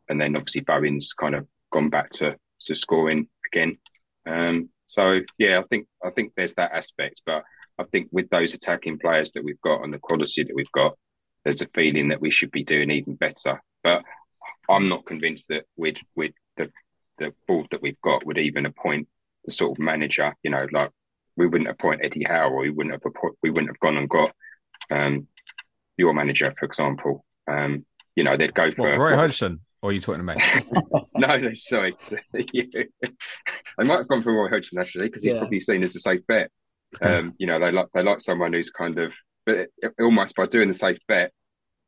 and 0.09 0.21
then 0.21 0.37
obviously 0.37 0.63
Bowen's 0.63 1.13
kind 1.13 1.35
of 1.35 1.47
gone 1.73 1.91
back 1.91 2.11
to 2.11 2.37
to 2.63 2.77
scoring 2.77 3.29
again. 3.53 3.79
Um, 4.27 4.71
so 4.87 5.21
yeah, 5.39 5.59
I 5.59 5.65
think 5.69 5.87
I 6.05 6.11
think 6.11 6.33
there's 6.37 6.55
that 6.55 6.73
aspect, 6.73 7.23
but 7.27 7.45
I 7.79 7.85
think 7.85 8.09
with 8.13 8.29
those 8.31 8.55
attacking 8.55 8.99
players 8.99 9.33
that 9.33 9.45
we've 9.45 9.61
got 9.63 9.83
and 9.83 9.93
the 9.93 9.99
quality 9.99 10.45
that 10.45 10.55
we've 10.55 10.73
got, 10.73 10.97
there's 11.45 11.63
a 11.63 11.69
feeling 11.75 12.09
that 12.09 12.21
we 12.21 12.31
should 12.31 12.51
be 12.51 12.65
doing 12.65 12.91
even 12.91 13.15
better. 13.15 13.63
But 13.83 14.05
I'm 14.69 14.89
not 14.89 15.07
convinced 15.07 15.49
that 15.49 15.65
with 15.77 15.97
with 16.15 16.33
the 16.57 16.71
the 17.21 17.33
board 17.47 17.69
that 17.71 17.83
we've 17.83 18.01
got 18.03 18.27
would 18.27 18.39
even 18.39 18.67
appoint 18.67 19.07
the 19.45 19.53
sort 19.53 19.73
of 19.73 19.79
manager. 19.79 20.35
You 20.43 20.51
know, 20.51 20.67
like 20.73 20.91
we 21.37 21.47
wouldn't 21.47 21.71
appoint 21.71 22.01
Eddie 22.03 22.25
Howe, 22.25 22.51
or 22.51 22.63
we 22.63 22.71
wouldn't 22.71 22.95
have 22.95 23.03
appoint, 23.05 23.37
we 23.43 23.51
wouldn't 23.51 23.71
have 23.71 23.79
gone 23.79 23.97
and 23.97 24.09
got 24.09 24.33
um, 24.91 25.29
your 25.97 26.13
manager, 26.13 26.53
for 26.59 26.67
example. 26.67 27.25
Um, 27.49 27.85
you 28.17 28.25
know, 28.25 28.37
they'd 28.37 28.55
go 28.55 28.73
for 28.73 28.91
what, 28.91 28.99
Roy 28.99 29.15
Hodgson. 29.15 29.61
Or 29.83 29.91
are 29.91 29.93
you 29.93 30.01
talking 30.01 30.27
to 30.27 30.35
me? 30.35 30.43
no, 31.17 31.39
no, 31.39 31.53
sorry. 31.55 31.97
I 32.35 33.83
might 33.83 33.99
have 33.99 34.09
gone 34.09 34.23
for 34.23 34.33
Roy 34.33 34.49
Hodgson 34.49 34.79
actually 34.79 35.07
because 35.07 35.23
he's 35.23 35.33
yeah. 35.33 35.39
probably 35.39 35.61
seen 35.61 35.83
as 35.85 35.97
a 35.97 36.01
safe 36.01 36.27
bet. 36.27 36.51
Um, 37.01 37.35
you 37.39 37.47
know, 37.47 37.59
they 37.59 37.71
like 37.71 37.87
they 37.95 38.03
like 38.03 38.21
someone 38.21 38.53
who's 38.53 38.71
kind 38.71 38.99
of, 38.99 39.13
but 39.47 39.55
it, 39.55 39.73
it, 39.79 39.93
almost 40.01 40.35
by 40.35 40.47
doing 40.47 40.69
the 40.69 40.75
safe 40.75 40.99
bet, 41.09 41.33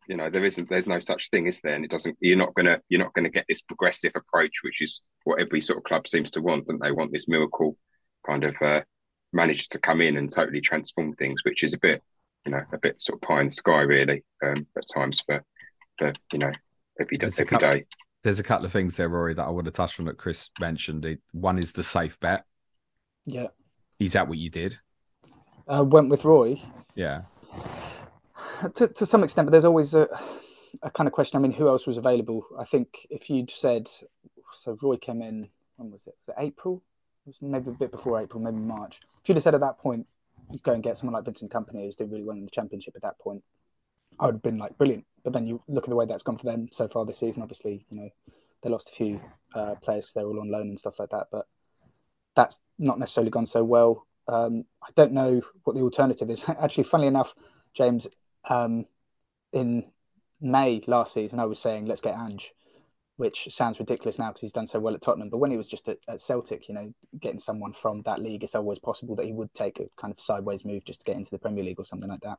you 0.09 0.17
know, 0.17 0.31
there 0.31 0.45
isn't, 0.45 0.69
there's 0.69 0.87
no 0.87 1.01
such 1.01 1.31
thing, 1.31 1.47
is 1.47 1.61
there? 1.61 1.75
And 1.75 1.85
it 1.85 1.91
doesn't. 1.91 2.17
You're 2.21 2.37
not 2.37 2.55
gonna, 2.55 2.81
you're 2.89 3.03
not 3.03 3.15
gonna 3.15 3.31
get 3.31 3.45
this 3.49 3.63
progressive 3.63 4.13
approach, 4.15 4.53
which 4.63 4.81
is 4.81 5.01
what 5.25 5.41
every 5.41 5.61
sort 5.61 5.79
of 5.79 5.85
club 5.85 6.09
seems 6.09 6.31
to 6.33 6.41
want. 6.41 6.65
And 6.69 6.81
they 6.81 6.93
want 6.93 7.13
this 7.13 7.29
miracle 7.29 7.77
kind 8.27 8.45
of 8.45 8.55
uh, 8.61 8.81
manager 9.33 9.65
to 9.71 9.79
come 9.79 10.01
in 10.01 10.17
and 10.17 10.31
totally 10.31 10.61
transform 10.61 11.15
things, 11.15 11.43
which 11.45 11.63
is 11.63 11.73
a 11.73 11.79
bit, 11.79 12.03
you 12.45 12.53
know, 12.53 12.63
a 12.73 12.79
bit 12.79 12.97
sort 13.01 13.23
of 13.23 13.29
pie 13.29 13.41
in 13.41 13.47
the 13.47 13.53
sky 13.53 13.81
really 13.81 14.25
um, 14.45 14.67
at 14.77 14.85
times 14.93 15.21
for, 15.25 15.43
for 15.99 16.13
you 16.33 16.39
know, 16.39 16.53
every 17.01 17.19
day. 17.19 17.27
Every 17.27 17.45
couple, 17.47 17.71
day. 17.71 17.87
There's 18.23 18.39
a 18.39 18.45
couple 18.45 18.67
of 18.67 18.73
things 18.73 18.97
there, 18.97 19.09
Rory, 19.09 19.35
that 19.35 19.45
I 19.45 19.51
want 19.51 19.65
to 19.67 19.71
touch 19.71 19.99
on 19.99 20.07
that 20.07 20.19
Chris 20.19 20.51
mentioned. 20.61 21.19
One 21.33 21.59
is 21.59 21.73
the 21.73 21.83
safe 21.83 22.19
bet. 22.21 22.45
Yeah. 23.25 23.49
Is 23.99 24.15
that 24.15 24.29
what 24.29 24.39
you 24.39 24.51
did? 24.51 24.79
Uh, 25.67 25.85
went 25.85 26.09
with 26.09 26.25
Roy. 26.25 26.61
Yeah. 26.95 27.23
To, 28.75 28.89
to 28.89 29.07
some 29.07 29.25
extent, 29.25 29.47
but 29.47 29.53
there's 29.53 29.65
always 29.65 29.95
a, 29.95 30.09
a 30.83 30.91
kind 30.91 31.07
of 31.07 31.13
question. 31.13 31.37
I 31.37 31.41
mean, 31.41 31.53
who 31.53 31.69
else 31.69 31.87
was 31.87 31.97
available? 31.97 32.47
I 32.59 32.65
think 32.65 33.07
if 33.11 33.29
you'd 33.29 33.51
said, 33.51 33.89
so 34.53 34.79
Roy 34.81 34.97
came 34.97 35.21
in, 35.23 35.49
when 35.77 35.91
was 35.91 36.07
it? 36.07 36.15
Was 36.27 36.37
it 36.37 36.43
April? 36.43 36.83
It 37.27 37.31
was 37.31 37.37
maybe 37.41 37.71
a 37.71 37.75
bit 37.75 37.91
before 37.91 38.21
April, 38.21 38.43
maybe 38.43 38.59
March. 38.59 39.01
If 39.23 39.29
you'd 39.29 39.37
have 39.37 39.45
said 39.45 39.55
at 39.55 39.61
that 39.61 39.79
point, 39.79 40.07
you 40.51 40.59
go 40.63 40.73
and 40.73 40.83
get 40.83 40.97
someone 40.99 41.15
like 41.15 41.25
Vincent 41.25 41.51
Kompany 41.51 41.85
who's 41.85 41.97
doing 41.97 42.11
really 42.11 42.25
well 42.25 42.37
in 42.37 42.45
the 42.45 42.51
championship 42.51 42.95
at 42.97 43.03
that 43.03 43.19
point, 43.19 43.43
I 44.19 44.27
would 44.27 44.37
have 44.37 44.43
been 44.43 44.59
like 44.59 44.77
brilliant. 44.77 45.05
But 45.25 45.33
then 45.33 45.47
you 45.47 45.63
look 45.69 45.85
at 45.85 45.91
the 45.91 45.97
way 45.97 46.05
that's 46.05 46.23
gone 46.23 46.37
for 46.37 46.47
them 46.47 46.69
so 46.73 46.89
far 46.89 47.05
this 47.05 47.19
season. 47.19 47.43
Obviously, 47.43 47.87
you 47.91 48.01
know 48.01 48.11
they 48.63 48.71
lost 48.71 48.91
a 48.91 48.93
few 48.93 49.21
uh, 49.55 49.75
players 49.77 50.05
because 50.05 50.15
they're 50.15 50.27
all 50.27 50.41
on 50.41 50.51
loan 50.51 50.69
and 50.69 50.79
stuff 50.79 50.99
like 50.99 51.11
that. 51.11 51.29
But 51.31 51.47
that's 52.35 52.61
not 52.79 52.99
necessarily 52.99 53.31
gone 53.31 53.47
so 53.47 53.65
well. 53.65 54.07
Um, 54.29 54.65
I 54.83 54.89
don't 54.95 55.13
know 55.13 55.43
what 55.65 55.75
the 55.75 55.83
alternative 55.83 56.31
is. 56.31 56.45
Actually, 56.49 56.85
funnily 56.85 57.09
enough, 57.09 57.35
James, 57.75 58.07
um, 58.49 58.87
in 59.53 59.85
May 60.41 60.83
last 60.87 61.15
season, 61.15 61.39
I 61.39 61.45
was 61.45 61.59
saying 61.59 61.87
let's 61.87 62.01
get 62.01 62.19
Ange, 62.19 62.53
which 63.17 63.55
sounds 63.55 63.79
ridiculous 63.79 64.19
now 64.19 64.29
because 64.29 64.41
he's 64.41 64.53
done 64.53 64.67
so 64.67 64.81
well 64.81 64.95
at 64.95 65.03
Tottenham. 65.03 65.31
But 65.31 65.39
when 65.39 65.51
he 65.51 65.57
was 65.57 65.69
just 65.69 65.89
at, 65.89 65.99
at, 66.09 66.21
Celtic, 66.21 66.69
you 66.69 66.75
know, 66.75 66.93
getting 67.21 67.39
someone 67.39 67.73
from 67.73 68.03
that 68.03 68.21
league, 68.21 68.43
it's 68.43 68.55
always 68.55 68.79
possible 68.79 69.15
that 69.17 69.27
he 69.27 69.33
would 69.33 69.53
take 69.55 69.79
a 69.81 69.87
kind 69.97 70.13
of 70.13 70.21
sideways 70.21 70.65
move 70.65 70.85
just 70.85 71.01
to 71.01 71.05
get 71.05 71.17
into 71.17 71.31
the 71.31 71.39
Premier 71.39 71.65
League 71.65 71.79
or 71.79 71.85
something 71.85 72.11
like 72.11 72.23
that. 72.23 72.39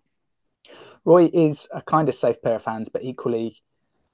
Roy 1.05 1.29
is 1.33 1.67
a 1.73 1.81
kind 1.81 2.09
of 2.09 2.15
safe 2.15 2.41
pair 2.41 2.55
of 2.55 2.65
hands, 2.65 2.89
but 2.89 3.03
equally, 3.03 3.61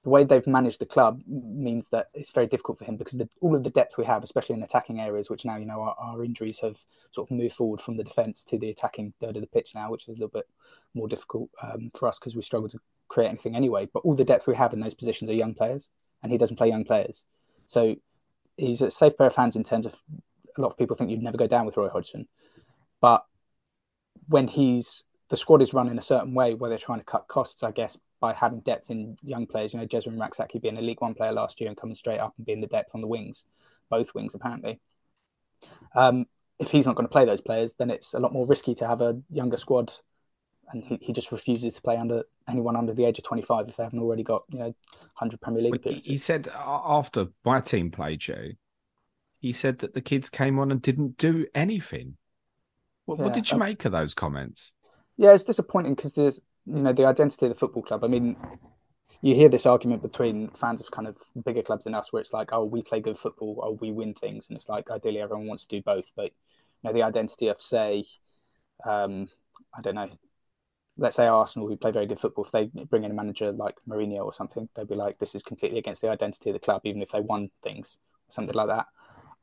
the 0.09 0.13
way 0.13 0.23
they've 0.23 0.47
managed 0.47 0.79
the 0.79 0.87
club 0.87 1.21
means 1.27 1.89
that 1.89 2.07
it's 2.15 2.31
very 2.31 2.47
difficult 2.47 2.79
for 2.79 2.83
him 2.83 2.97
because 2.97 3.19
the, 3.19 3.29
all 3.41 3.55
of 3.55 3.63
the 3.63 3.69
depth 3.69 3.95
we 3.95 4.05
have, 4.05 4.23
especially 4.23 4.55
in 4.55 4.63
attacking 4.63 4.99
areas, 4.99 5.29
which 5.29 5.45
now 5.45 5.55
you 5.55 5.67
know 5.67 5.81
our, 5.81 5.95
our 5.99 6.23
injuries 6.23 6.59
have 6.59 6.83
sort 7.11 7.29
of 7.29 7.37
moved 7.37 7.53
forward 7.53 7.79
from 7.79 7.95
the 7.95 8.03
defence 8.03 8.43
to 8.45 8.57
the 8.57 8.71
attacking 8.71 9.13
third 9.21 9.35
of 9.35 9.41
the 9.41 9.47
pitch 9.47 9.75
now, 9.75 9.91
which 9.91 10.07
is 10.07 10.07
a 10.07 10.11
little 10.13 10.29
bit 10.29 10.47
more 10.95 11.07
difficult 11.07 11.51
um, 11.61 11.91
for 11.95 12.07
us 12.07 12.17
because 12.17 12.35
we 12.35 12.41
struggle 12.41 12.67
to 12.69 12.79
create 13.07 13.27
anything 13.27 13.55
anyway. 13.55 13.87
But 13.93 13.99
all 13.99 14.15
the 14.15 14.25
depth 14.25 14.47
we 14.47 14.55
have 14.55 14.73
in 14.73 14.79
those 14.79 14.95
positions 14.95 15.29
are 15.29 15.35
young 15.35 15.53
players, 15.53 15.89
and 16.23 16.31
he 16.31 16.39
doesn't 16.39 16.55
play 16.55 16.69
young 16.69 16.85
players, 16.85 17.23
so 17.67 17.95
he's 18.57 18.81
a 18.81 18.89
safe 18.89 19.15
pair 19.15 19.27
of 19.27 19.35
hands 19.35 19.55
in 19.55 19.63
terms 19.63 19.85
of 19.85 20.01
a 20.57 20.61
lot 20.61 20.69
of 20.69 20.77
people 20.77 20.95
think 20.95 21.11
you'd 21.11 21.21
never 21.21 21.37
go 21.37 21.47
down 21.47 21.67
with 21.67 21.77
Roy 21.77 21.89
Hodgson, 21.89 22.27
but 22.99 23.25
when 24.27 24.47
he's 24.47 25.03
the 25.29 25.37
squad 25.37 25.61
is 25.61 25.71
run 25.71 25.87
in 25.87 25.99
a 25.99 26.01
certain 26.01 26.33
way 26.33 26.55
where 26.55 26.69
they're 26.69 26.79
trying 26.79 26.97
to 26.97 27.05
cut 27.05 27.27
costs, 27.27 27.61
I 27.61 27.69
guess, 27.69 27.95
by 28.19 28.33
having 28.33 28.59
depth 28.61 28.89
in 28.89 29.17
young 29.23 29.45
players. 29.47 29.73
You 29.73 29.79
know, 29.79 29.85
Jesurun 29.85 30.19
Rak-Sakyi 30.19 30.61
being 30.61 30.77
a 30.77 30.81
League 30.81 31.01
One 31.01 31.13
player 31.13 31.31
last 31.31 31.59
year 31.61 31.69
and 31.69 31.77
coming 31.77 31.95
straight 31.95 32.19
up 32.19 32.33
and 32.37 32.45
being 32.45 32.61
the 32.61 32.67
depth 32.67 32.93
on 32.93 33.01
the 33.01 33.07
wings, 33.07 33.45
both 33.89 34.13
wings 34.13 34.35
apparently. 34.35 34.79
Um, 35.95 36.25
if 36.59 36.71
he's 36.71 36.85
not 36.85 36.95
going 36.95 37.07
to 37.07 37.11
play 37.11 37.25
those 37.25 37.41
players, 37.41 37.73
then 37.75 37.89
it's 37.89 38.13
a 38.13 38.19
lot 38.19 38.33
more 38.33 38.45
risky 38.45 38.75
to 38.75 38.87
have 38.87 39.01
a 39.01 39.19
younger 39.29 39.57
squad, 39.57 39.93
and 40.71 40.83
he, 40.83 40.99
he 41.01 41.13
just 41.13 41.31
refuses 41.31 41.75
to 41.75 41.81
play 41.81 41.97
under 41.97 42.23
anyone 42.47 42.75
under 42.75 42.93
the 42.93 43.05
age 43.05 43.17
of 43.17 43.23
twenty 43.23 43.41
five 43.41 43.67
if 43.69 43.77
they 43.77 43.83
haven't 43.83 43.99
already 43.99 44.23
got 44.23 44.43
you 44.49 44.59
know 44.59 44.75
hundred 45.13 45.39
Premier 45.41 45.61
League 45.61 45.75
appearances. 45.75 46.05
He 46.05 46.17
said 46.17 46.49
after 46.53 47.27
my 47.45 47.61
team 47.61 47.91
played 47.91 48.27
you, 48.27 48.55
he 49.39 49.53
said 49.53 49.79
that 49.79 49.93
the 49.93 50.01
kids 50.01 50.29
came 50.29 50.59
on 50.59 50.71
and 50.71 50.81
didn't 50.81 51.17
do 51.17 51.47
anything. 51.55 52.17
What, 53.05 53.19
yeah, 53.19 53.25
what 53.25 53.33
did 53.33 53.49
you 53.49 53.57
make 53.57 53.85
of 53.85 53.93
those 53.93 54.13
comments? 54.13 54.73
Yeah, 55.17 55.33
it's 55.33 55.45
disappointing 55.45 55.95
because 55.95 56.13
there's 56.13 56.41
you 56.73 56.81
know 56.81 56.93
the 56.93 57.05
identity 57.05 57.45
of 57.45 57.51
the 57.51 57.59
football 57.59 57.83
club. 57.83 58.03
I 58.03 58.07
mean, 58.07 58.35
you 59.21 59.35
hear 59.35 59.49
this 59.49 59.65
argument 59.65 60.01
between 60.01 60.49
fans 60.49 60.81
of 60.81 60.91
kind 60.91 61.07
of 61.07 61.17
bigger 61.43 61.61
clubs 61.61 61.83
than 61.83 61.95
us, 61.95 62.13
where 62.13 62.21
it's 62.21 62.33
like, 62.33 62.53
oh, 62.53 62.65
we 62.65 62.81
play 62.81 62.99
good 62.99 63.17
football, 63.17 63.59
oh, 63.63 63.77
we 63.81 63.91
win 63.91 64.13
things, 64.13 64.47
and 64.47 64.55
it's 64.55 64.69
like 64.69 64.89
ideally 64.89 65.21
everyone 65.21 65.47
wants 65.47 65.65
to 65.65 65.77
do 65.77 65.81
both. 65.81 66.11
But 66.15 66.25
you 66.25 66.31
know, 66.85 66.93
the 66.93 67.03
identity 67.03 67.47
of 67.47 67.59
say, 67.59 68.03
um, 68.85 69.27
I 69.73 69.81
don't 69.81 69.95
know, 69.95 70.09
let's 70.97 71.15
say 71.15 71.27
Arsenal, 71.27 71.67
who 71.67 71.77
play 71.77 71.91
very 71.91 72.05
good 72.05 72.19
football, 72.19 72.45
if 72.45 72.51
they 72.51 72.65
bring 72.85 73.03
in 73.03 73.11
a 73.11 73.15
manager 73.15 73.51
like 73.51 73.75
Mourinho 73.87 74.25
or 74.25 74.33
something, 74.33 74.69
they'd 74.75 74.87
be 74.87 74.95
like, 74.95 75.17
this 75.17 75.35
is 75.35 75.43
completely 75.43 75.79
against 75.79 76.01
the 76.01 76.09
identity 76.09 76.49
of 76.51 76.53
the 76.53 76.59
club, 76.59 76.81
even 76.85 77.01
if 77.01 77.11
they 77.11 77.21
won 77.21 77.49
things, 77.63 77.97
something 78.29 78.55
like 78.55 78.67
that 78.67 78.85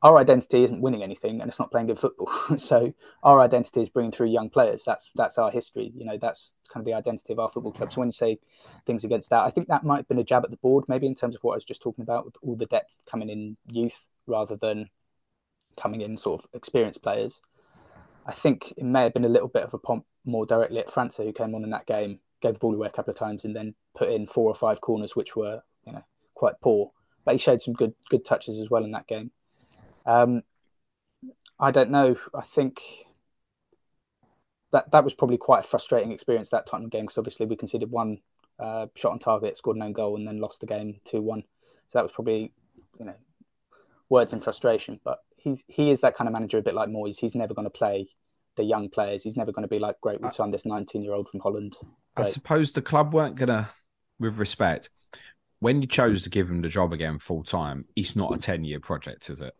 our 0.03 0.17
identity 0.17 0.63
isn't 0.63 0.81
winning 0.81 1.01
anything 1.01 1.41
and 1.41 1.49
it's 1.49 1.59
not 1.59 1.71
playing 1.71 1.87
good 1.87 1.97
football. 1.97 2.29
so 2.57 2.93
our 3.23 3.39
identity 3.39 3.81
is 3.81 3.89
bringing 3.89 4.11
through 4.11 4.27
young 4.27 4.49
players. 4.49 4.83
That's 4.85 5.09
that's 5.15 5.37
our 5.37 5.49
history. 5.49 5.91
You 5.95 6.05
know, 6.05 6.17
that's 6.17 6.53
kind 6.69 6.81
of 6.81 6.85
the 6.85 6.93
identity 6.93 7.33
of 7.33 7.39
our 7.39 7.49
football 7.49 7.71
club. 7.71 7.91
So 7.91 8.01
when 8.01 8.09
you 8.09 8.13
say 8.13 8.39
things 8.85 9.03
against 9.03 9.29
that, 9.31 9.41
I 9.41 9.49
think 9.49 9.67
that 9.67 9.83
might 9.83 9.97
have 9.97 10.07
been 10.07 10.19
a 10.19 10.23
jab 10.23 10.43
at 10.43 10.51
the 10.51 10.57
board, 10.57 10.85
maybe 10.87 11.07
in 11.07 11.15
terms 11.15 11.35
of 11.35 11.43
what 11.43 11.53
I 11.53 11.57
was 11.57 11.65
just 11.65 11.81
talking 11.81 12.03
about 12.03 12.25
with 12.25 12.35
all 12.41 12.55
the 12.55 12.67
depth 12.67 12.99
coming 13.09 13.29
in 13.29 13.57
youth 13.71 14.07
rather 14.27 14.55
than 14.55 14.89
coming 15.77 16.01
in 16.01 16.17
sort 16.17 16.43
of 16.43 16.49
experienced 16.53 17.01
players. 17.01 17.41
I 18.25 18.33
think 18.33 18.73
it 18.77 18.83
may 18.83 19.03
have 19.03 19.13
been 19.13 19.25
a 19.25 19.29
little 19.29 19.47
bit 19.47 19.63
of 19.63 19.73
a 19.73 19.79
pomp 19.79 20.05
more 20.25 20.45
directly 20.45 20.79
at 20.79 20.89
França, 20.89 21.23
who 21.23 21.31
came 21.31 21.55
on 21.55 21.63
in 21.63 21.69
that 21.71 21.87
game, 21.87 22.19
gave 22.41 22.53
the 22.53 22.59
ball 22.59 22.75
away 22.75 22.87
a 22.87 22.91
couple 22.91 23.11
of 23.11 23.17
times, 23.17 23.45
and 23.45 23.55
then 23.55 23.73
put 23.95 24.09
in 24.09 24.27
four 24.27 24.51
or 24.51 24.55
five 24.55 24.81
corners, 24.81 25.15
which 25.15 25.35
were 25.35 25.61
you 25.85 25.93
know 25.93 26.03
quite 26.35 26.59
poor. 26.61 26.91
But 27.25 27.33
he 27.33 27.39
showed 27.39 27.63
some 27.63 27.73
good 27.73 27.93
good 28.09 28.25
touches 28.25 28.59
as 28.59 28.69
well 28.69 28.83
in 28.83 28.91
that 28.91 29.07
game. 29.07 29.31
Um, 30.07 30.41
I 31.59 31.71
don't 31.71 31.91
know. 31.91 32.15
I 32.33 32.41
think 32.41 32.81
that 34.71 34.91
that 34.91 35.03
was 35.03 35.13
probably 35.13 35.37
quite 35.37 35.59
a 35.59 35.67
frustrating 35.67 36.11
experience 36.11 36.49
that 36.49 36.65
Tottenham 36.65 36.89
game 36.89 37.03
because 37.03 37.17
obviously 37.17 37.45
we 37.45 37.55
conceded 37.55 37.91
one 37.91 38.19
uh, 38.59 38.87
shot 38.95 39.11
on 39.11 39.19
target, 39.19 39.57
scored 39.57 39.77
an 39.77 39.83
own 39.83 39.93
goal, 39.93 40.15
and 40.15 40.27
then 40.27 40.39
lost 40.39 40.61
the 40.61 40.65
game 40.65 40.99
two 41.05 41.21
one. 41.21 41.43
So 41.89 41.99
that 41.99 42.03
was 42.03 42.11
probably 42.11 42.51
you 42.99 43.05
know 43.05 43.15
words 44.09 44.33
in 44.33 44.39
frustration. 44.39 44.99
But 45.03 45.19
he's 45.37 45.63
he 45.67 45.91
is 45.91 46.01
that 46.01 46.15
kind 46.15 46.27
of 46.27 46.33
manager, 46.33 46.57
a 46.57 46.63
bit 46.63 46.73
like 46.73 46.89
Moyes. 46.89 47.19
He's 47.19 47.35
never 47.35 47.53
going 47.53 47.65
to 47.65 47.69
play 47.69 48.09
the 48.55 48.63
young 48.63 48.89
players. 48.89 49.23
He's 49.23 49.37
never 49.37 49.51
going 49.51 49.63
to 49.63 49.69
be 49.69 49.79
like, 49.79 50.01
great, 50.01 50.19
we've 50.19 50.33
signed 50.33 50.53
this 50.53 50.65
19 50.65 51.03
year 51.03 51.13
old 51.13 51.29
from 51.29 51.39
Holland. 51.39 51.77
I 52.15 52.23
suppose 52.23 52.71
the 52.71 52.81
club 52.81 53.13
weren't 53.13 53.35
going 53.35 53.49
to, 53.49 53.69
with 54.19 54.39
respect, 54.39 54.89
when 55.59 55.81
you 55.81 55.87
chose 55.87 56.23
to 56.23 56.29
give 56.29 56.49
him 56.49 56.61
the 56.61 56.67
job 56.67 56.91
again 56.91 57.19
full 57.19 57.43
time, 57.43 57.85
it's 57.95 58.15
not 58.15 58.33
a 58.33 58.37
10 58.37 58.63
year 58.65 58.79
project, 58.79 59.29
is 59.29 59.41
it? 59.41 59.55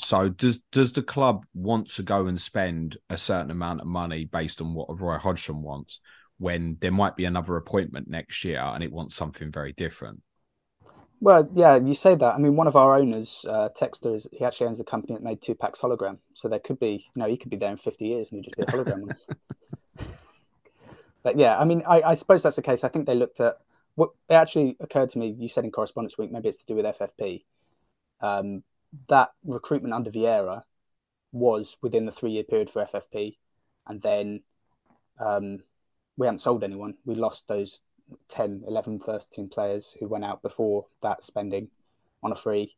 So 0.00 0.30
does 0.30 0.60
does 0.72 0.92
the 0.92 1.02
club 1.02 1.44
want 1.54 1.90
to 1.92 2.02
go 2.02 2.26
and 2.26 2.40
spend 2.40 2.96
a 3.10 3.18
certain 3.18 3.50
amount 3.50 3.80
of 3.80 3.86
money 3.86 4.24
based 4.24 4.60
on 4.60 4.74
what 4.74 5.00
Roy 5.00 5.18
Hodgson 5.18 5.62
wants 5.62 6.00
when 6.38 6.78
there 6.80 6.90
might 6.90 7.16
be 7.16 7.26
another 7.26 7.56
appointment 7.56 8.08
next 8.08 8.44
year 8.44 8.60
and 8.60 8.82
it 8.82 8.90
wants 8.90 9.14
something 9.14 9.52
very 9.52 9.72
different? 9.74 10.22
Well, 11.20 11.46
yeah, 11.54 11.76
you 11.76 11.92
say 11.92 12.14
that. 12.14 12.34
I 12.34 12.38
mean, 12.38 12.56
one 12.56 12.66
of 12.66 12.76
our 12.76 12.94
owners, 12.94 13.44
uh, 13.46 13.68
Textor, 13.78 14.14
is 14.14 14.26
he 14.32 14.42
actually 14.42 14.68
owns 14.68 14.80
a 14.80 14.84
company 14.84 15.12
that 15.12 15.22
made 15.22 15.42
Tupac's 15.42 15.78
hologram. 15.78 16.16
So 16.32 16.48
there 16.48 16.58
could 16.58 16.80
be, 16.80 17.06
you 17.14 17.20
know, 17.20 17.28
he 17.28 17.36
could 17.36 17.50
be 17.50 17.58
there 17.58 17.70
in 17.70 17.76
50 17.76 18.06
years 18.06 18.32
and 18.32 18.38
he 18.38 18.42
just 18.42 18.56
be 18.56 18.62
a 18.62 18.66
hologram. 18.66 19.14
but 21.22 21.36
yeah, 21.38 21.58
I 21.58 21.66
mean, 21.66 21.82
I, 21.86 22.00
I, 22.00 22.14
suppose 22.14 22.42
that's 22.42 22.56
the 22.56 22.62
case. 22.62 22.84
I 22.84 22.88
think 22.88 23.04
they 23.04 23.14
looked 23.14 23.38
at 23.40 23.58
what 23.96 24.12
it 24.30 24.34
actually 24.34 24.78
occurred 24.80 25.10
to 25.10 25.18
me. 25.18 25.36
You 25.38 25.50
said 25.50 25.64
in 25.64 25.70
Correspondents 25.70 26.16
Week, 26.16 26.32
maybe 26.32 26.48
it's 26.48 26.58
to 26.58 26.64
do 26.64 26.74
with 26.74 26.86
FFP. 26.86 27.44
Um, 28.22 28.62
that 29.08 29.30
recruitment 29.44 29.94
under 29.94 30.10
Vieira 30.10 30.62
was 31.32 31.76
within 31.82 32.06
the 32.06 32.12
three 32.12 32.32
year 32.32 32.44
period 32.44 32.70
for 32.70 32.84
FFP. 32.84 33.36
And 33.86 34.02
then 34.02 34.42
um, 35.18 35.58
we 36.16 36.26
haven't 36.26 36.40
sold 36.40 36.64
anyone. 36.64 36.94
We 37.04 37.14
lost 37.14 37.48
those 37.48 37.80
10, 38.28 38.64
11 38.66 39.00
first 39.00 39.32
team 39.32 39.48
players 39.48 39.94
who 39.98 40.08
went 40.08 40.24
out 40.24 40.42
before 40.42 40.86
that 41.02 41.24
spending 41.24 41.68
on 42.22 42.32
a 42.32 42.36
free. 42.36 42.76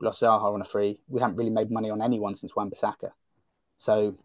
We 0.00 0.06
lost 0.06 0.22
Zaha 0.22 0.52
on 0.52 0.60
a 0.60 0.64
free. 0.64 1.00
We 1.08 1.20
haven't 1.20 1.36
really 1.36 1.50
made 1.50 1.70
money 1.70 1.90
on 1.90 2.00
anyone 2.00 2.34
since 2.34 2.56
Wan-Bissaka. 2.56 3.10
So 3.78 4.16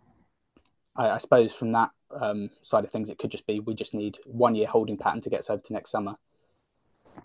I, 0.96 1.12
I, 1.12 1.18
suppose 1.18 1.54
from 1.54 1.74
that 1.74 1.92
um, 2.12 2.50
side 2.62 2.86
of 2.86 2.92
things, 2.92 3.10
it 3.10 3.18
could 3.18 3.32
just 3.32 3.46
be 3.46 3.60
we 3.60 3.74
just 3.74 3.94
need 3.94 4.18
one 4.26 4.56
year 4.56 4.68
holding 4.68 4.98
pattern 4.98 5.22
to 5.22 5.30
get 5.30 5.42
us 5.42 5.50
over 5.50 5.62
to 5.62 5.74
next 5.74 5.92
summer. 5.92 6.16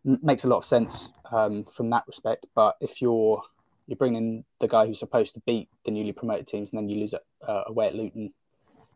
M- 0.07 0.19
makes 0.23 0.45
a 0.45 0.49
lot 0.49 0.59
of 0.59 0.65
sense 0.65 1.13
um, 1.33 1.65
from 1.65 1.89
that 1.91 2.05
respect. 2.07 2.47
But 2.55 2.77
if 2.81 3.01
you're 3.01 3.43
you're 3.91 3.97
bringing 3.97 4.45
the 4.61 4.69
guy 4.69 4.87
who's 4.87 5.01
supposed 5.01 5.35
to 5.35 5.43
beat 5.47 5.69
the 5.85 5.91
newly 5.91 6.13
promoted 6.13 6.47
teams 6.47 6.71
and 6.71 6.79
then 6.79 6.89
you 6.89 7.01
lose 7.01 7.13
it 7.13 7.23
uh, 7.47 7.65
away 7.67 7.89
at 7.89 7.95
Luton 7.97 8.33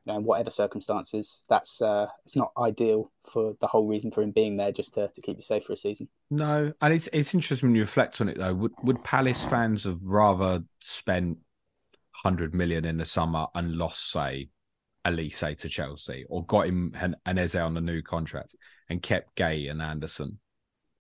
you 0.05 0.13
know, 0.13 0.19
in 0.19 0.25
whatever 0.25 0.51
circumstances, 0.51 1.43
that's 1.49 1.81
uh, 1.81 2.07
it's 2.25 2.37
not 2.37 2.53
ideal 2.59 3.11
for 3.25 3.55
the 3.61 3.67
whole 3.67 3.87
reason 3.87 4.11
for 4.11 4.23
him 4.23 4.33
being 4.33 4.57
there, 4.57 4.71
just 4.71 4.95
to, 4.95 5.09
to 5.09 5.21
keep 5.21 5.37
you 5.37 5.43
safe 5.43 5.65
for 5.65 5.73
a 5.73 5.77
season. 5.77 6.09
No, 6.31 6.73
and 6.83 6.95
it's 6.95 7.09
it's 7.13 7.35
interesting 7.35 7.71
when 7.71 7.75
you 7.75 7.83
reflect 7.83 8.21
on 8.21 8.29
it 8.29 8.39
though. 8.39 8.55
Would 8.55 8.73
would 8.83 9.03
Palace 9.03 9.45
fans 9.45 9.85
have 9.85 9.99
rather 10.03 10.63
spent 10.81 11.39
hundred 12.13 12.55
million 12.55 12.85
in 12.85 12.99
the 12.99 13.05
summer 13.05 13.47
and 13.55 13.77
lost, 13.77 14.11
say, 14.11 14.51
Olise 15.07 15.57
to 15.59 15.69
Chelsea, 15.71 16.27
or 16.29 16.45
got 16.45 16.67
him 16.67 16.95
an, 17.01 17.17
an 17.25 17.39
Eze 17.39 17.57
on 17.57 17.77
a 17.77 17.81
new 17.81 18.03
contract 18.03 18.55
and 18.91 19.03
kept 19.03 19.35
Guéhi 19.37 19.71
and 19.71 19.81
Andersen? 19.81 20.39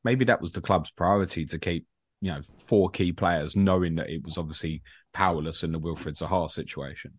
Maybe 0.02 0.24
that 0.26 0.40
was 0.40 0.52
the 0.52 0.62
club's 0.62 0.90
priority 0.90 1.44
to 1.46 1.58
keep 1.58 1.86
you 2.24 2.30
know 2.30 2.40
four 2.58 2.88
key 2.88 3.12
players, 3.12 3.54
knowing 3.54 3.96
that 3.96 4.08
it 4.08 4.24
was 4.24 4.38
obviously 4.38 4.82
powerless 5.12 5.62
in 5.62 5.72
the 5.72 5.78
Wilfried 5.78 6.18
Zaha 6.18 6.50
situation. 6.50 7.12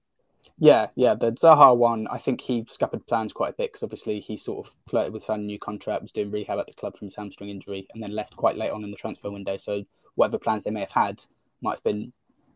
Yeah, 0.58 0.88
yeah. 0.96 1.14
The 1.14 1.32
Zaha 1.34 1.78
one, 1.78 2.08
I 2.08 2.18
think 2.18 2.42
he 2.42 2.66
scuppered 2.68 3.06
plans 3.06 3.32
quite 3.32 3.52
a 3.52 3.56
bit 3.56 3.72
because 3.72 3.84
obviously 3.84 4.20
he 4.20 4.36
sort 4.36 4.66
of 4.66 4.76
flirted 4.88 5.14
with 5.14 5.22
signing 5.22 5.46
a 5.46 5.48
new 5.48 5.60
contract, 5.60 6.02
was 6.02 6.12
doing 6.12 6.32
rehab 6.32 6.58
at 6.58 6.66
the 6.66 6.74
club 6.74 6.98
from 6.98 7.06
his 7.06 7.16
hamstring 7.16 7.52
injury, 7.52 7.88
and 7.94 8.02
then 8.02 8.14
left 8.14 8.36
quite 8.36 8.58
late 8.58 8.72
on 8.72 8.84
in 8.84 8.90
the 8.90 8.98
transfer 8.98 9.30
window. 9.30 9.58
So 9.58 9.84
whatever 10.16 10.40
plans 10.40 10.64
they 10.64 10.72
may 10.72 10.80
have 10.80 10.92
had 10.92 11.24
might 11.62 11.76
have 11.76 11.84
been, 11.84 12.12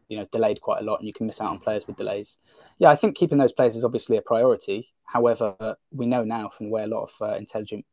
you 0.07 0.17
know, 0.17 0.25
delayed 0.31 0.59
quite 0.59 0.81
a 0.81 0.85
lot, 0.85 0.97
and 0.97 1.07
you 1.07 1.13
can 1.13 1.27
miss 1.27 1.39
out 1.39 1.51
on 1.51 1.59
players 1.59 1.85
with 1.85 1.97
delays. 1.97 2.37
Yeah, 2.79 2.89
I 2.89 2.95
think 2.95 3.15
keeping 3.15 3.37
those 3.37 3.53
players 3.53 3.75
is 3.75 3.83
obviously 3.83 4.17
a 4.17 4.23
priority. 4.23 4.89
However, 5.03 5.75
we 5.91 6.07
know 6.07 6.23
now 6.23 6.49
from 6.49 6.65
the 6.65 6.71
way 6.71 6.83
a 6.83 6.87
lot 6.87 7.03
of 7.03 7.13
uh, 7.21 7.35
intelligently 7.35 7.85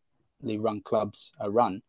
run 0.56 0.80
clubs 0.80 1.32
are 1.40 1.50
run 1.50 1.82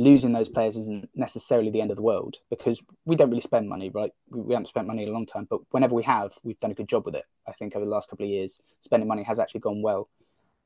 losing 0.00 0.32
those 0.32 0.48
players 0.48 0.78
isn't 0.78 1.10
necessarily 1.14 1.70
the 1.70 1.80
end 1.82 1.90
of 1.90 1.96
the 1.98 2.02
world 2.02 2.38
because 2.48 2.82
we 3.04 3.14
don't 3.14 3.28
really 3.28 3.42
spend 3.42 3.68
money, 3.68 3.90
right? 3.90 4.10
We, 4.30 4.40
we, 4.40 4.54
haven't 4.54 4.68
spent 4.68 4.86
money 4.86 5.02
in 5.02 5.10
a 5.10 5.12
long 5.12 5.26
time, 5.26 5.46
but 5.48 5.60
whenever 5.72 5.94
we 5.94 6.02
have, 6.04 6.32
we've 6.42 6.58
done 6.58 6.70
a 6.70 6.74
good 6.74 6.88
job 6.88 7.04
with 7.04 7.14
it. 7.14 7.24
I 7.46 7.52
think 7.52 7.76
over 7.76 7.84
the 7.84 7.90
last 7.90 8.08
couple 8.08 8.24
of 8.24 8.30
years, 8.30 8.60
spending 8.80 9.06
money 9.06 9.22
has 9.24 9.38
actually 9.38 9.60
gone 9.60 9.82
well. 9.82 10.08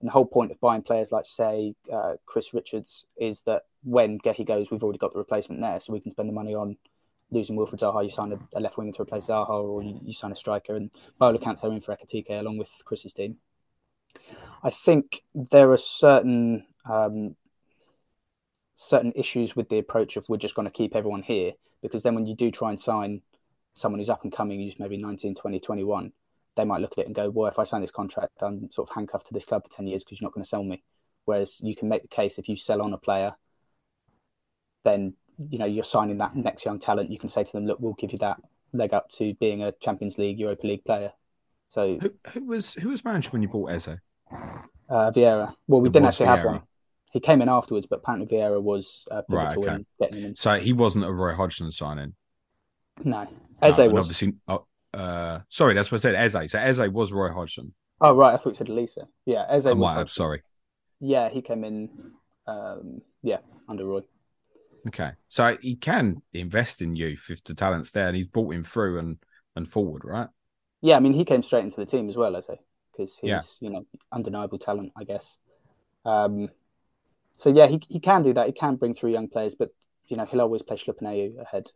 And 0.01 0.09
the 0.09 0.13
whole 0.13 0.25
point 0.25 0.53
of 0.53 0.61
buying 0.61 0.83
players 0.83 1.11
like, 1.11 1.25
say, 1.25 1.75
uh, 1.93 2.13
Chris 2.27 2.55
Richards 2.55 3.07
is 3.17 3.43
that 3.43 3.63
when 3.83 4.21
Guéhi 4.21 4.47
goes, 4.47 4.71
we've 4.71 4.85
already 4.85 5.01
got 5.01 5.13
the 5.13 5.19
replacement 5.19 5.61
there, 5.61 5.81
so 5.81 5.93
we 5.93 6.01
can 6.01 6.13
spend 6.13 6.29
the 6.29 6.33
money 6.33 6.55
on 6.55 6.77
losing 7.33 7.57
Wilfried 7.57 7.81
Zaha. 7.81 8.05
You 8.05 8.11
sign 8.11 8.33
a, 8.33 8.39
a 8.57 8.61
left 8.61 8.79
winger 8.79 8.93
to 8.93 9.03
replace 9.03 9.27
Zaha, 9.27 9.49
or 9.49 9.83
you, 9.83 9.99
you 10.01 10.13
sign 10.13 10.31
a 10.31 10.37
striker, 10.37 10.77
and 10.77 10.93
Bolo 11.19 11.39
Cancelo 11.39 11.73
in 11.73 11.81
for 11.81 11.97
Ekitike 11.97 12.39
along 12.39 12.59
with 12.59 12.71
Chris's 12.85 13.13
team. 13.13 13.39
I 14.63 14.71
think 14.71 15.25
there 15.35 15.73
are 15.73 15.77
certain 15.77 16.67
um, 16.89 17.35
certain 18.75 19.13
issues 19.15 19.55
with 19.55 19.69
the 19.69 19.79
approach 19.79 20.17
of 20.17 20.25
we're 20.29 20.37
just 20.37 20.55
going 20.55 20.67
to 20.67 20.73
keep 20.73 20.97
everyone 20.97 21.23
here 21.23 21.53
because 21.83 22.03
then 22.03 22.15
when 22.15 22.27
you 22.27 22.35
do 22.35 22.51
try 22.51 22.71
and 22.71 22.81
sign 22.81 23.21
someone 23.75 23.99
who's 23.99 24.11
up 24.11 24.23
and 24.25 24.33
coming 24.33 24.61
who's 24.61 24.79
maybe 24.79 24.97
19 24.97 25.35
20 25.35 25.61
21 25.61 26.13
they 26.57 26.65
might 26.65 26.81
look 26.81 26.93
at 26.93 26.99
it 26.99 27.07
and 27.07 27.15
go 27.15 27.31
well 27.31 27.49
if 27.49 27.59
i 27.59 27.63
sign 27.63 27.81
this 27.81 27.91
contract 27.91 28.33
i'm 28.43 28.71
sort 28.71 28.89
of 28.89 28.95
handcuffed 28.95 29.27
to 29.27 29.35
this 29.35 29.45
club 29.45 29.63
for 29.63 29.71
10 29.71 29.87
years 29.87 30.05
because 30.05 30.21
you're 30.21 30.27
not 30.27 30.35
going 30.35 30.43
to 30.43 30.49
sell 30.49 30.65
me 30.65 30.83
whereas 31.25 31.61
you 31.63 31.77
can 31.77 31.89
make 31.89 32.03
the 32.03 32.09
case 32.09 32.39
if 32.39 32.49
you 32.49 32.57
sell 32.57 32.83
on 32.83 32.93
a 32.93 32.99
player 32.99 33.35
then 34.85 35.15
you 35.51 35.59
know 35.59 35.67
you're 35.67 35.85
signing 35.85 36.19
that 36.19 36.35
next 36.35 36.65
young 36.65 36.79
talent 36.79 37.11
you 37.11 37.19
can 37.19 37.29
say 37.29 37.45
to 37.45 37.53
them 37.53 37.67
look 37.67 37.79
we'll 37.81 37.95
give 37.95 38.13
you 38.13 38.19
that 38.19 38.39
leg 38.73 38.93
up 38.93 39.09
to 39.11 39.35
being 39.35 39.63
a 39.63 39.73
champions 39.73 40.19
league 40.19 40.39
europa 40.39 40.67
league 40.67 40.85
player 40.85 41.13
so 41.69 41.97
who, 41.99 42.13
who 42.33 42.45
was 42.45 42.75
who 42.75 42.89
was 42.89 43.05
manager 43.05 43.31
when 43.31 43.43
you 43.43 43.49
bought 43.49 43.71
eze 43.71 43.89
uh, 44.89 45.11
Vieira. 45.11 45.55
Well, 45.67 45.81
we 45.81 45.89
it 45.89 45.93
didn't 45.93 46.09
actually 46.09 46.27
Vieira. 46.27 46.37
have 46.37 46.45
one. 46.45 46.63
He 47.15 47.21
came 47.21 47.41
in 47.41 47.49
afterwards, 47.49 47.87
but 47.87 48.01
apparently 48.01 48.27
Vieira 48.27 48.61
was 48.61 49.07
uh, 49.09 49.23
right, 49.29 49.57
okay. 49.57 49.75
in 49.75 49.87
getting 50.01 50.19
him 50.19 50.25
in. 50.31 50.37
So 50.37 50.59
he 50.59 50.73
wasn't 50.73 51.05
a 51.05 51.13
Roy 51.13 51.33
Hodgson 51.33 51.71
signing. 51.71 52.15
No, 53.05 53.29
Eze 53.63 53.79
no, 53.79 53.89
was. 53.89 54.07
Obviously, 54.07 54.35
oh, 54.49 54.67
uh, 54.93 55.39
sorry, 55.49 55.75
that's 55.75 55.93
what 55.93 55.99
I 56.05 56.13
said. 56.13 56.17
Eze. 56.17 56.51
So 56.51 56.59
Eze 56.59 56.91
was 56.91 57.13
Roy 57.13 57.33
Hodgson. 57.33 57.73
Oh 58.01 58.15
right, 58.17 58.35
I 58.35 58.37
thought 58.37 58.51
you 58.51 58.55
said 58.57 58.69
Lisa. 58.69 59.07
Yeah, 59.27 59.47
Eze. 59.49 59.67
I 59.67 59.75
might 59.75 59.95
have. 59.95 60.11
Sorry. 60.11 60.43
Yeah, 60.99 61.29
he 61.29 61.41
came 61.41 61.63
in. 61.63 61.89
Um, 62.49 63.01
yeah, 63.23 63.39
under 63.69 63.87
Roy. 63.87 64.01
Okay, 64.89 65.13
so 65.29 65.57
he 65.63 65.77
can 65.77 66.21
invest 66.33 66.83
in 66.83 66.97
youth 66.97 67.27
if 67.31 67.45
the 67.45 67.55
talent's 67.55 67.93
there, 67.93 68.09
and 68.09 68.17
he's 68.17 68.27
brought 68.27 68.53
him 68.53 68.65
through 68.65 68.99
and 68.99 69.19
and 69.55 69.71
forward, 69.71 70.03
right? 70.05 70.29
Yeah, 70.83 70.97
I 70.97 71.01
mean, 71.01 71.15
he 71.15 71.25
came 71.25 71.45
straight 71.45 71.63
into 71.63 71.77
the 71.77 71.87
team 71.87 72.09
as 72.09 72.17
well, 72.17 72.35
Eze, 72.35 72.51
because 72.91 73.17
he's 73.19 73.31
yeah. 73.31 73.41
you 73.61 73.71
know 73.71 73.87
undeniable 74.11 74.59
talent, 74.59 74.93
I 74.97 75.05
guess. 75.05 75.39
Um, 76.05 76.49
so 77.37 77.51
yeah, 77.51 77.67
he, 77.67 77.81
he 77.89 78.01
can 78.01 78.23
do 78.23 78.33
that. 78.33 78.47
He 78.47 78.53
can 78.53 78.77
bring 78.77 78.95
through 78.95 79.11
young 79.11 79.29
players, 79.29 79.55
but 79.55 79.71
you 80.09 80.17
know 80.17 80.25
he'll 80.25 80.43
always 80.43 80.63
play 80.63 80.77
Schlupp 80.77 80.99
and 80.99 81.09
Ayew 81.09 81.41
ahead. 81.41 81.71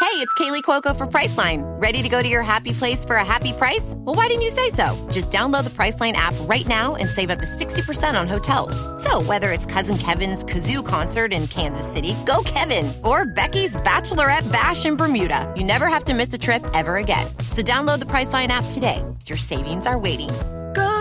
Hey, 0.00 0.20
it's 0.20 0.34
Kaley 0.34 0.62
Cuoco 0.62 0.94
for 0.94 1.08
Priceline. 1.08 1.62
Ready 1.80 2.00
to 2.00 2.08
go 2.08 2.22
to 2.22 2.28
your 2.28 2.42
happy 2.42 2.72
place 2.72 3.04
for 3.04 3.16
a 3.16 3.24
happy 3.24 3.52
price? 3.52 3.94
Well, 3.96 4.14
why 4.14 4.28
didn't 4.28 4.42
you 4.42 4.50
say 4.50 4.70
so? 4.70 5.08
Just 5.10 5.32
download 5.32 5.64
the 5.64 5.70
Priceline 5.70 6.12
app 6.12 6.34
right 6.42 6.66
now 6.68 6.94
and 6.94 7.08
save 7.08 7.30
up 7.30 7.40
to 7.40 7.46
sixty 7.46 7.82
percent 7.82 8.16
on 8.16 8.28
hotels. 8.28 8.76
So 9.02 9.22
whether 9.22 9.50
it's 9.50 9.66
Cousin 9.66 9.98
Kevin's 9.98 10.44
kazoo 10.44 10.86
concert 10.86 11.32
in 11.32 11.48
Kansas 11.48 11.90
City, 11.90 12.14
go 12.26 12.42
Kevin, 12.44 12.92
or 13.02 13.24
Becky's 13.24 13.74
bachelorette 13.76 14.50
bash 14.52 14.84
in 14.84 14.96
Bermuda, 14.96 15.52
you 15.56 15.64
never 15.64 15.88
have 15.88 16.04
to 16.04 16.14
miss 16.14 16.32
a 16.32 16.38
trip 16.38 16.64
ever 16.74 16.96
again. 16.96 17.26
So 17.50 17.62
download 17.62 17.98
the 17.98 18.04
Priceline 18.04 18.48
app 18.48 18.66
today. 18.70 19.02
Your 19.26 19.38
savings 19.38 19.86
are 19.86 19.98
waiting 19.98 20.30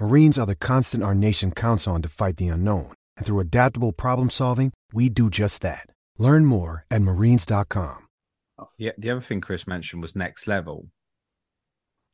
Marines 0.00 0.38
are 0.38 0.46
the 0.46 0.54
constant 0.54 1.02
our 1.02 1.14
nation 1.14 1.50
counts 1.50 1.86
on 1.86 2.02
to 2.02 2.08
fight 2.08 2.36
the 2.36 2.48
unknown. 2.48 2.92
And 3.16 3.24
through 3.24 3.40
adaptable 3.40 3.92
problem 3.92 4.30
solving, 4.30 4.72
we 4.92 5.08
do 5.08 5.30
just 5.30 5.62
that. 5.62 5.88
Learn 6.18 6.44
more 6.44 6.84
at 6.90 7.02
marines.com. 7.02 8.06
Yeah, 8.78 8.92
the 8.96 9.10
other 9.10 9.20
thing 9.20 9.40
Chris 9.40 9.66
mentioned 9.66 10.02
was 10.02 10.16
next 10.16 10.46
level. 10.46 10.88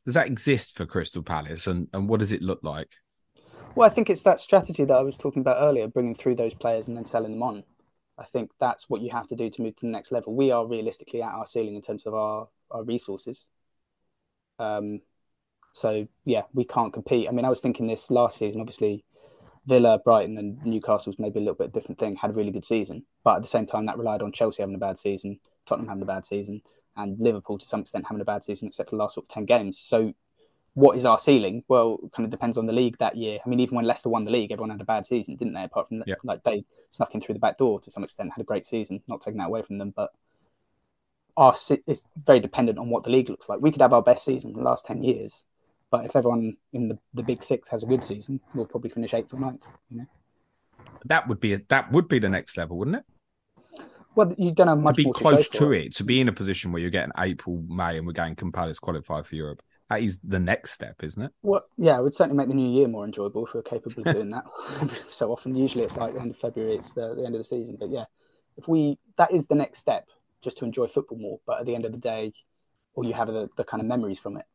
Does 0.05 0.15
that 0.15 0.27
exist 0.27 0.75
for 0.75 0.85
Crystal 0.85 1.23
Palace 1.23 1.67
and, 1.67 1.87
and 1.93 2.09
what 2.09 2.19
does 2.19 2.33
it 2.33 2.41
look 2.41 2.59
like? 2.63 2.89
Well, 3.75 3.89
I 3.89 3.93
think 3.93 4.09
it's 4.09 4.23
that 4.23 4.39
strategy 4.39 4.85
that 4.85 4.95
I 4.95 5.01
was 5.01 5.17
talking 5.17 5.41
about 5.41 5.61
earlier, 5.61 5.87
bringing 5.87 6.15
through 6.15 6.35
those 6.35 6.53
players 6.53 6.87
and 6.87 6.95
then 6.95 7.05
selling 7.05 7.31
them 7.31 7.43
on. 7.43 7.63
I 8.17 8.25
think 8.25 8.51
that's 8.59 8.89
what 8.89 9.01
you 9.01 9.09
have 9.11 9.27
to 9.29 9.35
do 9.35 9.49
to 9.49 9.61
move 9.61 9.75
to 9.77 9.85
the 9.85 9.91
next 9.91 10.11
level. 10.11 10.35
We 10.35 10.51
are 10.51 10.67
realistically 10.67 11.21
at 11.21 11.33
our 11.33 11.47
ceiling 11.47 11.75
in 11.75 11.81
terms 11.81 12.05
of 12.05 12.13
our, 12.13 12.47
our 12.69 12.83
resources. 12.83 13.47
Um, 14.59 15.01
so 15.73 16.07
yeah, 16.23 16.43
we 16.53 16.63
can't 16.63 16.93
compete. 16.93 17.27
I 17.27 17.31
mean, 17.31 17.45
I 17.45 17.49
was 17.49 17.59
thinking 17.59 17.87
this 17.87 18.09
last 18.09 18.37
season. 18.37 18.61
Obviously, 18.61 19.03
Villa, 19.65 19.99
Brighton, 19.99 20.37
and 20.37 20.63
Newcastle's 20.65 21.17
maybe 21.19 21.39
a 21.39 21.41
little 21.41 21.55
bit 21.55 21.73
different 21.73 21.99
thing. 21.99 22.15
Had 22.15 22.31
a 22.31 22.33
really 22.33 22.51
good 22.51 22.63
season, 22.65 23.05
but 23.23 23.35
at 23.37 23.41
the 23.41 23.47
same 23.47 23.65
time, 23.65 23.85
that 23.87 23.97
relied 23.97 24.21
on 24.21 24.31
Chelsea 24.31 24.61
having 24.61 24.75
a 24.75 24.79
bad 24.79 24.97
season, 24.97 25.39
Tottenham 25.65 25.89
having 25.89 26.03
a 26.03 26.05
bad 26.07 26.25
season, 26.25 26.61
and 26.95 27.19
Liverpool 27.19 27.57
to 27.57 27.65
some 27.65 27.81
extent 27.81 28.05
having 28.07 28.21
a 28.21 28.25
bad 28.25 28.43
season, 28.43 28.67
except 28.67 28.89
for 28.89 28.95
the 28.95 29.01
last 29.01 29.15
sort 29.15 29.25
of 29.25 29.29
ten 29.29 29.45
games. 29.45 29.79
So, 29.79 30.13
what 30.75 30.95
is 30.97 31.05
our 31.05 31.17
ceiling? 31.17 31.63
Well, 31.67 31.97
kind 32.15 32.25
of 32.25 32.29
depends 32.31 32.57
on 32.57 32.67
the 32.67 32.73
league 32.73 32.97
that 32.99 33.15
year. 33.15 33.39
I 33.43 33.49
mean, 33.49 33.59
even 33.59 33.75
when 33.75 33.85
Leicester 33.85 34.09
won 34.09 34.23
the 34.25 34.31
league, 34.31 34.51
everyone 34.51 34.69
had 34.69 34.81
a 34.81 34.85
bad 34.85 35.05
season, 35.05 35.35
didn't 35.35 35.53
they? 35.53 35.63
Apart 35.63 35.87
from 35.87 36.03
Yeah. 36.05 36.15
like 36.23 36.43
they 36.43 36.65
snuck 36.91 37.15
in 37.15 37.21
through 37.21 37.33
the 37.33 37.39
back 37.39 37.57
door 37.57 37.79
to 37.79 37.89
some 37.91 38.03
extent, 38.03 38.31
had 38.31 38.41
a 38.41 38.45
great 38.45 38.65
season. 38.65 39.01
Not 39.07 39.21
taking 39.21 39.39
that 39.39 39.47
away 39.47 39.63
from 39.63 39.79
them, 39.79 39.91
but 39.95 40.11
our 41.35 41.55
it's 41.87 42.03
very 42.15 42.39
dependent 42.39 42.77
on 42.77 42.89
what 42.89 43.03
the 43.03 43.09
league 43.09 43.29
looks 43.29 43.49
like. 43.49 43.59
We 43.59 43.71
could 43.71 43.81
have 43.81 43.93
our 43.93 44.03
best 44.03 44.23
season 44.25 44.51
in 44.51 44.57
the 44.57 44.63
last 44.63 44.85
ten 44.85 45.03
years, 45.03 45.43
but 45.93 46.05
if 46.05 46.15
everyone 46.15 46.57
in 46.73 46.87
the, 46.87 46.97
the 47.13 47.21
big 47.21 47.43
six 47.43 47.69
has 47.69 47.83
a 47.83 47.85
good 47.85 48.03
season, 48.03 48.39
we'll 48.55 48.65
probably 48.65 48.89
finish 48.89 49.13
eighth 49.13 49.31
or 49.31 49.39
ninth. 49.39 49.67
You 49.91 49.99
know, 49.99 50.05
That 51.05 51.27
would 51.27 51.39
be 51.39 51.53
a, 51.53 51.61
that 51.69 51.91
would 51.91 52.07
be 52.07 52.17
the 52.17 52.29
next 52.29 52.57
level, 52.57 52.79
wouldn't 52.79 52.97
it? 52.97 53.03
well, 54.15 54.33
you 54.35 54.51
don't 54.51 54.69
have 54.69 54.79
much 54.79 54.95
to 54.95 55.03
be 55.03 55.11
close 55.11 55.47
to, 55.49 55.57
to, 55.59 55.65
for. 55.65 55.73
it, 55.75 55.93
to 55.97 56.03
be 56.03 56.19
in 56.19 56.29
a 56.29 56.33
position 56.33 56.71
where 56.71 56.81
you're 56.81 56.89
getting 56.89 57.11
April, 57.19 57.63
May, 57.67 57.99
and 57.99 58.07
we're 58.07 58.13
going 58.13 58.35
Palace 58.35 58.79
qualify 58.79 59.21
for 59.21 59.35
Europe. 59.35 59.61
That 59.91 60.01
is 60.01 60.17
the 60.23 60.39
next 60.39 60.71
step, 60.71 60.95
isn't 61.03 61.21
it? 61.21 61.31
Well, 61.43 61.63
yeah, 61.77 61.99
it 61.99 62.01
would 62.01 62.15
certainly 62.15 62.37
make 62.37 62.47
the 62.47 62.55
new 62.55 62.71
year 62.71 62.87
more 62.87 63.05
enjoyable 63.05 63.45
if 63.45 63.53
we 63.53 63.59
are 63.59 63.63
capable 63.63 64.01
of 64.03 64.15
doing 64.15 64.31
that. 64.31 64.45
so 65.11 65.31
often, 65.31 65.53
usually 65.53 65.83
it's 65.83 65.95
like 65.95 66.15
the 66.15 66.21
end 66.21 66.31
of 66.31 66.37
February, 66.37 66.73
it's 66.73 66.93
the, 66.93 67.13
the 67.13 67.23
end 67.23 67.35
of 67.35 67.39
the 67.39 67.43
season. 67.43 67.77
But 67.79 67.91
yeah, 67.91 68.05
if 68.57 68.67
we 68.67 68.97
that 69.17 69.31
is 69.31 69.45
the 69.45 69.53
next 69.53 69.77
step, 69.77 70.07
just 70.41 70.57
to 70.57 70.65
enjoy 70.65 70.87
football 70.87 71.19
more. 71.19 71.39
But 71.45 71.59
at 71.59 71.67
the 71.67 71.75
end 71.75 71.85
of 71.85 71.91
the 71.91 71.99
day, 71.99 72.33
or 72.95 73.03
you 73.05 73.13
have 73.13 73.27
the, 73.27 73.47
the 73.57 73.63
kind 73.63 73.79
of 73.79 73.85
memories 73.85 74.17
from 74.17 74.37
it 74.37 74.45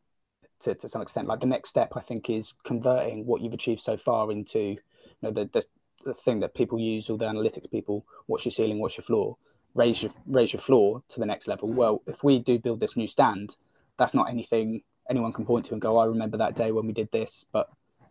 to, 0.60 0.74
to 0.74 0.88
some 0.88 1.02
extent. 1.02 1.28
Like 1.28 1.40
the 1.40 1.46
next 1.46 1.70
step, 1.70 1.92
I 1.96 2.00
think, 2.00 2.30
is 2.30 2.54
converting 2.64 3.26
what 3.26 3.40
you've 3.40 3.54
achieved 3.54 3.80
so 3.80 3.96
far 3.96 4.30
into 4.30 4.58
you 4.60 4.78
know 5.22 5.30
the 5.30 5.46
the, 5.52 5.64
the 6.04 6.14
thing 6.14 6.40
that 6.40 6.54
people 6.54 6.78
use, 6.78 7.10
all 7.10 7.16
the 7.16 7.26
analytics 7.26 7.70
people, 7.70 8.04
what's 8.26 8.44
your 8.44 8.52
ceiling, 8.52 8.78
what's 8.78 8.96
your 8.96 9.04
floor, 9.04 9.36
raise 9.74 10.02
your 10.02 10.12
raise 10.26 10.52
your 10.52 10.60
floor 10.60 11.02
to 11.08 11.20
the 11.20 11.26
next 11.26 11.48
level. 11.48 11.72
Well, 11.72 12.02
if 12.06 12.24
we 12.24 12.38
do 12.38 12.58
build 12.58 12.80
this 12.80 12.96
new 12.96 13.06
stand, 13.06 13.56
that's 13.96 14.14
not 14.14 14.30
anything 14.30 14.82
anyone 15.08 15.32
can 15.32 15.46
point 15.46 15.66
to 15.66 15.72
and 15.72 15.82
go, 15.82 15.96
I 15.96 16.06
remember 16.06 16.36
that 16.38 16.54
day 16.54 16.70
when 16.72 16.86
we 16.86 16.92
did 16.92 17.10
this, 17.12 17.44
but 17.52 17.68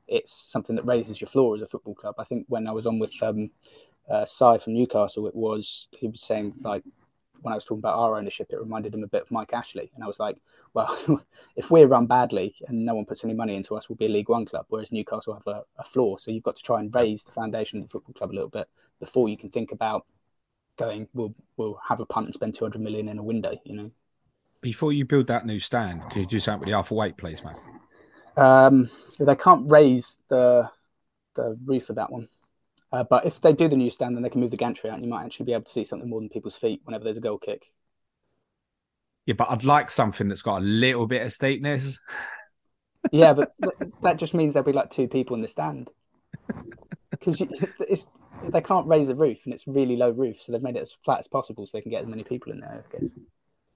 it's 0.07 0.31
something 0.31 0.75
that 0.75 0.85
raises 0.85 1.21
your 1.21 1.27
floor 1.27 1.55
as 1.55 1.61
a 1.61 1.67
football 1.67 1.95
club. 1.95 2.15
I 2.17 2.23
think 2.23 2.45
when 2.47 2.67
I 2.67 2.71
was 2.71 2.85
on 2.85 2.99
with 2.99 3.11
um, 3.21 3.51
uh, 4.09 4.25
Cy 4.25 4.57
from 4.57 4.73
Newcastle, 4.73 5.27
it 5.27 5.35
was 5.35 5.89
he 5.91 6.07
was 6.07 6.21
saying 6.21 6.53
like 6.61 6.83
when 7.41 7.51
I 7.53 7.55
was 7.55 7.63
talking 7.63 7.79
about 7.79 7.97
our 7.97 8.17
ownership, 8.17 8.47
it 8.49 8.59
reminded 8.59 8.93
him 8.93 9.03
a 9.03 9.07
bit 9.07 9.23
of 9.23 9.31
Mike 9.31 9.53
Ashley, 9.53 9.91
and 9.95 10.03
I 10.03 10.07
was 10.07 10.19
like, 10.19 10.41
well, 10.73 11.21
if 11.55 11.71
we're 11.71 11.87
run 11.87 12.05
badly 12.05 12.55
and 12.67 12.85
no 12.85 12.95
one 12.95 13.05
puts 13.05 13.23
any 13.23 13.33
money 13.33 13.55
into 13.55 13.75
us, 13.75 13.89
we'll 13.89 13.95
be 13.95 14.05
a 14.05 14.09
League 14.09 14.29
One 14.29 14.45
club, 14.45 14.65
whereas 14.69 14.91
Newcastle 14.91 15.33
have 15.33 15.47
a, 15.47 15.63
a 15.77 15.83
floor. 15.83 16.19
So 16.19 16.31
you've 16.31 16.43
got 16.43 16.55
to 16.55 16.63
try 16.63 16.79
and 16.79 16.93
raise 16.93 17.23
the 17.23 17.31
foundation 17.31 17.79
of 17.79 17.85
the 17.85 17.89
football 17.89 18.13
club 18.13 18.31
a 18.31 18.33
little 18.35 18.49
bit 18.49 18.67
before 18.99 19.29
you 19.29 19.37
can 19.37 19.49
think 19.49 19.71
about 19.71 20.05
going. 20.77 21.07
We'll 21.13 21.33
we'll 21.57 21.79
have 21.87 21.99
a 21.99 22.05
punt 22.05 22.27
and 22.27 22.33
spend 22.33 22.53
two 22.53 22.65
hundred 22.65 22.81
million 22.81 23.09
in 23.09 23.17
a 23.17 23.23
window, 23.23 23.55
you 23.63 23.75
know. 23.75 23.91
Before 24.61 24.91
you 24.91 25.05
build 25.05 25.27
that 25.27 25.45
new 25.45 25.59
stand, 25.59 26.09
can 26.09 26.21
you 26.21 26.27
do 26.27 26.39
something 26.39 26.61
with 26.61 26.69
the 26.69 26.73
Arthur 26.73 26.95
Wait, 26.95 27.17
please, 27.17 27.41
mate? 27.43 27.55
Um, 28.37 28.89
they 29.19 29.35
can't 29.35 29.69
raise 29.69 30.17
the 30.29 30.69
the 31.35 31.57
roof 31.65 31.89
of 31.89 31.95
that 31.95 32.11
one. 32.11 32.27
Uh, 32.91 33.03
but 33.03 33.25
if 33.25 33.41
they 33.41 33.53
do 33.53 33.67
the 33.67 33.75
new 33.75 33.89
stand, 33.89 34.15
then 34.15 34.23
they 34.23 34.29
can 34.29 34.41
move 34.41 34.51
the 34.51 34.57
gantry 34.57 34.89
out, 34.89 34.95
and 34.95 35.03
you 35.03 35.09
might 35.09 35.25
actually 35.25 35.45
be 35.45 35.53
able 35.53 35.63
to 35.63 35.71
see 35.71 35.83
something 35.83 36.09
more 36.09 36.19
than 36.19 36.29
people's 36.29 36.55
feet 36.55 36.81
whenever 36.85 37.03
there's 37.03 37.17
a 37.17 37.21
goal 37.21 37.37
kick. 37.37 37.71
Yeah, 39.25 39.35
but 39.35 39.49
I'd 39.49 39.65
like 39.65 39.91
something 39.91 40.29
that's 40.29 40.41
got 40.41 40.61
a 40.61 40.65
little 40.65 41.05
bit 41.05 41.21
of 41.21 41.33
steepness. 41.33 41.99
Yeah, 43.11 43.33
but 43.33 43.53
that 44.01 44.17
just 44.17 44.33
means 44.33 44.53
there'll 44.53 44.65
be 44.65 44.71
like 44.71 44.89
two 44.89 45.07
people 45.07 45.35
in 45.35 45.41
the 45.41 45.47
stand 45.49 45.89
because 47.11 47.41
it's 47.79 48.07
they 48.49 48.61
can't 48.61 48.87
raise 48.87 49.07
the 49.07 49.15
roof, 49.15 49.41
and 49.45 49.53
it's 49.53 49.67
really 49.67 49.97
low 49.97 50.11
roof, 50.11 50.41
so 50.41 50.51
they've 50.51 50.63
made 50.63 50.77
it 50.77 50.81
as 50.81 50.95
flat 51.03 51.19
as 51.19 51.27
possible 51.27 51.65
so 51.65 51.77
they 51.77 51.81
can 51.81 51.91
get 51.91 52.01
as 52.01 52.07
many 52.07 52.23
people 52.23 52.51
in 52.53 52.59
there. 52.59 52.85
I 52.87 52.97
guess. 52.97 53.11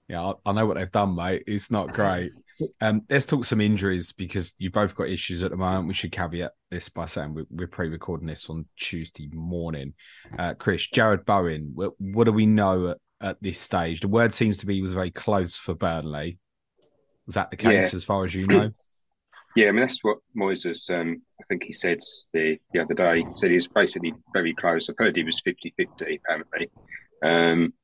Yeah, 0.08 0.22
I, 0.22 0.32
I 0.46 0.52
know 0.52 0.66
what 0.66 0.76
they've 0.76 0.90
done, 0.90 1.14
mate. 1.14 1.44
It's 1.46 1.70
not 1.70 1.92
great. 1.92 2.32
Um, 2.80 3.02
let's 3.08 3.26
talk 3.26 3.44
some 3.44 3.60
injuries 3.60 4.12
because 4.12 4.54
you've 4.58 4.72
both 4.72 4.94
got 4.94 5.08
issues 5.08 5.42
at 5.42 5.50
the 5.50 5.56
moment. 5.56 5.88
We 5.88 5.94
should 5.94 6.12
caveat 6.12 6.52
this 6.70 6.88
by 6.88 7.06
saying 7.06 7.34
we're, 7.34 7.46
we're 7.50 7.66
pre-recording 7.66 8.26
this 8.26 8.48
on 8.50 8.66
Tuesday 8.76 9.28
morning. 9.32 9.94
Uh, 10.38 10.54
Chris, 10.54 10.88
Jarrod 10.88 11.24
Bowen, 11.24 11.72
what, 11.74 11.92
what 11.98 12.24
do 12.24 12.32
we 12.32 12.46
know 12.46 12.88
at, 12.88 12.98
at 13.20 13.42
this 13.42 13.60
stage? 13.60 14.00
The 14.00 14.08
word 14.08 14.32
seems 14.32 14.58
to 14.58 14.66
be 14.66 14.74
he 14.74 14.82
was 14.82 14.94
very 14.94 15.10
close 15.10 15.56
for 15.58 15.74
Burnley. 15.74 16.38
Is 17.28 17.34
that 17.34 17.50
the 17.50 17.56
case 17.56 17.92
Yeah. 17.92 17.96
as 17.96 18.04
far 18.04 18.24
as 18.24 18.34
you 18.34 18.46
know? 18.46 18.70
Yeah, 19.54 19.68
I 19.68 19.72
mean 19.72 19.82
that's 19.82 19.98
what 20.00 20.16
Moyes. 20.34 20.64
Um, 20.88 21.20
I 21.38 21.44
think 21.46 21.64
he 21.64 21.74
said 21.74 21.98
the 22.32 22.56
the 22.72 22.80
other 22.80 22.94
day. 22.94 23.18
He 23.18 23.26
said 23.36 23.50
he 23.50 23.56
was 23.56 23.68
basically 23.68 24.14
very 24.32 24.54
close. 24.54 24.88
I've 24.88 24.96
heard 24.96 25.14
he 25.14 25.24
was 25.24 25.42
50-50 25.46 26.20
apparently. 26.24 26.70
Um, 27.22 27.74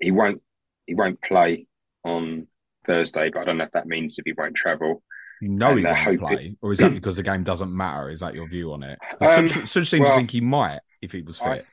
he 0.00 0.10
won't 0.10 0.42
he 0.86 0.96
won't 0.96 1.22
play 1.22 1.68
on 2.04 2.48
Thursday, 2.86 3.30
but 3.32 3.40
I 3.40 3.44
don't 3.44 3.58
know 3.58 3.64
if 3.64 3.72
that 3.72 3.86
means 3.86 4.16
if 4.18 4.24
he 4.24 4.32
won't 4.36 4.56
travel. 4.56 5.02
You 5.40 5.48
know 5.48 5.76
he 5.76 5.84
And 5.84 5.88
I 5.88 6.06
won't 6.06 6.20
play, 6.20 6.56
or 6.62 6.72
is 6.72 6.78
that 6.78 6.94
because 6.94 7.16
the 7.16 7.22
game 7.22 7.44
doesn't 7.44 7.74
matter? 7.74 8.08
Is 8.08 8.20
that 8.20 8.34
your 8.34 8.48
view 8.48 8.72
on 8.72 8.82
it? 8.82 8.98
Um, 9.20 9.48
Such, 9.48 9.66
such 9.66 9.86
seems 9.88 10.08
to 10.08 10.16
think 10.16 10.30
he 10.30 10.40
might 10.40 10.80
if 11.02 11.12
he 11.12 11.22
was 11.22 11.40
I- 11.40 11.56
fit. 11.56 11.66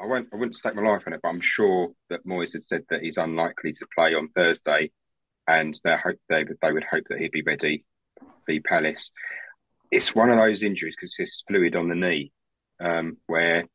I 0.00 0.06
won't 0.06 0.28
I 0.32 0.36
wouldn't 0.36 0.56
stake 0.56 0.74
my 0.74 0.82
life 0.82 1.04
on 1.06 1.12
it, 1.12 1.20
but 1.22 1.28
I'm 1.28 1.40
sure 1.40 1.90
that 2.10 2.26
Moyes 2.26 2.54
had 2.54 2.64
said 2.64 2.82
that 2.90 3.02
he's 3.02 3.18
unlikely 3.18 3.72
to 3.74 3.86
play 3.94 4.14
on 4.14 4.28
Thursday, 4.34 4.90
and 5.46 5.78
they 5.84 5.96
hope 5.96 6.18
they 6.28 6.42
would 6.42 6.56
they 6.60 6.72
would 6.72 6.84
hope 6.84 7.04
that 7.08 7.18
he'd 7.18 7.30
be 7.30 7.44
ready 7.46 7.84
for 8.18 8.60
Palace. 8.66 9.12
It's 9.92 10.14
one 10.14 10.30
of 10.30 10.38
those 10.38 10.64
injuries 10.64 10.96
because 10.96 11.14
it's 11.18 11.44
fluid 11.46 11.76
on 11.76 11.88
the 11.88 11.94
knee, 11.94 12.32
um, 12.80 13.18
where 13.26 13.66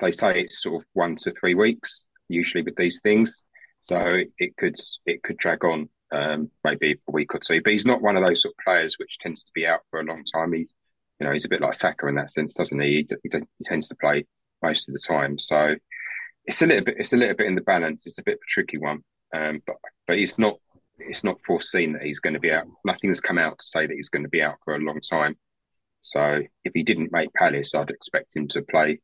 they 0.00 0.12
say 0.12 0.42
it's 0.42 0.62
sort 0.62 0.82
of 0.82 0.86
one 0.92 1.16
to 1.16 1.32
three 1.32 1.54
weeks 1.54 2.06
usually 2.32 2.62
with 2.62 2.76
these 2.76 3.00
things, 3.02 3.42
so 3.82 4.22
it 4.38 4.56
could 4.56 4.76
it 5.06 5.22
could 5.22 5.36
drag 5.36 5.64
on 5.64 5.88
um, 6.12 6.50
maybe 6.64 7.00
a 7.08 7.12
week 7.12 7.34
or 7.34 7.40
two. 7.40 7.60
But 7.62 7.72
he's 7.72 7.86
not 7.86 8.02
one 8.02 8.16
of 8.16 8.24
those 8.24 8.42
sort 8.42 8.54
of 8.58 8.64
players 8.64 8.96
which 8.98 9.18
tends 9.20 9.42
to 9.42 9.52
be 9.54 9.66
out 9.66 9.80
for 9.90 10.00
a 10.00 10.04
long 10.04 10.24
time. 10.32 10.52
He's 10.52 10.72
you 11.20 11.26
know 11.26 11.32
he's 11.32 11.44
a 11.44 11.48
bit 11.48 11.60
like 11.60 11.74
Saka 11.74 12.06
in 12.06 12.14
that 12.14 12.30
sense, 12.30 12.54
doesn't 12.54 12.80
he? 12.80 13.06
He, 13.08 13.16
he, 13.30 13.38
he 13.58 13.64
tends 13.64 13.88
to 13.88 13.96
play 13.96 14.24
most 14.62 14.88
of 14.88 14.94
the 14.94 15.00
time. 15.00 15.38
So 15.38 15.74
it's 16.44 16.62
a 16.62 16.66
little 16.66 16.84
bit 16.84 16.96
it's 16.98 17.12
a 17.12 17.16
little 17.16 17.36
bit 17.36 17.46
in 17.46 17.54
the 17.54 17.60
balance. 17.62 18.02
It's 18.06 18.18
a 18.18 18.22
bit 18.22 18.34
of 18.34 18.40
a 18.40 18.50
tricky 18.50 18.78
one. 18.78 19.02
Um, 19.34 19.60
but 19.66 19.76
but 20.06 20.16
he's 20.16 20.38
not 20.38 20.58
it's 20.98 21.24
not 21.24 21.40
foreseen 21.44 21.94
that 21.94 22.02
he's 22.02 22.20
going 22.20 22.34
to 22.34 22.40
be 22.40 22.52
out. 22.52 22.66
Nothing's 22.84 23.20
come 23.20 23.38
out 23.38 23.58
to 23.58 23.66
say 23.66 23.86
that 23.86 23.94
he's 23.94 24.10
going 24.10 24.24
to 24.24 24.28
be 24.28 24.42
out 24.42 24.56
for 24.64 24.76
a 24.76 24.78
long 24.78 25.00
time. 25.00 25.36
So 26.02 26.42
if 26.64 26.72
he 26.74 26.84
didn't 26.84 27.12
make 27.12 27.32
Palace, 27.32 27.74
I'd 27.74 27.90
expect 27.90 28.36
him 28.36 28.48
to 28.48 28.62
play 28.62 29.00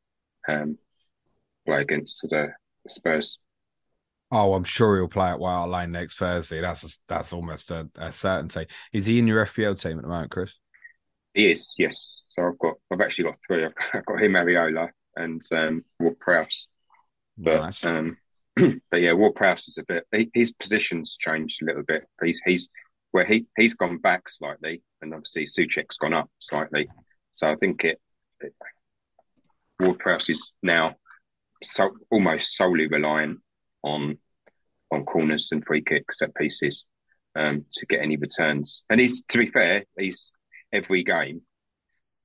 um, 0.49 0.79
play 1.67 1.81
against 1.81 2.23
the 2.23 2.53
Spurs. 2.89 3.39
Oh, 4.31 4.55
I'm 4.55 4.65
sure 4.65 4.97
he'll 4.97 5.09
play 5.09 5.29
at 5.31 5.41
Hart 5.41 5.71
Lane 5.71 5.93
next 5.93 6.17
Thursday. 6.17 6.61
That's 6.61 6.85
a, 6.85 6.89
that's 7.09 7.33
almost 7.33 7.71
a, 7.71 7.89
a 7.97 8.13
certainty. 8.13 8.67
Is 8.93 9.07
he 9.07 9.19
in 9.19 9.27
your 9.27 9.45
FPL 9.47 9.81
team 9.81 9.99
at 9.99 10.03
the 10.03 10.09
moment, 10.09 10.31
Chris? 10.31 10.55
He 11.33 11.51
is, 11.51 11.75
yes. 11.79 12.23
So 12.29 12.47
I've 12.47 12.59
got 12.59 12.75
I've 12.91 13.01
actually 13.01 13.25
got 13.25 13.37
three. 13.47 13.65
I've 13.65 13.75
got, 13.75 13.85
I've 13.95 14.05
got 14.05 14.23
him, 14.23 14.33
Areola, 14.33 14.91
and 15.17 15.43
um, 15.53 15.85
Ward 15.99 16.19
Prowse. 16.19 16.69
But 17.39 17.61
Nice. 17.63 17.85
um, 17.85 18.19
but 18.57 18.97
yeah, 18.99 19.13
Ward 19.13 19.35
Prowse 19.35 19.69
is 19.69 19.79
a 19.79 19.85
bit. 19.85 20.05
He, 20.13 20.31
his 20.35 20.53
position's 20.53 21.17
changed 21.19 21.63
a 21.63 21.67
little 21.67 21.85
bit. 21.85 22.05
He's 22.23 22.41
he's 22.45 22.69
where 23.13 23.25
he 23.25 23.47
he's 23.57 23.75
gone 23.75 23.99
back 23.99 24.29
slightly, 24.29 24.83
and 25.01 25.15
obviously 25.15 25.45
Soucek's 25.47 25.97
gone 25.97 26.13
up 26.13 26.31
slightly. 26.41 26.89
So 27.33 27.47
I 27.47 27.57
think 27.57 27.85
it, 27.85 28.01
it 28.41 28.53
Ward 29.81 29.99
Prowse 29.99 30.29
is 30.29 30.55
now 30.63 30.97
so 31.63 31.91
almost 32.11 32.57
solely 32.57 32.87
reliant 32.89 33.39
on 33.83 34.19
on 34.91 35.05
corners 35.05 35.49
and 35.51 35.65
free 35.65 35.83
kicks 35.83 36.19
set 36.19 36.35
pieces 36.35 36.87
um, 37.37 37.65
to 37.75 37.87
get 37.87 38.01
any 38.01 38.17
returns. 38.17 38.85
And 38.91 39.01
he's 39.01 39.23
to 39.29 39.39
be 39.39 39.51
fair, 39.51 39.85
he's 39.97 40.33
every 40.73 41.05
game 41.05 41.43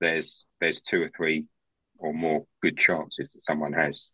there's 0.03 0.45
there's 0.61 0.81
two 0.81 1.01
or 1.01 1.09
three 1.15 1.45
or 1.97 2.13
more 2.13 2.45
good 2.61 2.77
chances 2.77 3.29
that 3.29 3.43
someone 3.43 3.73
has 3.73 4.09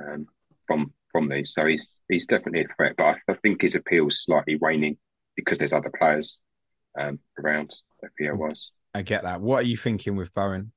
um, 0.00 0.26
from 0.66 0.92
from 1.12 1.28
these. 1.28 1.52
So 1.52 1.66
he's 1.66 1.98
he's 2.08 2.26
definitely 2.26 2.62
a 2.62 2.74
threat. 2.74 2.94
But 2.96 3.04
I, 3.04 3.32
I 3.32 3.34
think 3.42 3.62
his 3.62 3.74
appeal's 3.74 4.24
slightly 4.24 4.56
waning 4.56 4.96
because 5.36 5.58
there's 5.58 5.72
other 5.72 5.92
players 5.96 6.40
um, 6.98 7.18
around. 7.38 7.74
FPL 8.04 8.38
was. 8.38 8.70
I 8.94 9.02
get 9.02 9.24
that. 9.24 9.40
What 9.40 9.64
are 9.64 9.66
you 9.66 9.76
thinking 9.76 10.16
with 10.16 10.32
Bowen? 10.32 10.72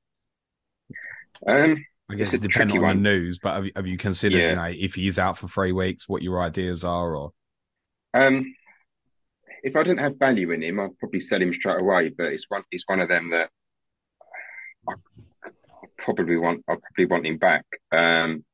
Um, 1.46 1.84
I 2.12 2.16
guess 2.16 2.34
It's 2.34 2.42
a 2.42 2.46
it 2.46 2.50
depends 2.50 2.74
on 2.74 2.82
one. 2.82 3.02
the 3.02 3.10
news, 3.10 3.38
but 3.38 3.54
have 3.54 3.64
you, 3.64 3.72
have 3.74 3.86
you 3.86 3.96
considered, 3.96 4.38
Yeah. 4.38 4.50
you 4.50 4.56
know, 4.56 4.84
if 4.84 4.94
he's 4.94 5.18
out 5.18 5.38
for 5.38 5.48
three 5.48 5.72
weeks, 5.72 6.08
what 6.08 6.22
your 6.22 6.40
ideas 6.40 6.84
are? 6.84 7.14
Or 7.16 7.32
Um, 8.14 8.54
if 9.62 9.74
I 9.76 9.82
didn't 9.82 10.00
have 10.00 10.18
value 10.18 10.50
in 10.50 10.62
him, 10.62 10.78
I'd 10.80 10.98
probably 10.98 11.20
sell 11.20 11.40
him 11.40 11.54
straight 11.54 11.80
away. 11.80 12.10
But 12.10 12.26
it's 12.26 12.44
one, 12.48 12.64
it's 12.70 12.84
one 12.86 13.00
of 13.00 13.08
them 13.08 13.30
that 13.30 13.48
I, 14.88 14.92
I 15.44 15.86
probably 15.98 16.36
want. 16.36 16.64
I 16.68 16.74
probably 16.74 17.06
want 17.06 17.26
him 17.26 17.38
back. 17.38 17.64
Um, 17.90 18.44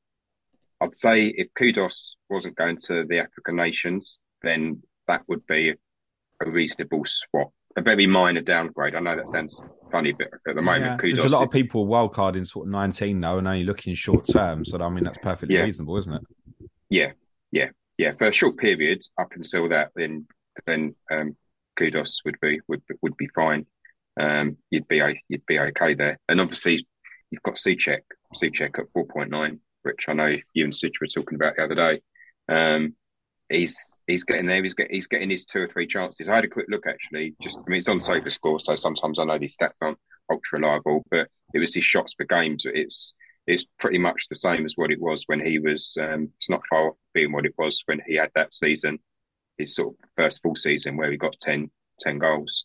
I'd 0.80 0.96
say 0.96 1.24
if 1.26 1.48
Kudus 1.58 2.10
wasn't 2.28 2.54
going 2.56 2.76
to 2.86 3.04
the 3.06 3.18
African 3.18 3.56
nations, 3.56 4.20
then 4.42 4.82
that 5.08 5.22
would 5.26 5.44
be 5.46 5.74
a 6.40 6.48
reasonable 6.50 7.02
swap. 7.06 7.50
A 7.76 7.82
very 7.82 8.06
minor 8.06 8.40
downgrade. 8.42 8.94
I 8.94 9.00
know 9.00 9.16
that 9.16 9.28
sounds 9.28 9.60
funny, 9.90 10.12
bit 10.12 10.28
at 10.46 10.54
the 10.54 10.62
moment, 10.62 11.00
Yeah. 11.02 11.14
There's 11.14 11.24
a 11.24 11.28
lot 11.28 11.42
of 11.42 11.50
people 11.50 11.86
wildcarding 11.86 12.46
sort 12.46 12.66
of 12.66 12.72
19 12.72 13.20
though, 13.20 13.38
and 13.38 13.48
only 13.48 13.64
looking 13.64 13.94
short 13.94 14.26
term. 14.26 14.64
So 14.64 14.80
I 14.80 14.88
mean, 14.88 15.04
that's 15.04 15.18
perfectly 15.18 15.56
Yeah. 15.56 15.62
reasonable, 15.62 15.96
isn't 15.98 16.14
it? 16.14 16.22
Yeah, 16.90 17.12
yeah. 17.52 17.70
yeah, 17.98 18.12
for 18.14 18.28
a 18.28 18.32
short 18.32 18.56
period 18.56 19.02
up 19.18 19.32
until 19.34 19.68
that, 19.68 19.90
then 19.96 20.26
then 20.66 20.94
um, 21.10 21.36
Kudus 21.78 22.16
would 22.24 22.36
be 22.40 22.60
would 22.68 22.82
would 23.02 23.16
be 23.16 23.28
fine. 23.34 23.66
Um, 24.18 24.56
you'd 24.70 24.88
be 24.88 25.00
you'd 25.28 25.46
be 25.46 25.58
okay 25.58 25.94
there, 25.94 26.18
and 26.28 26.40
obviously 26.40 26.86
you've 27.30 27.42
got 27.42 27.56
Soucek 27.56 28.00
Soucek 28.42 28.78
at 28.78 28.90
four 28.92 29.06
point 29.06 29.30
nine, 29.30 29.60
which 29.82 30.04
I 30.08 30.12
know 30.14 30.34
you 30.54 30.64
and 30.64 30.74
Such 30.74 30.92
were 31.00 31.06
talking 31.06 31.36
about 31.36 31.56
the 31.56 31.64
other 31.64 31.74
day. 31.74 32.00
Um, 32.48 32.94
he's 33.48 33.76
he's 34.06 34.24
getting 34.24 34.46
there. 34.46 34.62
He's 34.62 34.74
getting 34.74 34.94
he's 34.94 35.06
getting 35.06 35.30
his 35.30 35.44
two 35.44 35.60
or 35.60 35.68
three 35.68 35.86
chances. 35.86 36.28
I 36.28 36.36
had 36.36 36.44
a 36.44 36.48
quick 36.48 36.66
look 36.68 36.86
actually. 36.86 37.34
Just 37.42 37.58
I 37.58 37.70
mean, 37.70 37.78
it's 37.78 37.88
on 37.88 38.00
Sofa 38.00 38.30
Score, 38.30 38.60
so 38.60 38.76
sometimes 38.76 39.18
I 39.18 39.24
know 39.24 39.38
these 39.38 39.56
stats 39.56 39.74
aren't 39.80 39.98
ultra 40.30 40.58
reliable, 40.58 41.04
but 41.10 41.28
it 41.54 41.58
was 41.58 41.74
his 41.74 41.84
shots 41.84 42.14
per 42.14 42.24
game. 42.24 42.58
So 42.58 42.70
it's 42.72 43.14
it's 43.46 43.64
pretty 43.78 43.98
much 43.98 44.26
the 44.28 44.36
same 44.36 44.64
as 44.64 44.74
what 44.76 44.90
it 44.90 45.00
was 45.00 45.24
when 45.26 45.44
he 45.44 45.58
was. 45.58 45.96
Um, 45.98 46.30
it's 46.36 46.50
not 46.50 46.62
far 46.68 46.90
off 46.90 46.96
being 47.14 47.32
what 47.32 47.46
it 47.46 47.54
was 47.56 47.82
when 47.86 48.00
he 48.06 48.16
had 48.16 48.30
that 48.34 48.54
season, 48.54 48.98
his 49.56 49.74
sort 49.74 49.94
of 49.94 50.10
first 50.16 50.40
full 50.42 50.54
season 50.54 50.96
where 50.96 51.10
he 51.10 51.16
got 51.16 51.34
10, 51.40 51.70
10 52.00 52.18
goals. 52.18 52.64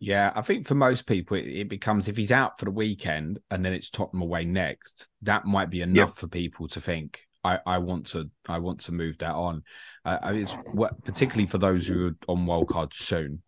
Yeah, 0.00 0.32
I 0.34 0.40
think 0.40 0.66
for 0.66 0.74
most 0.74 1.06
people, 1.06 1.36
it, 1.36 1.48
it, 1.48 1.68
becomes 1.68 2.08
if 2.08 2.16
he's 2.16 2.32
out 2.32 2.58
for 2.58 2.64
the 2.64 2.70
weekend 2.70 3.40
and 3.50 3.62
then 3.62 3.74
it's 3.74 3.90
Tottenham 3.90 4.22
away 4.22 4.46
next, 4.46 5.08
that 5.20 5.44
might 5.44 5.68
be 5.68 5.82
enough 5.82 6.16
for 6.16 6.28
people 6.28 6.66
to 6.68 6.80
think 6.80 7.27
I, 7.48 7.58
I 7.66 7.78
want 7.78 8.06
to 8.08 8.30
I 8.46 8.58
want 8.58 8.80
to 8.80 8.92
move 8.92 9.18
that 9.18 9.34
on. 9.34 9.62
Uh, 10.04 10.18
it's 10.34 10.52
what 10.72 11.02
particularly 11.04 11.46
for 11.46 11.58
those 11.58 11.86
who 11.86 12.08
are 12.08 12.16
on 12.28 12.46
wildcard 12.46 12.92
soon. 12.92 13.42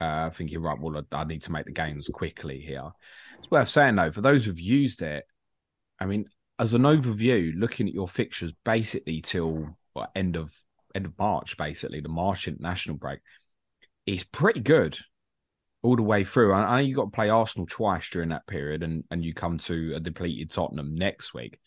Uh, 0.00 0.30
thinking 0.30 0.60
right, 0.60 0.78
well, 0.80 1.02
I, 1.12 1.16
I 1.16 1.24
need 1.24 1.42
to 1.42 1.52
make 1.52 1.64
the 1.64 1.72
games 1.72 2.08
quickly 2.12 2.60
here. 2.60 2.90
It's 3.38 3.50
worth 3.50 3.68
saying 3.68 3.96
though, 3.96 4.10
for 4.10 4.20
those 4.20 4.44
who've 4.44 4.58
used 4.58 5.02
it, 5.02 5.24
I 5.98 6.06
mean, 6.06 6.26
as 6.58 6.74
an 6.74 6.82
overview, 6.82 7.52
looking 7.56 7.88
at 7.88 7.94
your 7.94 8.08
fixtures 8.08 8.52
basically 8.64 9.20
till 9.20 9.76
what, 9.92 10.10
end 10.14 10.36
of 10.36 10.52
end 10.94 11.06
of 11.06 11.18
March, 11.18 11.56
basically 11.56 12.00
the 12.00 12.08
March 12.08 12.46
international 12.46 12.96
break, 12.96 13.20
it's 14.06 14.24
pretty 14.24 14.60
good 14.60 14.98
all 15.82 15.96
the 15.96 16.02
way 16.02 16.22
through. 16.22 16.52
I, 16.52 16.62
I 16.62 16.76
know 16.76 16.86
you 16.86 16.94
got 16.94 17.06
to 17.06 17.10
play 17.10 17.28
Arsenal 17.28 17.66
twice 17.66 18.08
during 18.08 18.28
that 18.28 18.46
period, 18.46 18.84
and 18.84 19.02
and 19.10 19.24
you 19.24 19.34
come 19.34 19.58
to 19.58 19.94
a 19.96 20.00
depleted 20.00 20.50
Tottenham 20.50 20.94
next 20.94 21.34
week. 21.34 21.58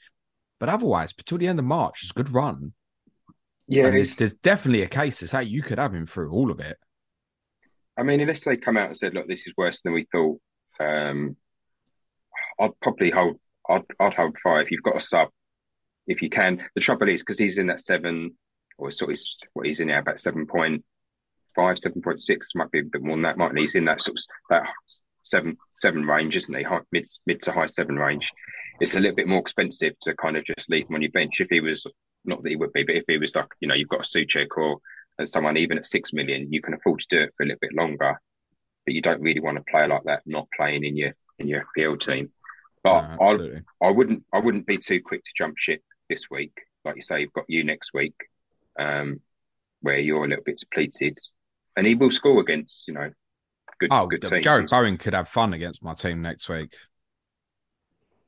But 0.65 0.73
otherwise, 0.73 1.13
until 1.15 1.37
the 1.37 1.47
end 1.47 1.59
of 1.59 1.65
March, 1.65 2.01
it's 2.01 2.09
a 2.09 2.15
good 2.15 2.33
run. 2.33 2.73
Yeah, 3.67 3.91
there's, 3.91 4.15
there's, 4.15 4.33
definitely 4.33 4.81
a 4.81 4.87
case 4.87 5.19
to 5.19 5.27
say 5.27 5.43
you 5.43 5.61
could 5.61 5.77
have 5.77 5.93
him 5.93 6.07
through 6.07 6.31
all 6.31 6.49
of 6.49 6.59
it. 6.59 6.77
I 7.95 8.01
mean, 8.01 8.19
unless 8.19 8.43
they 8.43 8.57
come 8.57 8.75
out 8.75 8.89
and 8.89 8.97
said, 8.97 9.13
"Look, 9.13 9.27
this 9.27 9.45
is 9.45 9.53
worse 9.55 9.81
than 9.83 9.93
we 9.93 10.07
thought," 10.11 10.41
um, 10.79 11.37
I'd 12.59 12.71
probably 12.81 13.11
hold. 13.11 13.39
I'd, 13.69 13.83
I'd 13.99 14.15
hold 14.15 14.37
five. 14.43 14.65
You've 14.71 14.81
got 14.81 14.97
a 14.97 15.01
sub 15.01 15.29
if 16.07 16.23
you 16.23 16.31
can. 16.31 16.63
The 16.73 16.81
trouble 16.81 17.09
is 17.09 17.21
because 17.21 17.37
he's 17.37 17.59
in 17.59 17.67
that 17.67 17.81
seven, 17.81 18.35
or 18.79 18.89
sort 18.89 19.11
of 19.11 19.19
what 19.53 19.67
he's 19.67 19.79
in 19.79 19.89
now 19.89 19.99
about 19.99 20.19
seven 20.19 20.47
point 20.47 20.83
five, 21.55 21.77
seven 21.77 22.01
point 22.01 22.21
six, 22.21 22.55
might 22.55 22.71
be 22.71 22.79
a 22.79 22.83
bit 22.83 23.03
more 23.03 23.17
than 23.17 23.21
that. 23.21 23.37
Might 23.37 23.55
he's 23.55 23.75
in 23.75 23.85
that 23.85 24.01
sort 24.01 24.17
of 24.17 24.23
that 24.49 24.63
seven 25.25 25.57
seven 25.75 26.03
range, 26.03 26.35
isn't 26.35 26.55
he? 26.55 26.63
High, 26.63 26.79
mid 26.91 27.07
mid 27.25 27.41
to 27.43 27.51
high 27.51 27.67
seven 27.67 27.97
range. 27.97 28.29
It's 28.79 28.95
a 28.95 28.99
little 28.99 29.15
bit 29.15 29.27
more 29.27 29.39
expensive 29.39 29.93
to 30.01 30.15
kind 30.15 30.37
of 30.37 30.45
just 30.45 30.69
leave 30.69 30.87
him 30.87 30.95
on 30.95 31.01
your 31.01 31.11
bench. 31.11 31.39
If 31.39 31.47
he 31.49 31.59
was 31.59 31.85
not 32.23 32.43
that 32.43 32.49
he 32.49 32.55
would 32.55 32.73
be, 32.73 32.83
but 32.83 32.95
if 32.95 33.03
he 33.07 33.17
was 33.17 33.35
like 33.35 33.47
you 33.59 33.67
know 33.67 33.75
you've 33.75 33.89
got 33.89 34.05
a 34.05 34.17
Soucek 34.17 34.47
or 34.57 34.77
someone 35.25 35.57
even 35.57 35.77
at 35.77 35.85
six 35.85 36.13
million, 36.13 36.51
you 36.51 36.61
can 36.61 36.73
afford 36.73 36.99
to 36.99 37.07
do 37.09 37.21
it 37.23 37.33
for 37.35 37.43
a 37.43 37.45
little 37.47 37.59
bit 37.61 37.75
longer. 37.75 38.19
But 38.85 38.93
you 38.93 39.01
don't 39.01 39.21
really 39.21 39.39
want 39.39 39.57
to 39.57 39.63
play 39.69 39.87
like 39.87 40.03
that, 40.05 40.21
not 40.25 40.47
playing 40.55 40.83
in 40.83 40.95
your 40.95 41.13
in 41.39 41.47
your 41.47 41.65
FPL 41.77 41.99
team. 41.99 42.31
But 42.83 43.15
no, 43.19 43.61
I 43.81 43.87
I 43.87 43.91
wouldn't 43.91 44.23
I 44.33 44.39
wouldn't 44.39 44.67
be 44.67 44.77
too 44.77 45.01
quick 45.03 45.23
to 45.23 45.31
jump 45.37 45.55
ship 45.57 45.81
this 46.09 46.29
week. 46.29 46.53
Like 46.83 46.97
you 46.97 47.01
say, 47.01 47.21
you've 47.21 47.33
got 47.33 47.45
you 47.47 47.63
next 47.63 47.91
week, 47.93 48.15
um, 48.77 49.21
where 49.81 49.97
you're 49.97 50.23
a 50.23 50.27
little 50.27 50.43
bit 50.43 50.59
depleted, 50.59 51.17
and 51.75 51.87
he 51.87 51.95
will 51.95 52.11
score 52.11 52.39
against 52.39 52.87
you 52.87 52.93
know 52.93 53.09
good 53.79 53.89
oh, 53.91 54.07
good 54.07 54.21
teams. 54.21 54.45
Jarrod 54.45 54.69
Bowen 54.69 54.97
could 54.97 55.13
have 55.13 55.27
fun 55.27 55.53
against 55.53 55.83
my 55.83 55.93
team 55.93 56.21
next 56.21 56.49
week. 56.49 56.73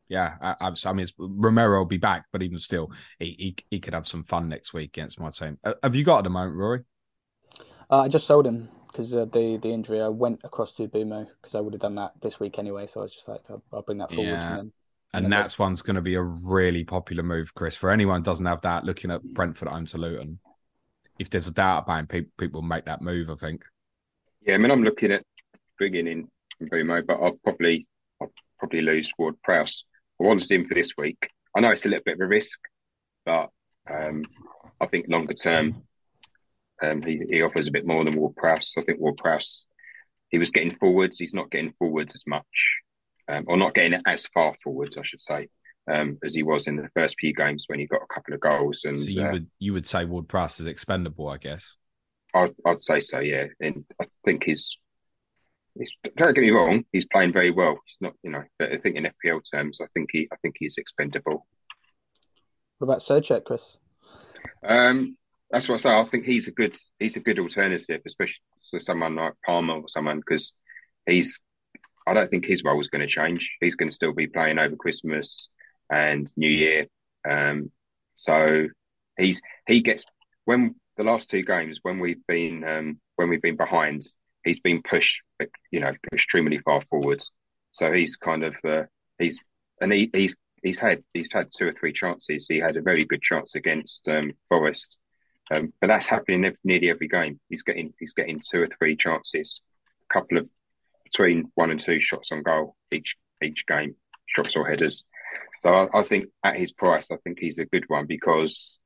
Yeah, 0.10 0.36
I, 0.41 0.71
I 0.86 0.93
mean 0.93 1.07
Romero 1.17 1.79
will 1.79 1.86
be 1.86 1.97
back, 1.97 2.25
but 2.31 2.41
even 2.41 2.57
still, 2.60 2.91
he, 3.19 3.36
he, 3.38 3.55
he 3.69 3.79
could 3.79 3.93
have 3.93 4.07
some 4.07 4.23
fun 4.23 4.47
next 4.47 4.73
week 4.73 4.95
against 4.95 5.19
my 5.19 5.29
team. 5.31 5.57
Uh, 5.63 5.73
have 5.83 5.95
you 5.95 6.05
got 6.05 6.19
at 6.19 6.23
the 6.23 6.29
moment, 6.29 6.55
Rory? 6.55 6.83
Uh, 7.89 8.01
I 8.01 8.07
just 8.07 8.25
sold 8.25 8.47
him 8.47 8.69
because 8.88 9.13
uh, 9.13 9.25
the 9.25 9.57
the 9.57 9.69
injury. 9.69 10.01
I 10.01 10.07
went 10.07 10.41
across 10.43 10.71
to 10.73 10.88
Mbeumo 10.88 11.27
because 11.41 11.55
I 11.55 11.60
would 11.60 11.73
have 11.73 11.81
done 11.81 11.95
that 11.95 12.13
this 12.21 12.39
week 12.39 12.57
anyway. 12.57 12.88
So 12.88 13.01
I 13.01 13.03
was 13.03 13.13
just 13.13 13.27
like, 13.27 13.41
I'll, 13.49 13.63
I'll 13.73 13.81
bring 13.81 13.97
that 13.97 14.12
forward. 14.12 14.29
Yeah. 14.29 14.47
And, 14.47 14.57
then, 14.57 14.71
and, 15.13 15.25
and 15.25 15.33
that's 15.33 15.60
one's 15.60 15.81
going 15.81 15.95
to 15.95 16.01
be 16.01 16.15
a 16.15 16.21
really 16.21 16.83
popular 16.83 17.23
move, 17.23 17.53
Chris. 17.53 17.75
For 17.75 17.91
anyone 17.91 18.23
doesn't 18.23 18.45
have 18.45 18.62
that, 18.62 18.86
looking 18.86 19.12
at 19.12 19.23
Brentford 19.23 19.67
home 19.67 19.86
to 19.88 19.97
Luton, 19.97 20.39
if 21.19 21.29
there's 21.29 21.47
a 21.47 21.53
doubt 21.53 21.83
about 21.83 21.99
him, 21.99 22.07
people, 22.07 22.31
people 22.38 22.62
make 22.62 22.86
that 22.86 23.01
move. 23.01 23.29
I 23.29 23.36
think. 23.36 23.63
Yeah, 24.45 24.55
I 24.55 24.57
mean, 24.57 24.71
I'm 24.71 24.83
looking 24.83 25.12
at 25.12 25.23
bringing 25.77 26.07
in 26.07 26.27
Mbeumo, 26.61 27.05
but 27.05 27.19
I'll 27.21 27.39
probably 27.43 27.87
I'll 28.21 28.31
probably 28.59 28.81
lose 28.81 29.11
Ward 29.17 29.35
Prowse. 29.43 29.83
I 30.19 30.23
wanted 30.23 30.51
him 30.51 30.67
for 30.67 30.73
this 30.73 30.91
week. 30.97 31.29
I 31.55 31.59
know 31.59 31.71
it's 31.71 31.85
a 31.85 31.89
little 31.89 32.03
bit 32.03 32.15
of 32.15 32.21
a 32.21 32.27
risk, 32.27 32.59
but 33.25 33.49
um, 33.89 34.23
I 34.81 34.87
think 34.87 35.07
longer 35.09 35.33
term, 35.33 35.83
um, 36.81 37.01
he, 37.01 37.21
he 37.29 37.41
offers 37.41 37.67
a 37.67 37.71
bit 37.71 37.85
more 37.85 38.03
than 38.03 38.15
Ward 38.15 38.35
Prowse. 38.35 38.73
I 38.77 38.81
think 38.81 38.99
Ward 38.99 39.17
Prowse, 39.17 39.65
he 40.29 40.37
was 40.37 40.51
getting 40.51 40.75
forwards. 40.77 41.17
He's 41.17 41.33
not 41.33 41.51
getting 41.51 41.73
forwards 41.79 42.15
as 42.15 42.23
much, 42.27 42.45
um, 43.27 43.45
or 43.47 43.57
not 43.57 43.73
getting 43.73 44.01
as 44.05 44.27
far 44.27 44.53
forwards, 44.63 44.97
I 44.97 45.03
should 45.03 45.21
say, 45.21 45.47
um, 45.91 46.17
as 46.23 46.33
he 46.33 46.43
was 46.43 46.67
in 46.67 46.75
the 46.75 46.89
first 46.95 47.15
few 47.19 47.33
games 47.33 47.65
when 47.67 47.79
he 47.79 47.85
got 47.85 48.01
a 48.01 48.13
couple 48.13 48.33
of 48.33 48.39
goals. 48.39 48.81
And 48.83 48.99
so 48.99 49.05
you 49.05 49.23
uh, 49.23 49.31
would 49.31 49.47
you 49.59 49.73
would 49.73 49.87
say 49.87 50.05
Ward 50.05 50.27
Prowse 50.27 50.59
is 50.59 50.67
expendable, 50.67 51.27
I 51.27 51.37
guess. 51.37 51.75
I'd, 52.33 52.55
I'd 52.65 52.83
say 52.83 53.01
so, 53.01 53.19
yeah. 53.19 53.45
And 53.59 53.85
I 54.01 54.05
think 54.25 54.43
his 54.43 54.77
He's, 55.77 55.91
don't 56.15 56.33
get 56.33 56.41
me 56.41 56.51
wrong, 56.51 56.83
he's 56.91 57.05
playing 57.11 57.33
very 57.33 57.51
well. 57.51 57.79
He's 57.85 57.97
not, 58.01 58.13
you 58.23 58.31
know, 58.31 58.43
but 58.57 58.71
I 58.71 58.77
think 58.77 58.95
in 58.95 59.05
FPL 59.05 59.41
terms, 59.51 59.79
I 59.81 59.87
think 59.93 60.09
he, 60.11 60.27
I 60.31 60.35
think 60.41 60.55
he's 60.57 60.77
expendable. 60.77 61.45
What 62.77 62.85
about 62.85 62.99
Soucek, 62.99 63.43
Chris? 63.43 63.77
Um, 64.67 65.17
that's 65.49 65.69
what 65.69 65.75
I 65.75 65.77
say. 65.79 65.89
I 65.89 66.05
think 66.09 66.25
he's 66.25 66.47
a 66.47 66.51
good, 66.51 66.75
he's 66.99 67.15
a 67.15 67.21
good 67.21 67.39
alternative, 67.39 68.01
especially 68.05 68.35
for 68.69 68.81
someone 68.81 69.15
like 69.15 69.33
Palmer 69.45 69.75
or 69.75 69.87
someone 69.87 70.17
because 70.17 70.53
he's. 71.05 71.39
I 72.05 72.13
don't 72.13 72.29
think 72.29 72.45
his 72.45 72.63
role 72.63 72.79
is 72.79 72.87
going 72.87 73.05
to 73.05 73.13
change. 73.13 73.49
He's 73.59 73.75
going 73.75 73.89
to 73.89 73.95
still 73.95 74.13
be 74.13 74.27
playing 74.27 74.59
over 74.59 74.77
Christmas 74.77 75.49
and 75.91 76.31
New 76.37 76.49
Year. 76.49 76.87
Um, 77.29 77.69
so 78.15 78.67
he's 79.17 79.41
he 79.67 79.81
gets 79.81 80.05
when 80.45 80.75
the 80.97 81.03
last 81.03 81.29
two 81.29 81.43
games 81.43 81.79
when 81.81 81.99
we've 81.99 82.25
been 82.27 82.63
um, 82.63 82.99
when 83.15 83.29
we've 83.29 83.41
been 83.41 83.57
behind, 83.57 84.05
he's 84.47 84.60
been 84.60 84.81
pushed, 84.81 85.21
you 85.71 85.79
know, 85.79 85.93
extremely 86.13 86.60
far 86.60 86.81
forwards. 86.89 87.31
So 87.71 87.91
he's 87.91 88.15
kind 88.15 88.43
of 88.43 88.55
uh, 88.67 88.83
he's 89.19 89.43
and 89.81 89.91
he, 89.91 90.10
he's 90.13 90.36
he's 90.63 90.79
had 90.79 91.03
he's 91.13 91.29
had 91.31 91.49
two 91.55 91.67
or 91.67 91.73
three 91.73 91.93
chances. 91.93 92.47
He 92.47 92.57
had 92.57 92.77
a 92.77 92.81
very 92.81 93.05
good 93.05 93.21
chance 93.21 93.55
against 93.55 94.07
um, 94.07 94.33
Forest, 94.49 94.97
um, 95.51 95.73
but 95.79 95.88
that's 95.88 96.07
happening 96.07 96.55
nearly 96.63 96.89
every 96.89 97.07
game. 97.07 97.39
He's 97.49 97.63
getting 97.63 97.93
he's 97.99 98.13
getting 98.13 98.41
two 98.41 98.62
or 98.62 98.69
three 98.77 98.95
chances, 98.95 99.62
a 100.10 100.13
couple 100.13 100.38
of 100.38 100.49
between 101.03 101.51
one 101.55 101.71
and 101.71 101.79
two 101.79 102.01
shots 102.01 102.29
on 102.31 102.43
goal 102.43 102.75
each 102.91 103.15
each 103.43 103.65
game, 103.67 103.95
shots 104.27 104.55
or 104.55 104.67
headers. 104.67 105.03
So 105.62 105.69
I, 105.69 106.01
I 106.01 106.03
think 106.03 106.25
at 106.43 106.57
his 106.57 106.71
price, 106.71 107.12
I 107.12 107.17
think 107.23 107.39
he's 107.39 107.57
a 107.57 107.65
good 107.65 107.86
one 107.88 108.05
because 108.05 108.79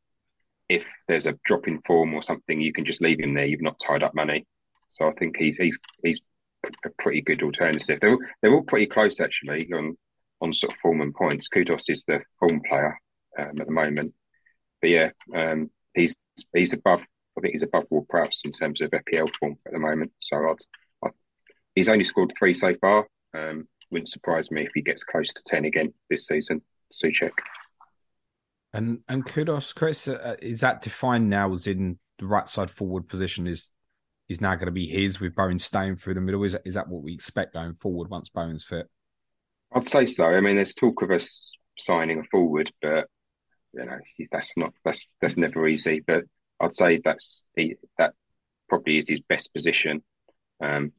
if 0.69 0.83
there's 1.07 1.25
a 1.25 1.37
drop 1.45 1.67
in 1.67 1.81
form 1.81 2.13
or 2.13 2.23
something, 2.23 2.61
you 2.61 2.71
can 2.71 2.85
just 2.85 3.01
leave 3.01 3.19
him 3.19 3.33
there. 3.33 3.45
You've 3.45 3.61
not 3.61 3.79
tied 3.85 4.03
up 4.03 4.15
money. 4.15 4.45
So 4.91 5.07
I 5.07 5.13
think 5.13 5.37
he's 5.37 5.57
he's 5.57 5.79
he's 6.03 6.21
a 6.85 6.89
pretty 6.99 7.21
good 7.21 7.41
alternative. 7.43 7.99
They're 8.01 8.17
they're 8.41 8.53
all 8.53 8.63
pretty 8.63 8.87
close 8.87 9.19
actually 9.19 9.69
on 9.73 9.97
on 10.41 10.53
sort 10.53 10.73
of 10.73 10.79
form 10.79 11.01
and 11.01 11.13
points. 11.13 11.47
Kudus 11.53 11.83
is 11.87 12.03
the 12.07 12.21
form 12.39 12.61
player 12.67 12.97
um, 13.39 13.59
at 13.59 13.67
the 13.67 13.73
moment, 13.73 14.13
but 14.81 14.89
yeah, 14.89 15.09
um, 15.35 15.69
he's 15.93 16.15
he's 16.53 16.73
above. 16.73 17.01
I 17.37 17.41
think 17.41 17.53
he's 17.53 17.63
above 17.63 17.85
Ward 17.89 18.07
Prowse 18.09 18.41
in 18.43 18.51
terms 18.51 18.81
of 18.81 18.91
FPL 18.91 19.29
form 19.39 19.57
at 19.65 19.71
the 19.71 19.79
moment. 19.79 20.11
So 20.19 20.35
I'd, 20.35 21.07
I'd, 21.07 21.11
he's 21.75 21.87
only 21.87 22.03
scored 22.03 22.33
three 22.37 22.53
so 22.53 22.75
far. 22.81 23.07
Um, 23.33 23.67
wouldn't 23.89 24.09
surprise 24.09 24.51
me 24.51 24.63
if 24.63 24.71
he 24.75 24.81
gets 24.81 25.03
close 25.03 25.31
to 25.33 25.41
ten 25.45 25.65
again 25.65 25.93
this 26.09 26.27
season. 26.27 26.61
Soucek. 27.03 27.31
And 28.73 28.99
and 29.07 29.25
Kudus, 29.25 29.75
Chris, 29.75 30.07
uh, 30.07 30.35
is 30.41 30.61
that 30.61 30.81
defined 30.81 31.29
now 31.29 31.53
as 31.53 31.67
in 31.67 31.99
the 32.19 32.25
right 32.27 32.47
side 32.47 32.71
forward 32.71 33.07
position 33.07 33.47
is 33.47 33.71
is 34.29 34.41
now 34.41 34.55
going 34.55 34.67
to 34.67 34.71
be 34.71 34.87
his 34.87 35.19
with 35.19 35.35
Bowen 35.35 35.59
staying 35.59 35.97
through 35.97 36.13
the 36.13 36.21
middle. 36.21 36.43
Is 36.43 36.55
is 36.65 36.75
that 36.75 36.87
what 36.87 37.03
we 37.03 37.13
expect 37.13 37.53
going 37.53 37.73
forward 37.73 38.09
once 38.09 38.29
Bowen's 38.29 38.63
fit? 38.63 38.87
I'd 39.73 39.87
say 39.87 40.05
so. 40.05 40.25
I 40.25 40.41
mean, 40.41 40.55
there's 40.55 40.75
talk 40.75 41.01
of 41.01 41.11
us 41.11 41.53
signing 41.77 42.19
a 42.19 42.23
forward, 42.25 42.71
but 42.81 43.07
you 43.73 43.85
know 43.85 43.97
that's 44.31 44.51
not 44.57 44.73
that's 44.83 45.09
that's 45.21 45.37
never 45.37 45.67
easy. 45.67 46.01
But 46.05 46.23
I'd 46.59 46.75
say 46.75 47.01
that's 47.03 47.43
he, 47.55 47.75
that 47.97 48.13
probably 48.69 48.97
is 48.97 49.09
his 49.09 49.21
best 49.27 49.53
position. 49.53 50.03
Um, 50.61 50.93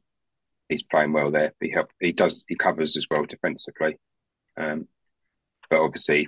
he's 0.69 0.83
playing 0.83 1.13
well 1.13 1.31
there. 1.31 1.53
He 1.59 1.71
help 1.71 1.89
he 1.99 2.11
does 2.11 2.43
he 2.47 2.55
covers 2.55 2.97
as 2.97 3.05
well 3.09 3.25
defensively. 3.25 3.97
Um, 4.57 4.87
but 5.69 5.79
obviously, 5.79 6.27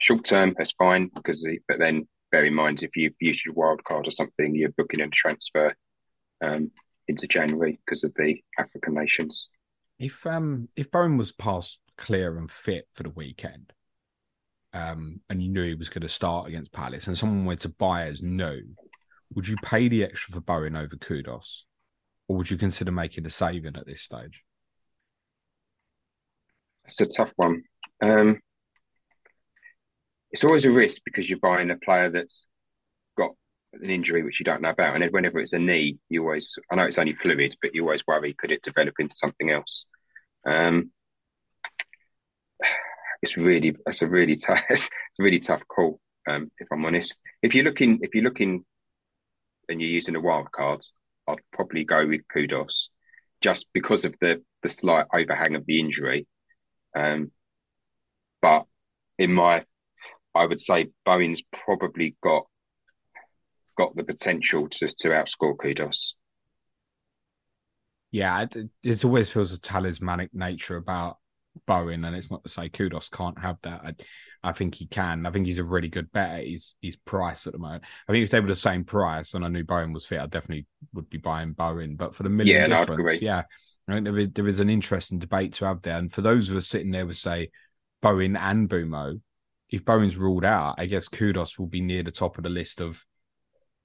short 0.00 0.24
term 0.24 0.54
that's 0.56 0.72
fine 0.72 1.10
because 1.14 1.44
he, 1.44 1.58
but 1.66 1.78
then 1.78 2.06
bear 2.30 2.44
in 2.44 2.54
mind 2.54 2.82
if 2.82 2.96
you've 2.96 3.14
used 3.20 3.44
your 3.44 3.54
wild 3.54 3.82
card 3.84 4.06
or 4.06 4.12
something, 4.12 4.54
you're 4.54 4.70
booking 4.70 5.00
a 5.00 5.08
transfer 5.08 5.74
um, 6.42 6.70
into 7.08 7.26
January 7.26 7.78
because 7.84 8.04
of 8.04 8.12
the 8.14 8.42
African 8.58 8.94
nations. 8.94 9.48
If 9.98 10.26
um 10.26 10.68
if 10.76 10.90
Bowen 10.90 11.18
was 11.18 11.32
passed 11.32 11.78
clear 11.98 12.38
and 12.38 12.50
fit 12.50 12.88
for 12.94 13.02
the 13.02 13.10
weekend, 13.10 13.72
um, 14.72 15.20
and 15.28 15.42
you 15.42 15.50
knew 15.50 15.64
he 15.64 15.74
was 15.74 15.90
going 15.90 16.02
to 16.02 16.08
start 16.08 16.48
against 16.48 16.72
Palace, 16.72 17.06
and 17.06 17.18
someone 17.18 17.44
went 17.44 17.60
to 17.60 17.68
buy 17.68 18.06
as 18.06 18.22
new, 18.22 18.62
would 19.34 19.46
you 19.46 19.56
pay 19.62 19.88
the 19.88 20.04
extra 20.04 20.32
for 20.32 20.40
Bowen 20.40 20.76
over 20.76 20.96
Kudus, 20.96 21.62
or 22.28 22.36
would 22.36 22.50
you 22.50 22.56
consider 22.56 22.92
making 22.92 23.26
a 23.26 23.30
saving 23.30 23.76
at 23.76 23.86
this 23.86 24.02
stage? 24.02 24.42
It's 26.86 27.00
a 27.00 27.06
tough 27.06 27.32
one. 27.36 27.62
Um, 28.02 28.40
it's 30.30 30.44
always 30.44 30.64
a 30.64 30.70
risk 30.70 31.02
because 31.04 31.28
you're 31.28 31.38
buying 31.38 31.70
a 31.70 31.76
player 31.76 32.10
that's 32.10 32.46
got 33.16 33.30
an 33.72 33.90
injury 33.90 34.22
which 34.22 34.40
you 34.40 34.44
don't 34.44 34.62
know 34.62 34.70
about, 34.70 35.00
and 35.00 35.12
whenever 35.12 35.38
it's 35.38 35.52
a 35.52 35.58
knee, 35.58 35.98
you 36.08 36.22
always 36.22 36.56
I 36.70 36.76
know 36.76 36.84
it's 36.84 36.98
only 36.98 37.14
fluid, 37.14 37.56
but 37.62 37.74
you 37.74 37.82
always 37.82 38.06
worry 38.06 38.34
could 38.34 38.50
it 38.50 38.62
develop 38.62 38.94
into 38.98 39.14
something 39.14 39.50
else. 39.50 39.86
Um, 40.46 40.90
it's 43.22 43.36
really 43.36 43.76
it's 43.86 44.02
a 44.02 44.06
really 44.06 44.36
tough 44.46 44.60
it's 44.70 44.90
a 45.18 45.22
really 45.22 45.38
tough 45.38 45.62
call. 45.68 46.00
Um, 46.28 46.50
if 46.58 46.68
I'm 46.72 46.84
honest, 46.84 47.18
if 47.42 47.54
you're 47.54 47.64
looking 47.64 48.00
if 48.02 48.14
you're 48.14 48.24
looking 48.24 48.64
and 49.68 49.80
you're 49.80 49.90
using 49.90 50.16
a 50.16 50.20
wild 50.20 50.50
card, 50.52 50.80
I'd 51.28 51.38
probably 51.52 51.84
go 51.84 52.06
with 52.06 52.22
Kudus, 52.34 52.88
just 53.40 53.66
because 53.72 54.04
of 54.04 54.14
the 54.20 54.42
the 54.62 54.70
slight 54.70 55.06
overhang 55.14 55.54
of 55.54 55.64
the 55.66 55.80
injury. 55.80 56.26
Um, 56.96 57.30
but 58.42 58.64
in 59.18 59.32
my, 59.32 59.64
I 60.34 60.46
would 60.46 60.60
say 60.60 60.88
Bowen's 61.04 61.42
probably 61.64 62.16
got 62.22 62.46
got 63.80 63.96
the 63.96 64.04
potential 64.04 64.68
to 64.68 64.88
to 64.98 65.08
outscore 65.08 65.56
Kudus. 65.56 66.12
Yeah, 68.10 68.46
it, 68.82 69.04
always 69.04 69.30
feels 69.30 69.52
a 69.52 69.60
talismanic 69.60 70.34
nature 70.34 70.76
about 70.76 71.18
Bowen, 71.66 72.04
and 72.04 72.14
it's 72.14 72.30
not 72.30 72.42
to 72.44 72.50
say 72.50 72.68
Kudus 72.68 73.10
can't 73.10 73.38
have 73.38 73.56
that. 73.62 73.80
I, 73.84 73.94
I 74.42 74.52
think 74.52 74.74
he 74.74 74.86
can. 74.86 75.26
I 75.26 75.30
think 75.30 75.46
he's 75.46 75.60
a 75.60 75.64
really 75.64 75.88
good 75.88 76.10
bet 76.12 76.40
at 76.40 76.46
his, 76.46 76.74
his 76.82 76.96
price 76.96 77.46
at 77.46 77.52
the 77.52 77.58
moment. 77.58 77.84
I 78.08 78.12
think 78.12 78.24
if 78.24 78.30
they 78.30 78.40
were 78.40 78.48
the 78.48 78.54
same 78.54 78.84
price 78.84 79.34
and 79.34 79.44
I 79.44 79.48
knew 79.48 79.64
Bowen 79.64 79.92
was 79.92 80.06
fit, 80.06 80.20
I 80.20 80.26
definitely 80.26 80.66
would 80.92 81.08
be 81.08 81.18
buying 81.18 81.52
Bowen. 81.52 81.96
But 81.96 82.14
for 82.14 82.24
the 82.24 82.30
million 82.30 82.64
Yeah, 82.64 82.82
difference, 82.82 83.00
agree. 83.00 83.22
yeah, 83.22 83.42
I 83.88 83.94
think 83.94 84.04
there 84.04 84.18
is, 84.18 84.28
there 84.34 84.48
is 84.48 84.60
an 84.60 84.70
interesting 84.70 85.18
debate 85.18 85.54
to 85.54 85.66
have 85.66 85.82
there. 85.82 85.96
And 85.96 86.12
for 86.12 86.22
those 86.22 86.50
of 86.50 86.56
us 86.56 86.66
sitting 86.66 86.90
there 86.90 87.06
with 87.06 87.16
say 87.16 87.50
Bowen 88.02 88.36
and 88.36 88.68
Mbeumo, 88.68 89.20
if 89.68 89.84
Bowen's 89.84 90.16
ruled 90.16 90.44
out, 90.44 90.74
I 90.78 90.86
guess 90.86 91.08
Kudus 91.08 91.58
will 91.58 91.68
be 91.68 91.80
near 91.80 92.02
the 92.02 92.10
top 92.10 92.38
of 92.38 92.44
the 92.44 92.50
list 92.50 92.80
of 92.80 93.04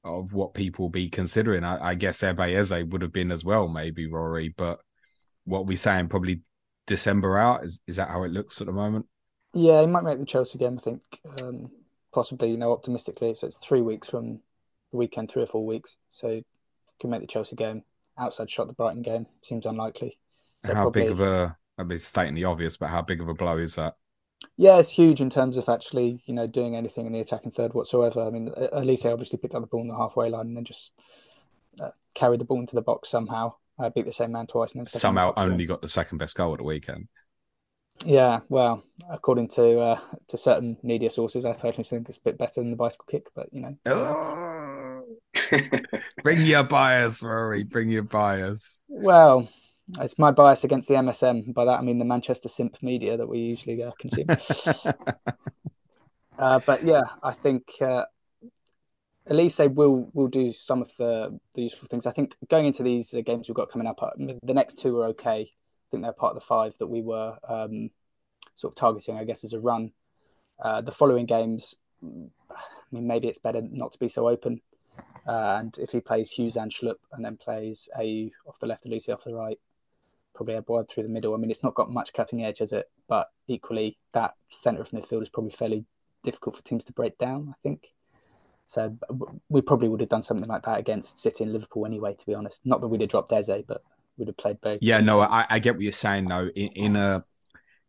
of 0.06 0.34
what 0.34 0.54
people 0.54 0.88
be 0.88 1.10
considering. 1.10 1.64
I, 1.64 1.90
I 1.90 1.96
guess 1.96 2.24
Ebe 2.24 2.40
Eze 2.40 2.84
would 2.86 3.02
have 3.02 3.12
been 3.12 3.32
as 3.32 3.44
well, 3.44 3.68
maybe 3.68 4.08
Rory. 4.08 4.50
But 4.56 4.80
what 5.44 5.66
we 5.66 5.76
saying 5.76 6.08
probably 6.08 6.42
December 6.88 7.38
out 7.38 7.66
is 7.66 7.80
is 7.88 7.98
that 7.98 8.10
how 8.10 8.24
it 8.24 8.32
looks 8.32 8.62
at 8.62 8.68
the 8.68 8.74
moment? 8.74 9.08
Yeah, 9.54 9.82
he 9.82 9.88
might 9.88 10.04
make 10.04 10.20
the 10.20 10.26
Chelsea 10.26 10.60
game. 10.60 10.78
I 10.78 10.82
think 10.82 11.02
um, 11.42 11.72
possibly. 12.14 12.52
You 12.52 12.58
know, 12.58 12.72
optimistically, 12.72 13.34
so 13.34 13.48
it's 13.48 13.58
three 13.58 13.82
weeks 13.82 14.10
from 14.10 14.40
the 14.92 14.98
weekend, 14.98 15.30
three 15.30 15.44
or 15.44 15.48
four 15.48 15.66
weeks. 15.66 15.98
So 16.12 16.30
he 16.30 16.46
can 17.02 17.10
make 17.10 17.22
the 17.22 17.28
Chelsea 17.28 17.56
game. 17.56 17.84
Outside 18.18 18.50
shot, 18.50 18.68
the 18.68 18.74
Brighton 18.74 19.02
game 19.02 19.26
seems 19.42 19.66
unlikely. 19.66 20.18
So 20.64 20.74
how 20.74 20.84
probably, 20.84 21.02
big 21.04 21.12
of 21.12 21.20
a 21.20 21.58
I 21.78 21.84
mean 21.84 22.00
stating 22.00 22.36
the 22.36 22.46
obvious, 22.46 22.78
but 22.78 22.88
how 22.88 23.02
big 23.02 23.22
of 23.22 23.28
a 23.28 23.34
blow 23.34 23.58
is 23.58 23.76
that? 23.76 23.96
Yeah, 24.58 24.78
it's 24.80 24.90
huge 24.90 25.22
in 25.22 25.30
terms 25.30 25.58
of 25.58 25.68
actually, 25.70 26.22
you 26.26 26.34
know, 26.34 26.48
doing 26.48 26.76
anything 26.76 27.06
in 27.06 27.12
the 27.14 27.20
attacking 27.20 27.52
third 27.52 27.74
whatsoever. 27.74 28.26
I 28.26 28.30
mean, 28.30 28.50
Olise 28.74 29.12
obviously 29.12 29.38
picked 29.40 29.56
up 29.56 29.62
the 29.62 29.68
ball 29.68 29.82
in 29.82 29.88
the 29.88 29.98
halfway 29.98 30.30
line 30.30 30.48
and 30.48 30.58
then 30.58 30.66
just 30.66 30.94
uh, 31.80 31.92
carried 32.14 32.40
the 32.40 32.46
ball 32.46 32.60
into 32.60 32.76
the 32.76 32.82
box 32.82 33.10
somehow. 33.10 33.54
Uh, 33.78 33.90
beat 33.90 34.06
the 34.06 34.14
same 34.14 34.32
man 34.32 34.48
twice 34.48 34.72
and 34.72 34.80
then 34.80 34.88
Somehow 34.88 35.34
only 35.36 35.66
got 35.66 35.82
the 35.82 35.88
second 35.90 36.18
best 36.18 36.36
goal 36.36 36.54
at 36.54 36.60
the 36.60 36.64
weekend. 36.64 37.10
Yeah, 38.06 38.42
well, 38.50 38.84
according 39.10 39.50
to 39.50 39.80
uh, 39.80 40.00
to 40.28 40.38
certain 40.38 40.78
media 40.84 41.10
sources, 41.10 41.46
I 41.46 41.54
personally 41.54 41.88
think 41.88 42.10
it's 42.10 42.18
a 42.18 42.22
bit 42.22 42.38
better 42.38 42.62
than 42.62 42.72
the 42.72 42.78
bicycle 42.78 43.06
kick, 43.10 43.28
but 43.36 43.48
you 43.54 43.62
know, 43.62 43.78
Oh. 43.86 45.04
Bring 46.24 46.46
your 46.46 46.64
bias, 46.64 47.22
Rory. 47.22 47.64
Bring 47.64 47.90
your 47.90 48.04
bias. 48.04 48.82
well, 48.88 49.50
it's 50.00 50.18
my 50.18 50.32
bias 50.32 50.64
against 50.64 50.88
the 50.88 50.96
MSM. 50.96 51.54
By 51.54 51.66
that 51.66 51.80
I 51.80 51.82
mean 51.82 52.00
the 52.00 52.06
Manchester 52.06 52.50
Simp 52.50 52.82
media 52.82 53.18
that 53.18 53.28
we 53.28 53.40
usually 53.40 53.82
uh, 53.84 53.92
consume. 54.00 54.28
uh, 56.40 56.60
but 56.66 56.84
yeah, 56.84 57.04
I 57.22 57.34
think 57.34 57.64
uh, 57.82 58.06
Olise 59.30 59.74
will 59.74 60.10
will 60.14 60.28
do 60.28 60.52
some 60.52 60.82
of 60.82 60.96
the, 60.98 61.40
the 61.54 61.64
useful 61.64 61.88
things. 61.88 62.06
I 62.06 62.12
think 62.12 62.36
going 62.50 62.66
into 62.66 62.84
these 62.84 63.14
uh, 63.14 63.22
games 63.22 63.48
we've 63.48 63.56
got 63.56 63.72
coming 63.72 63.88
up, 63.88 64.02
uh, 64.02 64.12
the 64.44 64.54
next 64.54 64.80
two 64.80 65.00
are 65.00 65.08
okay. 65.10 65.42
I 65.42 65.88
think 65.90 66.04
they're 66.04 66.14
part 66.14 66.36
of 66.36 66.36
the 66.36 66.46
five 66.46 66.78
that 66.78 66.88
we 66.88 67.02
were 67.02 67.36
um, 67.48 67.90
sort 68.56 68.72
of 68.72 68.76
targeting, 68.76 69.18
I 69.18 69.24
guess, 69.24 69.44
as 69.44 69.54
a 69.54 69.60
run. 69.60 69.92
Uh, 70.60 70.82
the 70.82 70.92
following 70.92 71.26
games, 71.26 71.76
I 72.04 72.08
mean, 72.92 73.08
maybe 73.08 73.28
it's 73.28 73.40
better 73.40 73.62
not 73.62 73.92
to 73.94 74.00
be 74.00 74.08
so 74.08 74.28
open. 74.30 74.62
Uh, 75.28 75.58
and 75.60 75.78
if 75.80 75.92
he 75.92 76.00
plays 76.00 76.30
Hughes 76.30 76.56
and 76.56 76.72
Schlupp 76.72 77.00
and 77.12 77.26
then 77.26 77.36
plays 77.36 77.90
a 78.00 78.32
off 78.48 78.60
the 78.60 78.68
left, 78.68 78.86
Olise 78.86 79.12
off 79.12 79.24
the 79.24 79.34
right, 79.34 79.60
probably 80.36 80.56
a 80.56 80.62
Boyd 80.62 80.90
through 80.90 81.04
the 81.04 81.10
middle. 81.10 81.34
I 81.34 81.38
mean, 81.38 81.50
it's 81.50 81.64
not 81.64 81.76
got 81.76 81.90
much 81.90 82.14
cutting 82.14 82.44
edge, 82.44 82.60
has 82.60 82.72
it? 82.72 82.90
But 83.08 83.30
equally, 83.48 83.98
that 84.14 84.36
centre 84.52 84.82
of 84.82 84.90
midfield 84.92 85.24
is 85.24 85.30
probably 85.30 85.52
fairly 85.52 85.86
difficult 86.24 86.56
for 86.56 86.64
teams 86.64 86.84
to 86.86 86.94
break 86.94 87.18
down. 87.18 87.48
I 87.50 87.56
think. 87.64 87.88
So 88.68 88.98
we 89.48 89.62
probably 89.62 89.88
would 89.90 90.00
have 90.00 90.10
done 90.10 90.24
something 90.24 90.50
like 90.50 90.64
that 90.64 90.80
against 90.80 91.20
City 91.20 91.44
and 91.44 91.54
Liverpool 91.54 91.86
anyway. 91.86 92.16
To 92.16 92.26
be 92.26 92.34
honest, 92.34 92.60
not 92.66 92.82
that 92.82 92.88
we'd 92.88 93.02
have 93.02 93.10
dropped 93.10 93.32
Eze, 93.32 93.64
but 93.68 93.84
we'd 94.18 94.28
have 94.28 94.38
played 94.38 94.58
very. 94.62 94.80
Yeah, 94.82 95.02
no, 95.02 95.20
I, 95.20 95.46
I 95.50 95.60
get 95.60 95.76
what 95.76 95.84
you're 95.84 95.92
saying 95.92 96.28
though. 96.28 96.50
In, 96.56 96.68
in 96.70 96.96
a 96.96 97.24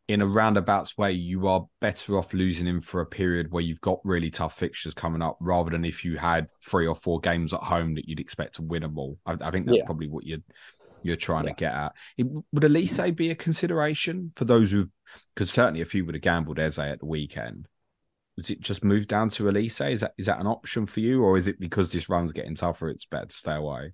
in 0.09 0.21
a 0.23 0.27
roundabouts 0.27 0.97
way, 0.97 1.13
you 1.13 1.49
are 1.49 1.67
better 1.81 2.17
off 2.17 2.33
losing 2.33 2.67
him 2.67 2.81
for 2.81 3.01
a 3.01 3.07
period 3.07 3.51
where 3.51 3.63
you've 3.63 3.81
got 3.81 3.99
really 4.05 4.31
tough 4.31 4.57
fixtures 4.57 4.95
coming 4.95 5.23
up, 5.23 5.37
rather 5.41 5.71
than 5.71 5.85
if 5.85 6.05
you 6.05 6.17
had 6.17 6.49
three 6.65 6.87
or 6.87 6.95
four 6.95 7.21
games 7.21 7.53
at 7.53 7.61
home 7.61 7.95
that 7.95 8.09
you'd 8.09 8.21
expect 8.21 8.57
to 8.57 8.63
win 8.63 8.83
them 8.83 8.99
all. 8.99 9.19
I, 9.27 9.37
I 9.41 9.51
think 9.51 9.67
that's 9.67 9.79
Yeah. 9.79 9.85
probably 9.87 10.09
what 10.09 10.25
you're 10.25 10.39
you're 11.03 11.17
trying 11.17 11.45
Yeah. 11.45 11.51
to 11.51 11.55
get 11.55 11.75
at. 11.75 11.93
It, 12.17 12.27
would 12.53 12.63
Olise 12.63 13.15
be 13.15 13.31
a 13.31 13.35
consideration 13.35 14.33
for 14.37 14.45
those 14.45 14.73
who? 14.73 14.91
Because 15.35 15.51
certainly, 15.51 15.81
if 15.81 15.95
you 15.95 16.05
would 16.05 16.15
have 16.15 16.23
gambled 16.23 16.59
Eze 16.59 16.79
at 16.79 17.01
the 17.01 17.07
weekend, 17.07 17.69
was 18.37 18.51
it 18.51 18.61
just 18.61 18.85
moved 18.85 19.09
down 19.09 19.29
to 19.31 19.45
Olise? 19.45 19.93
Is 19.93 20.01
that 20.01 20.15
is 20.19 20.27
that 20.27 20.41
an 20.41 20.47
option 20.47 20.87
for 20.87 21.01
you, 21.01 21.23
or 21.23 21.39
is 21.39 21.47
it 21.47 21.61
because 21.61 21.93
this 21.93 22.09
run's 22.09 22.33
getting 22.33 22.55
tougher? 22.55 22.89
It's 22.89 23.05
better 23.07 23.27
to 23.27 23.35
stay 23.35 23.55
away. 23.55 23.93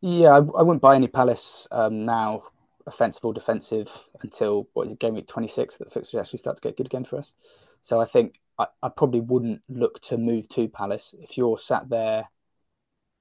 Yeah, 0.00 0.30
I, 0.30 0.36
I 0.36 0.62
wouldn't 0.62 0.82
buy 0.82 0.94
any 0.94 1.08
Palace 1.08 1.66
um, 1.70 2.04
now, 2.04 2.44
offensive 2.86 3.24
or 3.24 3.34
defensive, 3.34 3.90
until 4.22 4.68
what 4.72 4.86
is 4.86 4.92
it, 4.92 4.98
game 5.00 5.14
week 5.14 5.26
26 5.26 5.76
that 5.76 5.84
the 5.86 5.90
fixtures 5.90 6.20
actually 6.20 6.38
start 6.38 6.56
to 6.56 6.62
get 6.62 6.76
good 6.76 6.86
again 6.86 7.04
for 7.04 7.18
us. 7.18 7.34
So 7.82 8.00
I 8.00 8.04
think 8.04 8.40
I, 8.58 8.66
I 8.82 8.88
probably 8.90 9.20
wouldn't 9.20 9.62
look 9.68 10.00
to 10.02 10.16
move 10.16 10.48
to 10.50 10.68
Palace. 10.68 11.14
If 11.20 11.36
you're 11.36 11.58
sat 11.58 11.88
there 11.88 12.28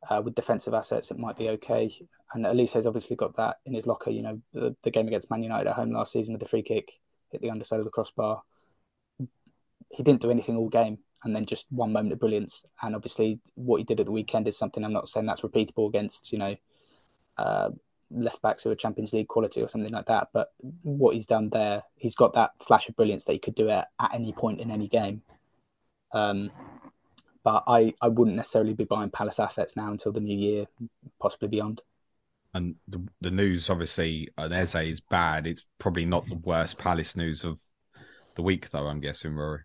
uh, 0.10 0.22
with 0.24 0.36
defensive 0.36 0.74
assets, 0.74 1.12
it 1.12 1.20
might 1.20 1.38
be 1.38 1.50
okay. 1.50 1.94
And 2.34 2.46
Olise 2.46 2.74
has 2.74 2.88
obviously 2.88 3.16
got 3.16 3.36
that 3.38 3.58
in 3.66 3.74
his 3.74 3.88
locker. 3.88 4.10
You 4.10 4.22
know, 4.22 4.42
the, 4.54 4.76
the 4.84 4.92
game 4.92 5.08
against 5.08 5.30
Man 5.30 5.44
United 5.44 5.70
at 5.70 5.76
home 5.76 5.92
last 5.92 6.12
season 6.12 6.34
with 6.34 6.42
the 6.42 6.48
free 6.48 6.64
kick, 6.64 7.00
hit 7.32 7.42
the 7.42 7.50
underside 7.50 7.80
of 7.80 7.86
the 7.86 7.92
crossbar. 7.92 8.44
He 9.90 10.04
didn't 10.04 10.22
do 10.22 10.32
anything 10.32 10.58
all 10.58 10.70
game 10.70 11.00
and 11.24 11.36
then 11.36 11.46
just 11.46 11.66
one 11.70 11.92
moment 11.92 12.14
of 12.14 12.20
brilliance. 12.20 12.66
And 12.82 12.96
obviously, 12.96 13.40
what 13.56 13.78
he 13.78 13.84
did 13.84 14.00
at 14.00 14.06
the 14.06 14.12
weekend 14.12 14.48
is 14.48 14.58
something 14.58 14.84
I'm 14.84 14.94
not 14.94 15.10
saying 15.10 15.26
that's 15.26 15.42
repeatable 15.42 15.88
against, 15.88 16.32
you 16.32 16.38
know, 16.38 16.56
uh, 17.38 17.70
left 18.12 18.42
backs 18.42 18.64
who 18.64 18.72
are 18.72 18.76
Champions 18.76 19.14
League 19.14 19.28
quality 19.28 19.62
or 19.62 19.68
something 19.68 19.92
like 19.92 20.06
that. 20.06 20.30
But 20.34 20.54
what 20.84 21.16
he's 21.16 21.26
done 21.26 21.50
there, 21.50 21.84
he's 21.96 22.16
got 22.16 22.34
that 22.34 22.52
flash 22.60 22.88
of 22.90 22.96
brilliance 22.96 23.26
that 23.26 23.34
he 23.34 23.40
could 23.40 23.56
do 23.56 23.70
it 23.70 23.86
at 24.00 24.14
any 24.14 24.32
point 24.32 24.60
in 24.60 24.72
any 24.72 24.88
game. 24.88 25.22
Um, 26.14 26.52
but 27.48 27.64
I, 27.66 27.94
I 28.02 28.10
wouldn't 28.10 28.36
necessarily 28.36 28.74
be 28.74 28.84
buying 28.84 29.10
Palace 29.10 29.40
assets 29.40 29.78
now 29.78 29.90
until 29.90 30.12
the 30.12 30.20
new 30.20 30.38
year, 30.38 30.66
possibly 31.18 31.48
beyond. 31.48 31.80
And 32.54 32.76
the, 32.90 33.08
the 33.22 33.32
news, 33.32 33.70
obviously, 33.70 34.28
on 34.38 34.52
Eze 34.52 34.76
is 34.76 35.00
bad. 35.00 35.48
It's 35.48 35.64
probably 35.80 36.04
not 36.04 36.28
the 36.28 36.36
worst 36.36 36.78
Palace 36.78 37.16
news 37.16 37.46
of 37.46 37.62
the 38.36 38.42
week, 38.42 38.70
though. 38.72 38.88
I'm 38.88 39.00
guessing, 39.00 39.34
Rory. 39.34 39.62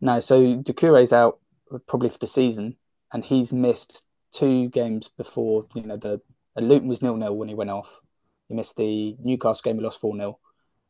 No, 0.00 0.18
so 0.18 0.56
Doucouré's 0.56 1.12
out 1.12 1.38
probably 1.86 2.08
for 2.08 2.18
the 2.18 2.26
season, 2.26 2.76
and 3.12 3.24
he's 3.24 3.52
missed 3.52 4.02
two 4.32 4.68
games 4.70 5.08
before. 5.16 5.66
You 5.76 5.82
know, 5.82 5.98
the 5.98 6.20
Luton 6.56 6.88
was 6.88 7.00
nil 7.00 7.16
nil 7.16 7.36
when 7.36 7.48
he 7.48 7.54
went 7.54 7.70
off. 7.70 8.00
He 8.48 8.54
missed 8.54 8.74
the 8.74 9.14
Newcastle 9.22 9.62
game, 9.62 9.76
we 9.76 9.84
lost 9.84 10.00
four 10.00 10.16
0 10.16 10.36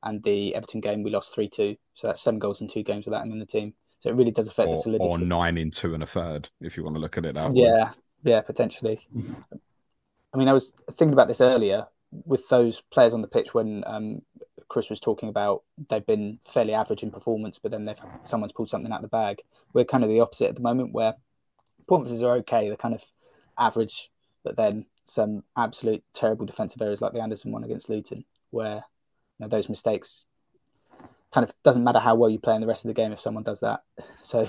and 0.04 0.22
the 0.22 0.54
Everton 0.54 0.80
game 0.80 1.02
we 1.02 1.10
lost 1.10 1.34
three 1.34 1.50
two. 1.50 1.76
So 1.92 2.06
that's 2.06 2.22
seven 2.22 2.38
goals 2.38 2.62
in 2.62 2.68
two 2.68 2.82
games 2.82 3.04
without 3.04 3.26
him 3.26 3.32
in 3.32 3.40
the 3.40 3.44
team. 3.44 3.74
So 4.00 4.08
it 4.10 4.16
really 4.16 4.30
does 4.30 4.48
affect 4.48 4.68
Or, 4.68 4.76
the 4.76 4.82
solidity. 4.82 5.08
or 5.08 5.18
nine 5.18 5.58
in 5.58 5.70
two 5.70 5.94
and 5.94 6.02
a 6.02 6.06
third, 6.06 6.48
if 6.60 6.76
you 6.76 6.84
want 6.84 6.96
to 6.96 7.00
look 7.00 7.18
at 7.18 7.24
it 7.26 7.34
that 7.34 7.52
way. 7.52 7.62
Yeah, 7.62 7.90
yeah, 8.24 8.40
potentially. 8.40 9.00
I 10.32 10.36
mean, 10.38 10.48
I 10.48 10.52
was 10.52 10.72
thinking 10.92 11.12
about 11.12 11.28
this 11.28 11.40
earlier 11.40 11.86
with 12.24 12.48
those 12.48 12.80
players 12.90 13.14
on 13.14 13.20
the 13.22 13.28
pitch 13.28 13.52
when 13.54 13.84
um, 13.86 14.22
Chris 14.68 14.88
was 14.90 15.00
talking 15.00 15.28
about 15.28 15.64
they've 15.88 16.06
been 16.06 16.38
fairly 16.44 16.72
average 16.72 17.02
in 17.02 17.10
performance, 17.10 17.58
but 17.58 17.70
then 17.70 17.84
they've 17.84 18.00
someone's 18.22 18.52
pulled 18.52 18.70
something 18.70 18.90
out 18.90 18.96
of 18.96 19.02
the 19.02 19.08
bag. 19.08 19.42
We're 19.74 19.84
kind 19.84 20.02
of 20.02 20.08
the 20.10 20.20
opposite 20.20 20.48
at 20.48 20.56
the 20.56 20.62
moment, 20.62 20.92
where 20.92 21.14
performances 21.80 22.22
are 22.22 22.36
okay. 22.38 22.68
They're 22.68 22.76
kind 22.76 22.94
of 22.94 23.04
average, 23.58 24.10
but 24.44 24.56
then 24.56 24.86
some 25.04 25.42
absolute 25.56 26.04
terrible 26.14 26.46
defensive 26.46 26.80
areas 26.80 27.02
like 27.02 27.12
the 27.12 27.20
Andersen 27.20 27.52
one 27.52 27.64
against 27.64 27.90
Luton, 27.90 28.24
where 28.50 28.76
you 28.76 28.82
know, 29.40 29.48
those 29.48 29.68
mistakes 29.68 30.24
kind 31.32 31.44
of 31.44 31.54
doesn't 31.62 31.84
matter 31.84 31.98
how 32.00 32.14
well 32.14 32.30
you 32.30 32.38
play 32.38 32.54
in 32.54 32.60
the 32.60 32.66
rest 32.66 32.84
of 32.84 32.88
the 32.88 32.94
game 32.94 33.12
if 33.12 33.20
someone 33.20 33.44
does 33.44 33.60
that. 33.60 33.82
So 34.22 34.48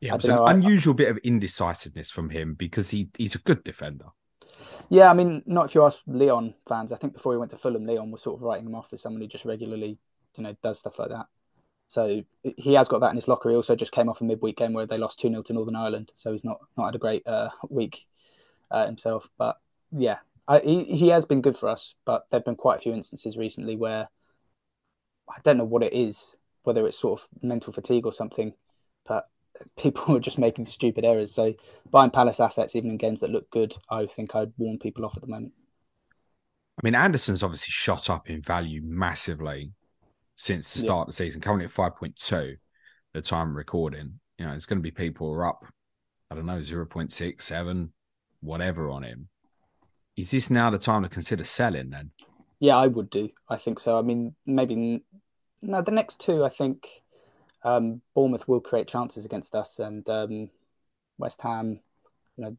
Yeah, 0.00 0.14
I 0.14 0.16
it's 0.16 0.28
an 0.28 0.30
know, 0.36 0.44
I- 0.46 0.52
unusual 0.52 0.94
bit 0.94 1.08
of 1.08 1.18
indecisiveness 1.18 2.10
from 2.10 2.30
him 2.30 2.54
because 2.54 2.90
he 2.90 3.10
he's 3.16 3.34
a 3.34 3.38
good 3.38 3.64
defender. 3.64 4.06
Yeah, 4.90 5.10
I 5.10 5.14
mean, 5.14 5.42
not 5.46 5.66
if 5.66 5.74
you 5.74 5.84
ask 5.84 6.00
Lyon 6.06 6.54
fans. 6.66 6.92
I 6.92 6.96
think 6.96 7.12
before 7.14 7.32
he 7.32 7.38
went 7.38 7.50
to 7.52 7.56
Fulham, 7.56 7.86
Lyon 7.86 8.10
was 8.10 8.22
sort 8.22 8.38
of 8.38 8.42
writing 8.42 8.66
him 8.66 8.74
off 8.74 8.92
as 8.92 9.02
someone 9.02 9.20
who 9.20 9.28
just 9.28 9.44
regularly, 9.44 9.98
you 10.36 10.42
know, 10.42 10.56
does 10.62 10.78
stuff 10.78 10.98
like 10.98 11.10
that. 11.10 11.26
So 11.88 12.22
he 12.42 12.74
has 12.74 12.88
got 12.88 13.00
that 13.00 13.10
in 13.10 13.16
his 13.16 13.28
locker. 13.28 13.50
He 13.50 13.56
also 13.56 13.76
just 13.76 13.92
came 13.92 14.08
off 14.08 14.20
a 14.20 14.24
midweek 14.24 14.56
game 14.56 14.72
where 14.74 14.86
they 14.86 14.98
lost 14.98 15.20
2 15.20 15.28
0 15.30 15.42
to 15.42 15.52
Northern 15.52 15.76
Ireland. 15.76 16.12
So 16.14 16.32
he's 16.32 16.44
not, 16.44 16.60
not 16.76 16.86
had 16.86 16.94
a 16.96 16.98
great 16.98 17.26
uh, 17.26 17.50
week 17.70 18.06
uh, 18.70 18.86
himself. 18.86 19.30
But 19.38 19.58
yeah, 19.92 20.18
I, 20.48 20.60
he, 20.60 20.84
he 20.84 21.08
has 21.08 21.26
been 21.26 21.42
good 21.42 21.56
for 21.56 21.68
us. 21.68 21.94
But 22.04 22.26
there 22.30 22.38
have 22.40 22.44
been 22.44 22.56
quite 22.56 22.78
a 22.78 22.82
few 22.82 22.92
instances 22.92 23.38
recently 23.38 23.76
where 23.76 24.08
I 25.30 25.40
don't 25.42 25.58
know 25.58 25.64
what 25.64 25.82
it 25.82 25.92
is, 25.92 26.36
whether 26.64 26.86
it's 26.86 26.98
sort 26.98 27.20
of 27.20 27.28
mental 27.42 27.72
fatigue 27.72 28.06
or 28.06 28.12
something, 28.12 28.54
but 29.06 29.28
people 29.78 30.16
are 30.16 30.20
just 30.20 30.38
making 30.38 30.66
stupid 30.66 31.04
errors. 31.04 31.32
So 31.32 31.54
buying 31.90 32.10
Palace 32.10 32.40
assets, 32.40 32.76
even 32.76 32.90
in 32.90 32.96
games 32.96 33.20
that 33.20 33.30
look 33.30 33.50
good, 33.50 33.76
I 33.90 34.06
think 34.06 34.34
I'd 34.34 34.52
warn 34.56 34.78
people 34.78 35.04
off 35.04 35.16
at 35.16 35.22
the 35.22 35.28
moment. 35.28 35.52
I 36.78 36.80
mean, 36.84 36.94
Andersen's 36.94 37.42
obviously 37.42 37.72
shot 37.72 38.08
up 38.08 38.30
in 38.30 38.40
value 38.40 38.80
massively 38.84 39.72
since 40.36 40.72
the 40.74 40.80
Yeah. 40.80 40.84
start 40.86 41.08
of 41.08 41.14
the 41.14 41.16
season, 41.16 41.40
currently 41.40 41.64
at 41.64 41.72
5.2 41.72 42.58
at 43.14 43.22
the 43.24 43.28
time 43.28 43.50
of 43.50 43.56
recording. 43.56 44.20
You 44.38 44.46
know, 44.46 44.52
it's 44.52 44.66
going 44.66 44.78
to 44.78 44.82
be 44.82 44.92
people 44.92 45.28
are 45.32 45.44
up, 45.46 45.64
I 46.30 46.36
don't 46.36 46.46
know, 46.46 46.62
0.6, 46.62 47.42
7, 47.42 47.92
whatever 48.40 48.90
on 48.90 49.02
him. 49.02 49.28
Is 50.16 50.30
this 50.30 50.50
now 50.50 50.70
the 50.70 50.78
time 50.78 51.02
to 51.02 51.08
consider 51.08 51.44
selling 51.44 51.90
then? 51.90 52.12
Yeah, 52.60 52.76
I 52.76 52.88
would 52.88 53.10
do. 53.10 53.30
I 53.48 53.56
think 53.56 53.78
so. 53.78 53.98
I 53.98 54.02
mean, 54.02 54.34
maybe 54.46 55.04
no. 55.62 55.82
The 55.82 55.90
next 55.90 56.20
two, 56.20 56.44
I 56.44 56.48
think, 56.48 57.02
um, 57.64 58.00
Bournemouth 58.14 58.46
will 58.48 58.60
create 58.60 58.88
chances 58.88 59.24
against 59.24 59.54
us, 59.54 59.78
and 59.78 60.08
um, 60.08 60.50
West 61.18 61.40
Ham, 61.42 61.80
you 62.36 62.44
know, 62.44 62.56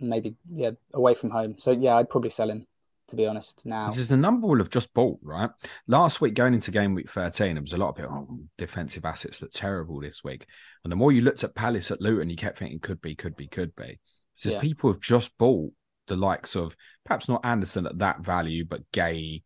maybe 0.00 0.36
yeah, 0.52 0.70
away 0.94 1.14
from 1.14 1.30
home. 1.30 1.56
So 1.58 1.70
yeah, 1.70 1.96
I'd 1.96 2.10
probably 2.10 2.30
sell 2.30 2.50
him. 2.50 2.66
To 3.10 3.14
be 3.14 3.24
honest, 3.24 3.64
now 3.64 3.86
this 3.88 3.98
is 4.00 4.08
the 4.08 4.16
number 4.16 4.48
will 4.48 4.58
have 4.58 4.68
just 4.68 4.92
bought, 4.92 5.20
right? 5.22 5.48
Last 5.86 6.20
week, 6.20 6.34
going 6.34 6.54
into 6.54 6.72
game 6.72 6.92
week 6.92 7.08
13, 7.08 7.54
there 7.54 7.62
was 7.62 7.72
a 7.72 7.76
lot 7.76 7.90
of 7.90 7.94
people, 7.94 8.26
oh, 8.28 8.40
defensive 8.58 9.04
assets 9.04 9.40
look 9.40 9.52
terrible 9.52 10.00
this 10.00 10.24
week. 10.24 10.44
And 10.82 10.90
the 10.90 10.96
more 10.96 11.12
you 11.12 11.20
looked 11.20 11.44
at 11.44 11.54
Palace 11.54 11.92
at 11.92 12.00
Luton, 12.00 12.28
you 12.28 12.34
kept 12.34 12.58
thinking, 12.58 12.80
could 12.80 13.00
be, 13.00 13.14
could 13.14 13.36
be, 13.36 13.46
could 13.46 13.76
be. 13.76 14.00
It's 14.34 14.42
just 14.42 14.56
Yeah. 14.56 14.60
people 14.60 14.90
have 14.90 15.00
just 15.00 15.38
bought 15.38 15.72
the 16.08 16.16
likes 16.16 16.56
of 16.56 16.76
perhaps 17.04 17.28
not 17.28 17.46
Andersen 17.46 17.86
at 17.86 17.98
that 17.98 18.22
value, 18.22 18.64
but 18.64 18.90
Guéhi, 18.92 19.44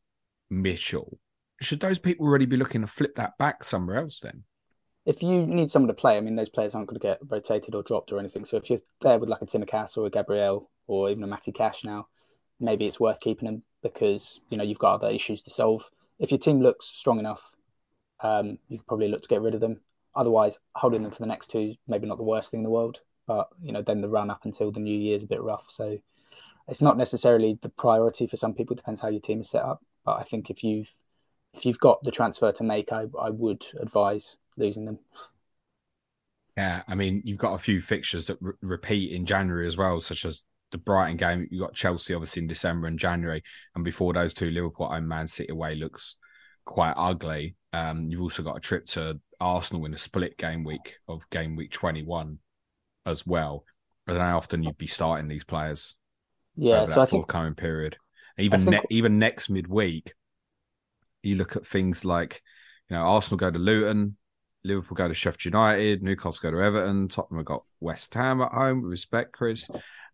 Mitchell. 0.49 1.19
Should 1.61 1.81
those 1.81 1.99
people 1.99 2.27
already 2.27 2.47
be 2.47 2.57
looking 2.57 2.81
to 2.81 2.87
flip 2.87 3.17
that 3.17 3.37
back 3.39 3.65
somewhere 3.65 3.99
else 3.99 4.21
then? 4.21 4.45
if 5.07 5.23
you 5.23 5.47
need 5.47 5.71
someone 5.71 5.89
to 5.89 5.95
play, 5.95 6.17
I 6.17 6.21
mean, 6.21 6.37
those 6.37 6.49
players 6.49 6.75
aren't 6.75 6.89
going 6.89 7.01
to 7.01 7.07
get 7.07 7.19
rotated 7.29 7.75
or 7.75 7.83
dropped 7.83 8.13
or 8.13 8.19
anything. 8.19 8.45
So 8.45 8.57
if 8.57 8.69
you're 8.69 8.81
there 9.01 9.19
with 9.19 9.29
like 9.29 9.43
a 9.43 9.47
Tsimikas 9.47 9.97
or 9.97 10.07
a 10.07 10.11
Gabriel 10.11 10.71
or 10.87 11.11
even 11.11 11.25
a 11.25 11.27
Matty 11.27 11.53
Cash 11.53 11.85
now, 11.85 12.09
maybe 12.59 12.87
it's 12.87 13.01
worth 13.01 13.21
keeping 13.21 13.47
them 13.47 13.63
because 13.83 14.41
you 14.51 14.59
know 14.59 14.65
you've 14.65 14.79
got 14.79 14.95
other 14.95 15.11
issues 15.11 15.43
to 15.43 15.51
solve. 15.51 15.91
If 16.19 16.31
your 16.31 16.39
team 16.39 16.61
looks 16.61 16.87
strong 16.87 17.19
enough, 17.19 17.55
um, 18.21 18.59
you 18.69 18.79
could 18.79 18.87
probably 18.87 19.09
look 19.09 19.23
to 19.23 19.29
get 19.29 19.41
rid 19.41 19.55
of 19.55 19.61
them. 19.61 19.81
Otherwise, 20.15 20.59
holding 20.75 21.03
them 21.03 21.13
for 21.13 21.23
the 21.23 21.29
next 21.29 21.49
two, 21.49 21.75
maybe 21.89 22.07
not 22.07 22.19
the 22.19 22.25
worst 22.25 22.51
thing 22.51 22.61
in 22.61 22.65
the 22.65 22.71
world. 22.71 23.01
But 23.27 23.49
you 23.63 23.73
know, 23.73 23.83
then 23.83 24.03
the 24.03 24.09
run 24.09 24.31
up 24.31 24.45
until 24.45 24.71
the 24.71 24.81
new 24.81 24.97
year 24.97 25.17
is 25.17 25.23
a 25.23 25.29
bit 25.29 25.41
rough. 25.41 25.71
So 25.71 25.99
it's 26.69 26.83
not 26.83 26.99
necessarily 26.99 27.59
the 27.63 27.71
priority 27.71 28.27
for 28.27 28.37
some 28.37 28.53
people. 28.53 28.77
Depends 28.77 29.01
how 29.01 29.09
your 29.09 29.21
team 29.21 29.41
is 29.41 29.49
set 29.49 29.65
up. 29.65 29.83
But 30.05 30.19
I 30.19 30.25
think 30.25 30.51
if 30.51 30.63
you've 30.63 30.93
if 31.55 31.67
you've 31.67 31.81
got 31.81 32.03
the 32.03 32.11
transfer 32.11 32.53
to 32.53 32.65
make, 32.65 32.93
I 32.93 33.07
I 33.21 33.31
would 33.31 33.65
advise 33.81 34.37
losing 34.57 34.85
them. 34.85 34.99
Yeah, 36.57 36.83
I 36.89 36.95
mean, 36.95 37.23
you've 37.25 37.39
got 37.39 37.55
a 37.55 37.59
few 37.59 37.81
fixtures 37.81 38.27
that 38.27 38.39
re- 38.41 38.53
repeat 38.61 39.13
in 39.13 39.25
January 39.25 39.67
as 39.67 39.77
well, 39.77 40.01
such 40.01 40.25
as 40.25 40.45
the 40.73 40.79
Brighton 40.79 41.17
game. 41.17 41.49
You've 41.51 41.63
got 41.63 41.75
Chelsea 41.75 42.15
obviously 42.15 42.43
in 42.43 42.49
December 42.49 42.87
and 42.87 42.99
January. 42.99 43.43
And 43.75 43.85
before 43.85 44.13
those 44.13 44.35
two, 44.35 44.51
Liverpool 44.51 44.91
and 44.91 45.09
Man 45.09 45.29
City 45.29 45.53
away 45.53 45.75
looks 45.75 46.17
quite 46.65 46.95
ugly. 46.97 47.57
Um, 47.73 48.11
you've 48.11 48.21
also 48.21 48.43
got 48.43 48.57
a 48.57 48.61
trip 48.61 48.87
to 48.89 49.21
Arsenal 49.41 49.87
in 49.87 49.95
a 49.95 49.99
split 49.99 50.37
game 50.37 50.65
week 50.65 50.97
of 51.09 51.29
game 51.31 51.57
week 51.57 51.73
21 51.73 52.39
as 53.07 53.27
well. 53.27 53.65
I 54.07 54.15
how 54.15 54.37
often 54.39 54.63
you'd 54.63 54.77
be 54.77 54.89
starting 54.89 55.29
these 55.29 55.45
players 55.45 55.97
Yeah, 56.57 56.85
so 56.87 57.03
I 57.03 57.07
think 57.07 57.23
forthcoming 57.23 57.55
period. 57.55 57.97
Even 58.39 58.61
think- 58.61 58.71
ne- 58.91 58.97
even 58.97 59.19
next 59.19 59.51
midweek, 59.51 60.15
you 61.23 61.37
look 61.37 61.57
at 61.57 61.67
things 61.67 62.05
like, 62.05 62.43
you 62.89 62.97
know, 62.97 63.03
Arsenal 63.03 63.39
go 63.39 63.51
to 63.51 63.59
Luton, 63.59 64.17
Liverpool 64.65 64.97
go 64.97 65.09
to 65.09 65.15
Sheffield 65.15 65.45
United, 65.45 66.03
Newcastle 66.03 66.41
go 66.43 66.51
to 66.51 66.63
Everton, 66.63 67.09
Tottenham 67.09 67.39
have 67.39 67.47
got 67.47 67.65
West 67.81 68.13
Ham 68.15 68.41
at 68.41 68.53
home. 68.53 68.83
Respect, 68.83 69.33
Chris. 69.33 69.69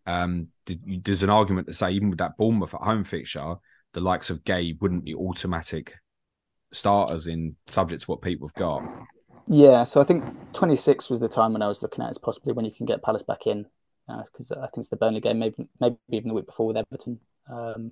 Um, 0.05 0.47
there's 0.65 1.23
an 1.23 1.29
argument 1.29 1.67
to 1.67 1.73
say 1.73 1.91
even 1.91 2.09
with 2.09 2.19
that 2.19 2.37
Bournemouth 2.37 2.73
at 2.73 2.81
home 2.81 3.03
fixture, 3.03 3.55
the 3.93 4.01
likes 4.01 4.29
of 4.29 4.43
Guéhi 4.43 4.79
wouldn't 4.81 5.03
be 5.03 5.15
automatic 5.15 5.95
starters 6.71 7.27
in 7.27 7.55
subject 7.67 8.03
to 8.03 8.11
what 8.11 8.21
people 8.21 8.47
have 8.47 8.55
got. 8.55 8.83
Yeah, 9.47 9.83
so 9.85 10.01
I 10.01 10.03
think 10.03 10.23
26 10.53 11.09
was 11.09 11.19
the 11.19 11.29
time 11.29 11.53
when 11.53 11.61
I 11.61 11.67
was 11.67 11.81
looking 11.81 12.03
at 12.03 12.09
as 12.09 12.17
possibly 12.17 12.53
when 12.53 12.65
you 12.65 12.71
can 12.71 12.85
get 12.85 13.01
Palace 13.01 13.23
back 13.23 13.47
in, 13.47 13.65
because 14.07 14.51
I 14.51 14.67
think 14.67 14.77
it's 14.77 14.89
the 14.89 14.97
Burnley 14.97 15.21
game, 15.21 15.39
maybe 15.39 15.67
maybe 15.79 15.97
even 16.11 16.27
the 16.27 16.33
week 16.33 16.45
before 16.45 16.67
with 16.67 16.77
Everton. 16.77 17.19
Um, 17.49 17.91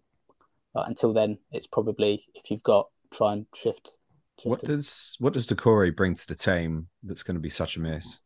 but 0.73 0.87
until 0.87 1.13
then, 1.13 1.37
it's 1.51 1.67
probably 1.67 2.25
if 2.33 2.51
you've 2.51 2.63
got 2.63 2.87
try 3.15 3.33
and 3.33 3.45
shift. 3.55 3.91
shift 4.37 4.45
What 4.47 4.63
it. 4.63 4.67
does 4.67 5.15
what 5.19 5.33
does 5.33 5.47
Doucouré 5.47 5.95
bring 5.95 6.15
to 6.15 6.27
the 6.27 6.35
team 6.35 6.87
that's 7.03 7.23
going 7.23 7.35
to 7.35 7.41
be 7.41 7.49
such 7.49 7.77
a 7.77 7.79
miss? 7.79 8.19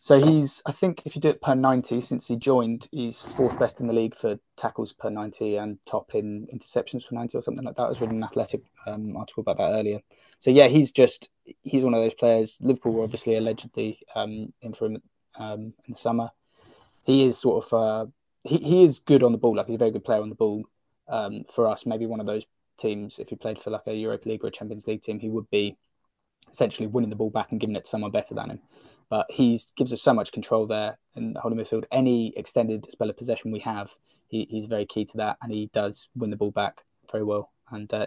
So 0.00 0.24
he's, 0.24 0.62
I 0.66 0.72
think, 0.72 1.02
if 1.04 1.14
you 1.14 1.20
do 1.20 1.28
it 1.28 1.40
per 1.40 1.54
90, 1.54 2.00
since 2.00 2.28
he 2.28 2.36
joined, 2.36 2.88
he's 2.92 3.20
fourth 3.20 3.58
best 3.58 3.80
in 3.80 3.86
the 3.86 3.92
league 3.92 4.14
for 4.14 4.38
tackles 4.56 4.92
per 4.92 5.10
90 5.10 5.56
and 5.56 5.78
top 5.86 6.14
in 6.14 6.46
interceptions 6.52 7.08
per 7.08 7.14
90 7.14 7.38
or 7.38 7.42
something 7.42 7.64
like 7.64 7.76
that. 7.76 7.84
I 7.84 7.88
was 7.88 8.00
reading 8.00 8.18
an 8.18 8.24
athletic 8.24 8.62
um, 8.86 9.16
article 9.16 9.42
about 9.42 9.58
that 9.58 9.76
earlier. 9.78 10.00
So 10.38 10.50
yeah, 10.50 10.68
he's 10.68 10.92
just, 10.92 11.30
he's 11.62 11.84
one 11.84 11.94
of 11.94 12.00
those 12.00 12.14
players. 12.14 12.58
Liverpool 12.60 12.92
were 12.92 13.04
obviously 13.04 13.36
allegedly 13.36 13.98
um, 14.14 14.52
in 14.60 14.72
for 14.72 14.86
him 14.86 15.02
um, 15.38 15.60
in 15.86 15.94
the 15.94 15.96
summer. 15.96 16.30
He 17.04 17.24
is 17.24 17.38
sort 17.38 17.64
of, 17.64 17.72
uh, 17.72 18.06
he, 18.44 18.58
he 18.58 18.84
is 18.84 18.98
good 18.98 19.22
on 19.22 19.32
the 19.32 19.38
ball. 19.38 19.56
Like 19.56 19.66
he's 19.66 19.76
a 19.76 19.78
very 19.78 19.90
good 19.90 20.04
player 20.04 20.22
on 20.22 20.28
the 20.28 20.34
ball. 20.34 20.64
Um, 21.08 21.44
for 21.52 21.68
us, 21.68 21.86
maybe 21.86 22.06
one 22.06 22.20
of 22.20 22.26
those 22.26 22.46
teams, 22.78 23.18
if 23.18 23.28
he 23.28 23.36
played 23.36 23.58
for 23.58 23.70
like 23.70 23.86
a 23.86 23.94
Europa 23.94 24.28
League 24.28 24.44
or 24.44 24.48
a 24.48 24.50
Champions 24.50 24.86
League 24.86 25.02
team, 25.02 25.18
he 25.18 25.30
would 25.30 25.48
be 25.50 25.76
essentially 26.50 26.86
winning 26.86 27.10
the 27.10 27.16
ball 27.16 27.30
back 27.30 27.50
and 27.50 27.60
giving 27.60 27.76
it 27.76 27.84
to 27.84 27.90
someone 27.90 28.10
better 28.10 28.34
than 28.34 28.50
him 28.50 28.60
but 29.12 29.26
he 29.28 29.60
gives 29.76 29.92
us 29.92 30.00
so 30.00 30.14
much 30.14 30.32
control 30.32 30.66
there 30.66 30.96
in 31.16 31.34
the 31.34 31.40
holding 31.40 31.58
midfield. 31.58 31.84
Any 31.92 32.32
extended 32.34 32.90
spell 32.90 33.10
of 33.10 33.16
possession 33.18 33.52
we 33.52 33.58
have, 33.58 33.92
he, 34.28 34.46
he's 34.48 34.64
very 34.64 34.86
key 34.86 35.04
to 35.04 35.18
that, 35.18 35.36
and 35.42 35.52
he 35.52 35.68
does 35.74 36.08
win 36.14 36.30
the 36.30 36.36
ball 36.36 36.50
back 36.50 36.82
very 37.10 37.22
well. 37.22 37.52
And 37.70 37.92
uh, 37.92 38.06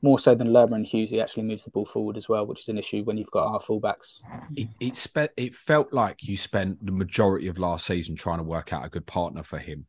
more 0.00 0.18
so 0.18 0.34
than 0.34 0.50
Lerma 0.50 0.76
and 0.76 0.86
Hughes, 0.86 1.10
he 1.10 1.20
actually 1.20 1.42
moves 1.42 1.64
the 1.64 1.70
ball 1.70 1.84
forward 1.84 2.16
as 2.16 2.30
well, 2.30 2.46
which 2.46 2.60
is 2.60 2.70
an 2.70 2.78
issue 2.78 3.04
when 3.04 3.18
you've 3.18 3.30
got 3.30 3.52
our 3.52 3.60
fullbacks. 3.60 4.22
it 4.56 4.68
it, 4.80 4.96
spe- 4.96 5.34
it 5.36 5.54
felt 5.54 5.92
like 5.92 6.26
you 6.26 6.38
spent 6.38 6.82
the 6.82 6.92
majority 6.92 7.46
of 7.48 7.58
last 7.58 7.84
season 7.84 8.16
trying 8.16 8.38
to 8.38 8.44
work 8.44 8.72
out 8.72 8.86
a 8.86 8.88
good 8.88 9.06
partner 9.06 9.42
for 9.42 9.58
him. 9.58 9.84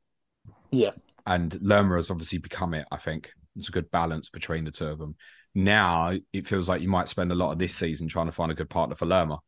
Yeah, 0.71 0.91
And 1.25 1.57
Lerma 1.61 1.95
has 1.95 2.11
obviously 2.11 2.39
become 2.39 2.73
it, 2.73 2.85
I 2.91 2.97
think. 2.97 3.31
It's 3.55 3.69
a 3.69 3.71
good 3.71 3.91
balance 3.91 4.29
between 4.29 4.65
the 4.65 4.71
two 4.71 4.87
of 4.87 4.99
them. 4.99 5.15
Now 5.55 6.13
it 6.31 6.47
feels 6.47 6.67
like 6.67 6.81
you 6.81 6.89
might 6.89 7.09
spend 7.09 7.31
a 7.31 7.35
lot 7.35 7.51
of 7.51 7.59
this 7.59 7.75
season 7.75 8.07
trying 8.07 8.25
to 8.25 8.31
find 8.31 8.51
a 8.51 8.55
good 8.55 8.69
partner 8.69 8.95
for 8.95 9.05
Lerma. 9.05 9.39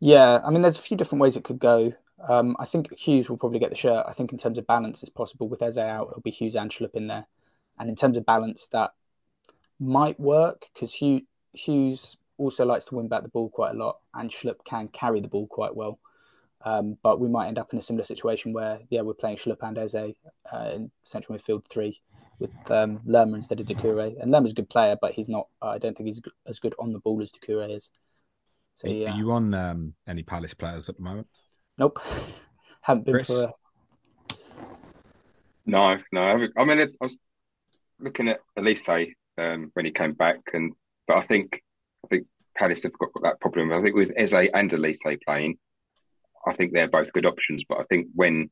yeah. 0.00 0.40
I 0.44 0.50
mean, 0.50 0.62
there's 0.62 0.78
a 0.78 0.82
few 0.82 0.96
different 0.96 1.22
ways 1.22 1.36
it 1.36 1.44
could 1.44 1.58
go. 1.58 1.92
Um, 2.28 2.56
I 2.58 2.66
think 2.66 2.96
Hughes 2.96 3.28
will 3.28 3.36
probably 3.38 3.58
get 3.58 3.70
the 3.70 3.76
shirt. 3.76 4.04
I 4.06 4.12
think 4.12 4.32
in 4.32 4.38
terms 4.38 4.58
of 4.58 4.66
balance, 4.66 5.02
it's 5.02 5.10
possible 5.10 5.48
with 5.48 5.62
Eze 5.62 5.78
out, 5.78 6.08
it'll 6.10 6.22
be 6.22 6.30
Hughes 6.30 6.54
and 6.54 6.70
Schlupp 6.70 6.94
in 6.94 7.08
there. 7.08 7.26
And 7.78 7.88
in 7.88 7.96
terms 7.96 8.16
of 8.16 8.26
balance, 8.26 8.68
that 8.68 8.92
might 9.80 10.20
work 10.20 10.68
because 10.72 10.94
Hughes, 10.94 12.16
also 12.38 12.64
likes 12.64 12.86
to 12.86 12.94
win 12.96 13.08
back 13.08 13.22
the 13.22 13.28
ball 13.28 13.48
quite 13.48 13.72
a 13.72 13.78
lot, 13.78 13.98
and 14.14 14.30
Schlupp 14.30 14.64
can 14.64 14.88
carry 14.88 15.20
the 15.20 15.28
ball 15.28 15.46
quite 15.46 15.74
well. 15.74 15.98
Um, 16.64 16.96
but 17.02 17.20
we 17.20 17.28
might 17.28 17.48
end 17.48 17.58
up 17.58 17.72
in 17.72 17.78
a 17.78 17.82
similar 17.82 18.04
situation 18.04 18.52
where, 18.52 18.80
yeah, 18.88 19.00
we're 19.00 19.14
playing 19.14 19.36
Schlupp 19.36 19.62
and 19.62 19.78
Eze 19.78 19.94
uh, 20.52 20.70
in 20.72 20.90
central 21.02 21.36
midfield 21.36 21.64
three 21.66 22.00
with 22.42 22.70
um, 22.70 23.00
Lerma 23.06 23.36
instead 23.36 23.60
of 23.60 23.66
Doucouré. 23.66 24.20
And 24.20 24.30
Lerma's 24.30 24.52
a 24.52 24.56
good 24.56 24.68
player, 24.68 24.96
but 25.00 25.12
he's 25.12 25.28
not. 25.28 25.48
I 25.62 25.78
don't 25.78 25.96
think 25.96 26.08
he's 26.08 26.20
as 26.46 26.58
good 26.58 26.74
on 26.78 26.92
the 26.92 27.00
ball 27.00 27.22
as 27.22 27.32
Doucouré 27.32 27.76
is. 27.76 27.90
So 28.74 28.88
Are- 28.88 28.90
yeah, 28.90 29.12
Are 29.12 29.16
you 29.16 29.30
on 29.32 29.54
um, 29.54 29.94
any 30.06 30.22
Palace 30.22 30.54
players 30.54 30.88
at 30.88 30.96
the 30.96 31.02
moment? 31.02 31.28
nope, 31.78 31.98
haven't 32.82 33.06
been 33.06 33.14
Chris? 33.14 33.26
for. 33.26 33.44
A, 33.44 34.34
No, 35.64 35.96
no. 36.12 36.22
I 36.22 36.48
I 36.60 36.64
mean, 36.64 36.80
I 36.80 36.88
was 37.00 37.18
looking 37.98 38.28
at 38.28 38.40
Olise 38.58 39.14
um, 39.38 39.70
when 39.74 39.84
he 39.86 39.92
came 39.92 40.12
back, 40.12 40.40
and 40.52 40.72
but 41.06 41.18
I 41.18 41.26
think 41.26 41.62
I 42.04 42.08
think 42.08 42.26
Palace 42.56 42.82
have 42.82 42.98
got 42.98 43.10
that 43.22 43.40
problem. 43.40 43.72
I 43.72 43.80
think 43.82 43.94
with 43.94 44.10
Eze 44.16 44.32
and 44.32 44.70
Olise 44.70 45.18
playing, 45.24 45.58
I 46.46 46.54
think 46.54 46.72
they're 46.72 46.88
both 46.88 47.12
good 47.12 47.26
options. 47.26 47.62
But 47.68 47.78
I 47.80 47.84
think 47.84 48.08
when, 48.14 48.50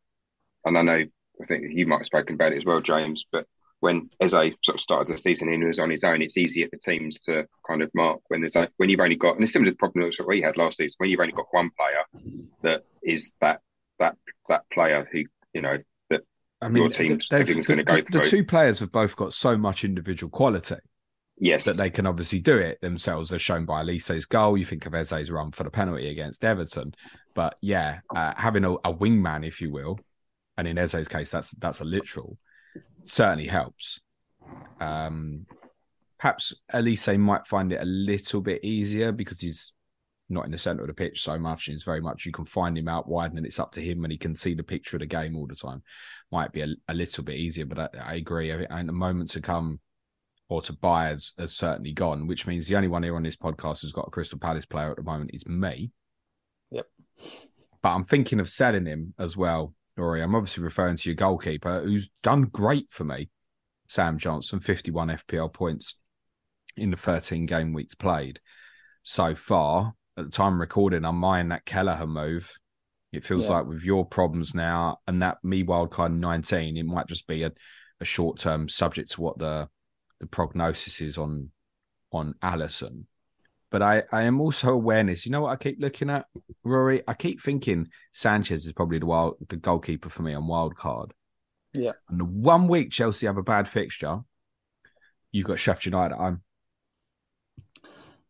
and 0.64 0.78
I 0.78 0.82
know, 0.82 1.04
I 1.42 1.44
think 1.46 1.64
you 1.70 1.86
might 1.86 1.98
have 1.98 2.06
spoken 2.06 2.34
about 2.34 2.52
it 2.52 2.58
as 2.58 2.64
well, 2.64 2.80
James. 2.80 3.24
But 3.32 3.46
when 3.80 4.08
Eze 4.20 4.30
sort 4.30 4.76
of 4.76 4.80
started 4.80 5.12
the 5.12 5.18
season 5.18 5.48
and 5.48 5.62
he 5.62 5.66
was 5.68 5.78
on 5.78 5.90
his 5.90 6.04
own, 6.04 6.22
it's 6.22 6.36
easier 6.36 6.68
for 6.68 6.76
teams 6.78 7.18
to 7.20 7.46
kind 7.66 7.82
of 7.82 7.90
mark 7.94 8.20
when 8.28 8.40
there's 8.42 8.54
like 8.54 8.70
when 8.76 8.88
you've 8.90 9.00
only 9.00 9.16
got 9.16 9.34
and 9.34 9.44
it's 9.44 9.52
similar 9.52 9.70
to 9.70 9.74
the 9.74 9.78
problem 9.78 10.10
that 10.16 10.26
we 10.26 10.42
had 10.42 10.56
last 10.56 10.76
season 10.76 10.94
when 10.98 11.10
you've 11.10 11.20
only 11.20 11.32
got 11.32 11.46
one 11.50 11.70
player 11.76 12.04
that 12.62 12.84
is 13.02 13.32
that 13.40 13.60
that 13.98 14.16
that 14.48 14.62
player 14.72 15.08
who 15.10 15.24
you 15.54 15.62
know 15.62 15.78
that 16.10 16.20
I 16.60 16.68
mean, 16.68 16.82
your 16.82 16.90
team 16.90 17.18
they've- 17.30 17.40
everything's 17.40 17.66
going 17.66 17.78
to 17.78 17.84
the, 17.84 18.02
go 18.02 18.04
the 18.10 18.18
through. 18.20 18.30
two 18.30 18.44
players 18.44 18.80
have 18.80 18.92
both 18.92 19.16
got 19.16 19.32
so 19.32 19.56
much 19.56 19.84
individual 19.84 20.30
quality 20.30 20.76
yes, 21.38 21.64
that 21.64 21.78
they 21.78 21.88
can 21.88 22.06
obviously 22.06 22.38
do 22.40 22.58
it 22.58 22.78
themselves, 22.82 23.32
as 23.32 23.40
shown 23.40 23.64
by 23.64 23.80
Olise's 23.80 24.26
goal. 24.26 24.58
You 24.58 24.66
think 24.66 24.84
of 24.84 24.94
Eze's 24.94 25.30
run 25.30 25.52
for 25.52 25.64
the 25.64 25.70
penalty 25.70 26.08
against 26.10 26.44
Everton, 26.44 26.94
but 27.34 27.56
yeah, 27.62 28.00
uh, 28.14 28.34
having 28.36 28.64
a, 28.64 28.74
a 28.74 28.94
wingman, 28.94 29.46
if 29.46 29.62
you 29.62 29.70
will, 29.72 29.98
and 30.58 30.68
in 30.68 30.76
Eze's 30.76 31.08
case, 31.08 31.30
that's 31.30 31.50
that's 31.52 31.80
a 31.80 31.84
literal, 31.84 32.36
certainly 33.04 33.46
helps. 33.46 34.00
Um, 34.80 35.46
perhaps 36.18 36.56
Olise 36.72 37.18
might 37.18 37.46
find 37.46 37.72
it 37.72 37.80
a 37.80 37.84
little 37.86 38.40
bit 38.40 38.64
easier 38.64 39.12
because 39.12 39.40
he's 39.40 39.72
not 40.28 40.44
in 40.44 40.52
the 40.52 40.58
center 40.58 40.82
of 40.82 40.86
the 40.86 40.94
pitch 40.94 41.22
so 41.22 41.38
much. 41.38 41.68
And 41.68 41.74
it's 41.74 41.84
very 41.84 42.00
much 42.00 42.24
you 42.24 42.32
can 42.32 42.44
find 42.44 42.78
him 42.78 42.88
out 42.88 43.08
wide, 43.08 43.32
and 43.32 43.44
it's 43.44 43.58
up 43.58 43.72
to 43.72 43.80
him, 43.80 44.04
and 44.04 44.12
he 44.12 44.18
can 44.18 44.34
see 44.34 44.54
the 44.54 44.62
picture 44.62 44.96
of 44.96 45.00
the 45.00 45.06
game 45.06 45.36
all 45.36 45.46
the 45.46 45.56
time. 45.56 45.82
Might 46.30 46.52
be 46.52 46.60
a, 46.60 46.68
a 46.88 46.94
little 46.94 47.24
bit 47.24 47.36
easier, 47.36 47.66
but 47.66 47.78
I, 47.78 48.12
I 48.12 48.14
agree. 48.14 48.52
I, 48.52 48.66
and 48.70 48.88
the 48.88 48.92
moment 48.92 49.30
to 49.32 49.40
come 49.40 49.80
or 50.48 50.62
to 50.62 50.72
buy 50.72 51.06
has, 51.06 51.32
has 51.38 51.54
certainly 51.54 51.92
gone, 51.92 52.26
which 52.26 52.46
means 52.46 52.66
the 52.66 52.76
only 52.76 52.88
one 52.88 53.02
here 53.02 53.16
on 53.16 53.22
this 53.22 53.36
podcast 53.36 53.82
who's 53.82 53.92
got 53.92 54.08
a 54.08 54.10
Crystal 54.10 54.38
Palace 54.38 54.66
player 54.66 54.90
at 54.90 54.96
the 54.96 55.02
moment 55.02 55.30
is 55.32 55.46
me. 55.46 55.90
Yep. 56.70 56.86
But 57.82 57.90
I'm 57.90 58.04
thinking 58.04 58.40
of 58.40 58.50
selling 58.50 58.86
him 58.86 59.14
as 59.18 59.36
well, 59.36 59.74
Rory. 59.96 60.22
I'm 60.22 60.34
obviously 60.34 60.62
referring 60.62 60.96
to 60.96 61.08
your 61.08 61.16
goalkeeper 61.16 61.82
who's 61.82 62.08
done 62.22 62.42
great 62.42 62.90
for 62.90 63.04
me, 63.04 63.30
Sam 63.88 64.18
Johnstone, 64.18 64.60
51 64.60 65.08
FPL 65.08 65.52
points 65.52 65.96
in 66.76 66.90
the 66.90 66.96
13 66.96 67.46
game 67.46 67.72
weeks 67.72 67.94
played 67.94 68.40
so 69.02 69.34
far. 69.34 69.94
At 70.16 70.24
the 70.26 70.30
time 70.30 70.54
of 70.54 70.60
recording, 70.60 71.04
I'm 71.04 71.24
eyeing 71.24 71.48
that 71.48 71.64
Kelleher 71.64 72.06
move. 72.06 72.52
It 73.12 73.24
feels 73.24 73.48
Yeah. 73.48 73.56
like 73.56 73.66
with 73.66 73.82
your 73.82 74.06
problems 74.06 74.54
now 74.54 74.98
and 75.06 75.20
that 75.22 75.38
me 75.42 75.64
wildcard 75.64 76.12
19, 76.16 76.76
it 76.76 76.86
might 76.86 77.06
just 77.06 77.26
be 77.26 77.42
a, 77.42 77.52
a 78.00 78.04
short 78.04 78.38
term 78.38 78.68
subject 78.68 79.12
to 79.12 79.20
what 79.20 79.38
the 79.38 79.68
the 80.20 80.26
prognosis 80.26 81.00
is 81.00 81.16
on 81.16 81.50
on 82.12 82.34
Alisson. 82.42 83.04
But 83.70 83.82
I, 83.82 84.02
I 84.10 84.22
am 84.22 84.40
also 84.40 84.72
awareness. 84.72 85.24
You 85.24 85.32
know 85.32 85.42
what 85.42 85.52
I 85.52 85.56
keep 85.56 85.80
looking 85.80 86.10
at, 86.10 86.26
Rory? 86.64 87.02
I 87.06 87.14
keep 87.14 87.40
thinking 87.40 87.88
Sanchez 88.12 88.66
is 88.66 88.72
probably 88.72 88.98
the 88.98 89.06
wild 89.06 89.36
the 89.48 89.56
goalkeeper 89.56 90.08
for 90.08 90.22
me 90.22 90.34
on 90.34 90.46
wild 90.46 90.76
card. 90.76 91.14
Yeah. 91.72 91.92
And 92.08 92.18
the 92.18 92.24
one 92.24 92.66
week 92.66 92.90
Chelsea 92.90 93.26
have 93.26 93.36
a 93.36 93.42
bad 93.42 93.68
fixture, 93.68 94.20
you've 95.30 95.46
got 95.46 95.60
Sheffield 95.60 95.86
United 95.94 96.14
at 96.14 96.20
home. 96.20 96.42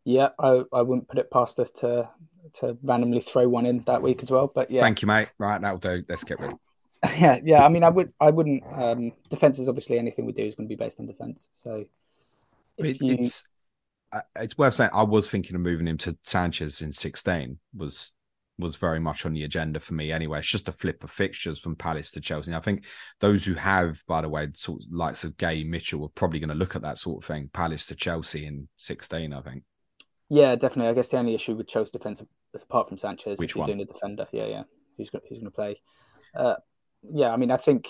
Yeah, 0.05 0.30
I, 0.38 0.62
I 0.72 0.82
wouldn't 0.82 1.09
put 1.09 1.18
it 1.18 1.30
past 1.30 1.59
us 1.59 1.70
to 1.72 2.09
to 2.55 2.76
randomly 2.82 3.20
throw 3.20 3.49
one 3.49 3.66
in 3.66 3.80
that 3.80 4.03
week 4.03 4.22
as 4.22 4.30
well. 4.30 4.51
But 4.53 4.70
yeah, 4.70 4.82
Thank 4.82 5.03
you, 5.03 5.09
mate. 5.09 5.30
Right, 5.38 5.61
that'll 5.61 5.78
do. 5.78 6.05
Let's 6.09 6.24
get 6.24 6.41
rid. 6.41 6.57
yeah, 7.18 7.38
yeah. 7.43 7.64
I 7.64 7.68
mean, 7.68 7.82
I 7.82 7.88
would, 7.88 8.12
I 8.20 8.30
wouldn't. 8.30 8.62
Um, 8.72 9.12
defense 9.28 9.59
is 9.59 9.68
obviously 9.68 9.99
anything 9.99 10.26
we 10.26 10.32
do 10.32 10.43
is 10.43 10.55
going 10.55 10.68
to 10.68 10.74
be 10.74 10.82
based 10.82 11.01
on 11.01 11.07
defense. 11.07 11.49
So 11.55 11.84
if 12.76 12.86
It, 12.86 13.03
you, 13.03 13.14
It's 13.14 13.45
it's 14.37 14.59
worth 14.59 14.75
saying. 14.75 14.91
I 14.93 15.03
was 15.03 15.29
thinking 15.29 15.55
of 15.57 15.63
moving 15.63 15.87
him 15.87 15.99
to 15.99 16.17
Sanchez 16.25 16.83
in 16.83 16.93
sixteen. 16.93 17.59
Was 17.75 18.13
was 18.59 18.77
very 18.77 19.01
much 19.01 19.25
on 19.25 19.33
the 19.33 19.45
agenda 19.45 19.81
for 19.81 19.95
me 19.95 20.13
anyway. 20.13 20.39
It's 20.39 20.49
just 20.51 20.69
a 20.69 20.73
flip 20.73 21.03
of 21.03 21.11
fixtures 21.11 21.59
from 21.59 21.77
Palace 21.77 22.11
to 22.11 22.21
Chelsea. 22.21 22.51
And 22.51 22.57
I 22.57 22.61
think 22.61 22.85
those 23.21 23.45
who 23.45 23.55
have, 23.55 24.03
by 24.07 24.21
the 24.21 24.29
way, 24.29 24.45
the 24.45 24.57
sort 24.59 24.83
of 24.83 24.89
likes 24.93 25.25
of 25.25 25.37
Guéhi 25.39 25.67
Mitchell 25.67 26.05
are 26.05 26.11
probably 26.11 26.41
going 26.41 26.51
to 26.51 26.55
look 26.55 26.77
at 26.77 26.83
that 26.83 26.99
sort 26.99 27.23
of 27.23 27.27
thing. 27.27 27.49
Palace 27.55 27.87
to 27.87 27.95
Chelsea 27.95 28.45
in 28.47 28.69
sixteen. 28.77 29.33
I 29.33 29.41
think. 29.41 29.63
yeah, 30.29 30.57
definitely. 30.57 30.91
I 30.91 30.95
guess 30.95 31.09
the 31.09 31.19
only 31.19 31.35
issue 31.35 31.55
with 31.55 31.69
Chelsea 31.69 31.93
defense, 31.93 32.23
apart 32.55 32.89
from 32.89 32.99
Sanchez, 32.99 33.39
Which 33.39 33.51
if 33.53 33.57
you're 33.57 33.61
one? 33.63 33.69
doing 33.69 33.81
a 33.81 33.85
defender, 33.87 34.27
yeah, 34.33 34.47
yeah, 34.47 34.63
who's 34.99 35.11
going, 35.11 35.23
who's 35.29 35.39
going 35.39 35.45
to 35.47 35.51
play? 35.51 35.81
Uh, 36.37 36.57
yeah, 37.03 37.33
I 37.33 37.37
mean, 37.37 37.51
I 37.51 37.57
think 37.57 37.89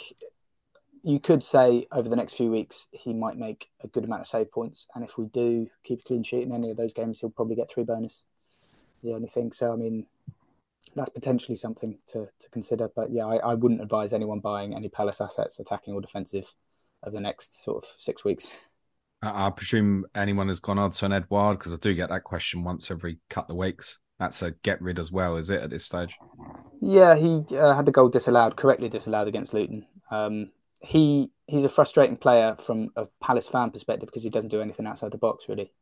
you 1.02 1.20
could 1.20 1.42
say 1.42 1.86
over 1.92 2.08
the 2.08 2.16
next 2.16 2.34
few 2.34 2.50
weeks 2.50 2.86
he 2.92 3.12
might 3.12 3.36
make 3.36 3.68
a 3.82 3.88
good 3.88 4.04
amount 4.04 4.22
of 4.22 4.26
save 4.26 4.50
points, 4.50 4.86
and 4.94 5.04
if 5.04 5.18
we 5.18 5.26
do 5.26 5.68
keep 5.84 6.00
a 6.00 6.04
clean 6.04 6.22
sheet 6.22 6.42
in 6.42 6.52
any 6.52 6.70
of 6.70 6.76
those 6.76 6.92
games, 6.92 7.20
he'll 7.20 7.30
probably 7.30 7.56
get 7.56 7.70
three 7.70 7.84
bonus. 7.84 8.22
Is 9.02 9.10
the 9.10 9.14
only 9.14 9.28
thing. 9.28 9.52
So 9.52 9.72
I 9.72 9.76
mean, 9.76 10.06
that's 10.94 11.10
potentially 11.10 11.56
something 11.56 11.98
to, 12.08 12.28
to 12.38 12.50
consider. 12.50 12.90
But 12.94 13.12
yeah, 13.12 13.26
I, 13.26 13.36
I 13.36 13.54
wouldn't 13.54 13.80
advise 13.80 14.12
anyone 14.12 14.40
buying 14.40 14.74
any 14.74 14.88
Palace 14.88 15.20
assets, 15.20 15.58
attacking 15.58 15.94
or 15.94 16.00
defensive, 16.00 16.54
over 17.04 17.14
the 17.14 17.20
next 17.20 17.62
sort 17.62 17.84
of 17.84 17.90
six 17.96 18.24
weeks. 18.24 18.60
I, 19.22 19.46
I 19.46 19.50
presume 19.50 20.04
anyone 20.14 20.48
has 20.48 20.60
gone 20.60 20.76
Odsonne 20.76 21.14
Edouard 21.14 21.58
because 21.58 21.72
I 21.72 21.76
do 21.76 21.94
get 21.94 22.10
that 22.10 22.24
question 22.24 22.64
once 22.64 22.90
every 22.90 23.18
couple 23.28 23.54
of 23.54 23.58
weeks. 23.58 23.98
That's 24.18 24.42
a 24.42 24.50
get 24.50 24.82
rid 24.82 24.98
as 24.98 25.10
well, 25.10 25.36
is 25.36 25.48
it 25.48 25.62
at 25.62 25.70
this 25.70 25.86
stage? 25.86 26.14
Yeah, 26.82 27.16
he 27.16 27.44
uh, 27.56 27.74
had 27.74 27.86
the 27.86 27.92
goal 27.92 28.10
disallowed, 28.10 28.56
correctly 28.56 28.90
disallowed 28.90 29.28
against 29.28 29.54
Luton. 29.54 29.86
Um, 30.10 30.50
he 30.80 31.30
he's 31.46 31.64
a 31.64 31.68
frustrating 31.68 32.16
player 32.16 32.56
from 32.58 32.90
a 32.96 33.06
Palace 33.20 33.48
fan 33.48 33.70
perspective 33.70 34.08
because 34.08 34.24
he 34.24 34.30
doesn't 34.30 34.50
do 34.50 34.60
anything 34.60 34.86
outside 34.86 35.12
the 35.12 35.18
box 35.18 35.48
really, 35.48 35.72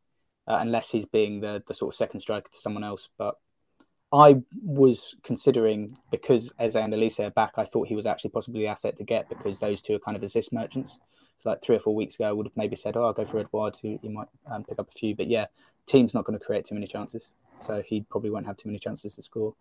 uh, 0.46 0.58
unless 0.60 0.90
he's 0.90 1.06
being 1.06 1.40
the 1.40 1.62
the 1.66 1.74
sort 1.74 1.94
of 1.94 1.96
second 1.96 2.20
striker 2.20 2.50
to 2.50 2.58
someone 2.58 2.84
else. 2.84 3.08
But 3.16 3.36
I 4.12 4.42
was 4.62 5.14
considering 5.22 5.98
because 6.10 6.52
Eze 6.58 6.76
and 6.76 6.92
Olise 6.92 7.20
are 7.20 7.30
back, 7.30 7.52
I 7.56 7.64
thought 7.64 7.88
he 7.88 7.94
was 7.94 8.06
actually 8.06 8.30
possibly 8.30 8.62
the 8.62 8.68
asset 8.68 8.96
to 8.96 9.04
get 9.04 9.28
because 9.28 9.60
those 9.60 9.80
two 9.80 9.94
are 9.94 10.00
kind 10.00 10.16
of 10.16 10.22
assist 10.22 10.52
merchants. 10.52 10.98
So 11.40 11.50
like 11.50 11.62
three 11.62 11.76
or 11.76 11.80
four 11.80 11.94
weeks 11.94 12.16
ago, 12.16 12.28
I 12.28 12.32
would 12.32 12.46
have 12.46 12.56
maybe 12.56 12.74
said, 12.74 12.96
"Oh, 12.96 13.04
I'll 13.04 13.12
go 13.12 13.24
for 13.24 13.38
Edouard. 13.38 13.76
He, 13.80 13.98
he 14.02 14.08
might 14.08 14.28
um, 14.50 14.64
pick 14.64 14.78
up 14.78 14.88
a 14.88 14.92
few." 14.92 15.14
But 15.14 15.28
yeah, 15.28 15.46
team's 15.86 16.14
not 16.14 16.24
going 16.24 16.38
to 16.38 16.44
create 16.44 16.64
too 16.64 16.74
many 16.74 16.86
chances, 16.86 17.30
so 17.60 17.82
he 17.82 18.00
probably 18.00 18.30
won't 18.30 18.46
have 18.46 18.56
too 18.56 18.68
many 18.68 18.80
chances 18.80 19.14
to 19.14 19.22
score. 19.22 19.54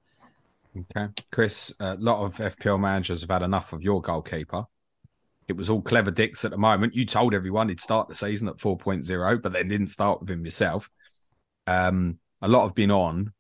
Okay. 0.76 1.12
Chris, 1.32 1.74
a 1.80 1.96
lot 1.96 2.24
of 2.24 2.38
FPL 2.38 2.80
managers 2.80 3.22
have 3.22 3.30
had 3.30 3.42
enough 3.42 3.74
of 3.74 3.84
your 3.84 4.02
goalkeeper. 4.02 4.66
It 5.48 5.56
was 5.56 5.70
all 5.70 5.82
clever 5.82 6.12
dicks 6.12 6.44
at 6.44 6.52
the 6.52 6.58
moment. 6.58 6.96
You 6.96 7.06
told 7.06 7.34
everyone 7.34 7.70
he'd 7.70 7.80
start 7.80 8.10
the 8.10 8.16
season 8.16 8.48
at 8.48 8.58
4.0, 8.58 9.42
but 9.42 9.54
then 9.54 9.68
didn't 9.68 9.88
start 9.88 10.20
with 10.20 10.30
him 10.30 10.44
yourself. 10.44 10.90
Um, 11.66 12.20
a 12.42 12.48
lot 12.48 12.66
have 12.66 12.76
been 12.76 12.92
on. 12.92 13.34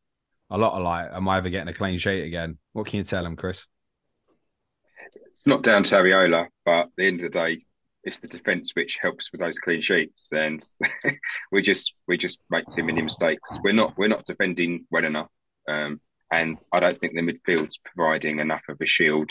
A 0.49 0.57
lot 0.57 0.73
of 0.73 0.83
like, 0.83 1.09
am 1.11 1.27
I 1.27 1.37
ever 1.37 1.49
getting 1.49 1.67
a 1.67 1.73
clean 1.73 1.97
sheet 1.97 2.23
again? 2.23 2.57
What 2.71 2.87
can 2.87 2.97
you 2.99 3.03
tell 3.03 3.25
him, 3.25 3.35
Chris? 3.35 3.65
it's 5.37 5.45
not 5.45 5.61
down 5.61 5.83
to 5.83 5.95
Areola, 5.95 6.47
but 6.65 6.71
at 6.71 6.89
the 6.97 7.07
end 7.07 7.23
of 7.23 7.31
the 7.31 7.39
day, 7.39 7.65
it's 8.03 8.19
the 8.19 8.27
defence 8.27 8.71
which 8.73 8.97
helps 9.01 9.31
with 9.31 9.41
those 9.41 9.59
clean 9.59 9.81
sheets, 9.81 10.29
and 10.31 10.65
we 11.51 11.61
just 11.61 11.93
we 12.07 12.17
just 12.17 12.39
make 12.49 12.65
too 12.73 12.83
many 12.83 13.01
mistakes. 13.01 13.57
We're 13.63 13.73
not 13.73 13.97
we're 13.97 14.07
not 14.07 14.25
defending 14.25 14.85
well 14.89 15.05
enough, 15.05 15.29
um, 15.67 15.99
and 16.31 16.57
I 16.71 16.79
don't 16.79 16.99
think 16.99 17.13
the 17.13 17.21
midfield's 17.21 17.79
providing 17.83 18.39
enough 18.39 18.63
of 18.69 18.77
a 18.81 18.85
shield 18.87 19.29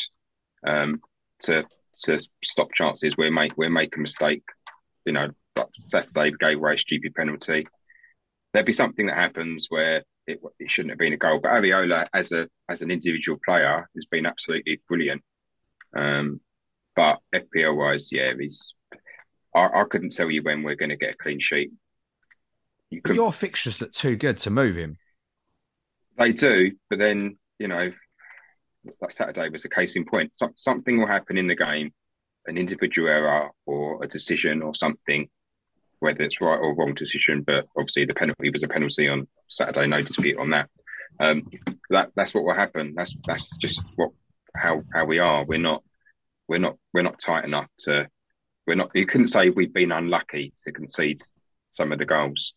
um, 0.66 1.00
to 1.40 1.64
to 2.04 2.20
stop 2.44 2.68
chances. 2.74 3.16
We 3.16 3.30
make 3.30 3.56
we 3.56 3.68
make 3.68 3.96
a 3.96 4.00
mistake, 4.00 4.44
you 5.04 5.12
know. 5.12 5.28
Like 5.56 5.68
Saturday 5.86 6.36
gave 6.38 6.58
away 6.58 6.74
a 6.74 6.78
stupid 6.78 7.14
penalty. 7.14 7.66
There'd 8.52 8.66
be 8.66 8.72
something 8.74 9.06
that 9.06 9.16
happens 9.16 9.66
where 9.70 10.04
it, 10.26 10.40
it 10.58 10.70
shouldn't 10.70 10.90
have 10.90 10.98
been 10.98 11.12
a 11.12 11.16
goal, 11.16 11.40
but 11.42 11.52
Areola 11.52 12.06
as 12.12 12.32
a 12.32 12.48
as 12.68 12.82
an 12.82 12.90
individual 12.90 13.38
player 13.44 13.88
has 13.94 14.04
been 14.06 14.26
absolutely 14.26 14.82
brilliant. 14.88 15.22
Um, 15.96 16.40
but 16.94 17.18
FPL 17.34 17.76
wise, 17.76 18.10
yeah, 18.12 18.32
he's. 18.38 18.74
I, 19.54 19.68
I 19.74 19.84
couldn't 19.88 20.12
tell 20.12 20.30
you 20.30 20.42
when 20.42 20.62
we're 20.62 20.74
going 20.74 20.90
to 20.90 20.96
get 20.96 21.14
a 21.14 21.16
clean 21.16 21.40
sheet. 21.40 21.70
You 22.90 23.00
could, 23.00 23.16
your 23.16 23.32
fixtures 23.32 23.80
look 23.80 23.92
too 23.92 24.16
good 24.16 24.38
to 24.38 24.50
move 24.50 24.76
him. 24.76 24.98
they 26.18 26.32
do, 26.32 26.72
but 26.90 26.98
then 26.98 27.38
you 27.58 27.68
know, 27.68 27.92
like 29.00 29.12
Saturday 29.12 29.48
was 29.48 29.64
a 29.64 29.68
case 29.68 29.96
in 29.96 30.04
point. 30.04 30.32
Some, 30.36 30.52
something 30.56 30.98
will 30.98 31.06
happen 31.06 31.36
in 31.38 31.46
the 31.46 31.56
game, 31.56 31.92
an 32.46 32.58
individual 32.58 33.08
error 33.08 33.50
or 33.66 34.02
a 34.04 34.08
decision 34.08 34.62
or 34.62 34.74
something, 34.74 35.28
whether 36.00 36.22
it's 36.22 36.40
right 36.40 36.58
or 36.58 36.74
wrong 36.74 36.94
decision. 36.94 37.42
But 37.46 37.66
obviously, 37.76 38.04
the 38.06 38.14
penalty 38.14 38.50
was 38.50 38.62
a 38.62 38.68
penalty 38.68 39.08
on 39.08 39.26
Saturday. 39.48 39.86
No 39.86 40.02
dispute 40.02 40.38
on 40.38 40.50
that. 40.50 40.68
Um, 41.18 41.44
that 41.90 42.10
that's 42.16 42.34
what 42.34 42.44
will 42.44 42.54
happen. 42.54 42.94
That's 42.96 43.14
that's 43.26 43.56
just 43.56 43.86
what 43.96 44.10
how 44.54 44.82
how 44.92 45.04
we 45.04 45.18
are. 45.18 45.44
We're 45.44 45.58
not 45.58 45.82
we're 46.48 46.58
not 46.58 46.76
we're 46.92 47.02
not 47.02 47.18
tight 47.20 47.44
enough 47.44 47.68
to. 47.80 48.08
We're 48.66 48.74
not. 48.74 48.90
You 48.94 49.06
couldn't 49.06 49.28
say 49.28 49.48
we've 49.50 49.72
been 49.72 49.92
unlucky 49.92 50.52
to 50.64 50.72
concede 50.72 51.20
some 51.74 51.92
of 51.92 51.98
the 52.00 52.04
goals. 52.04 52.52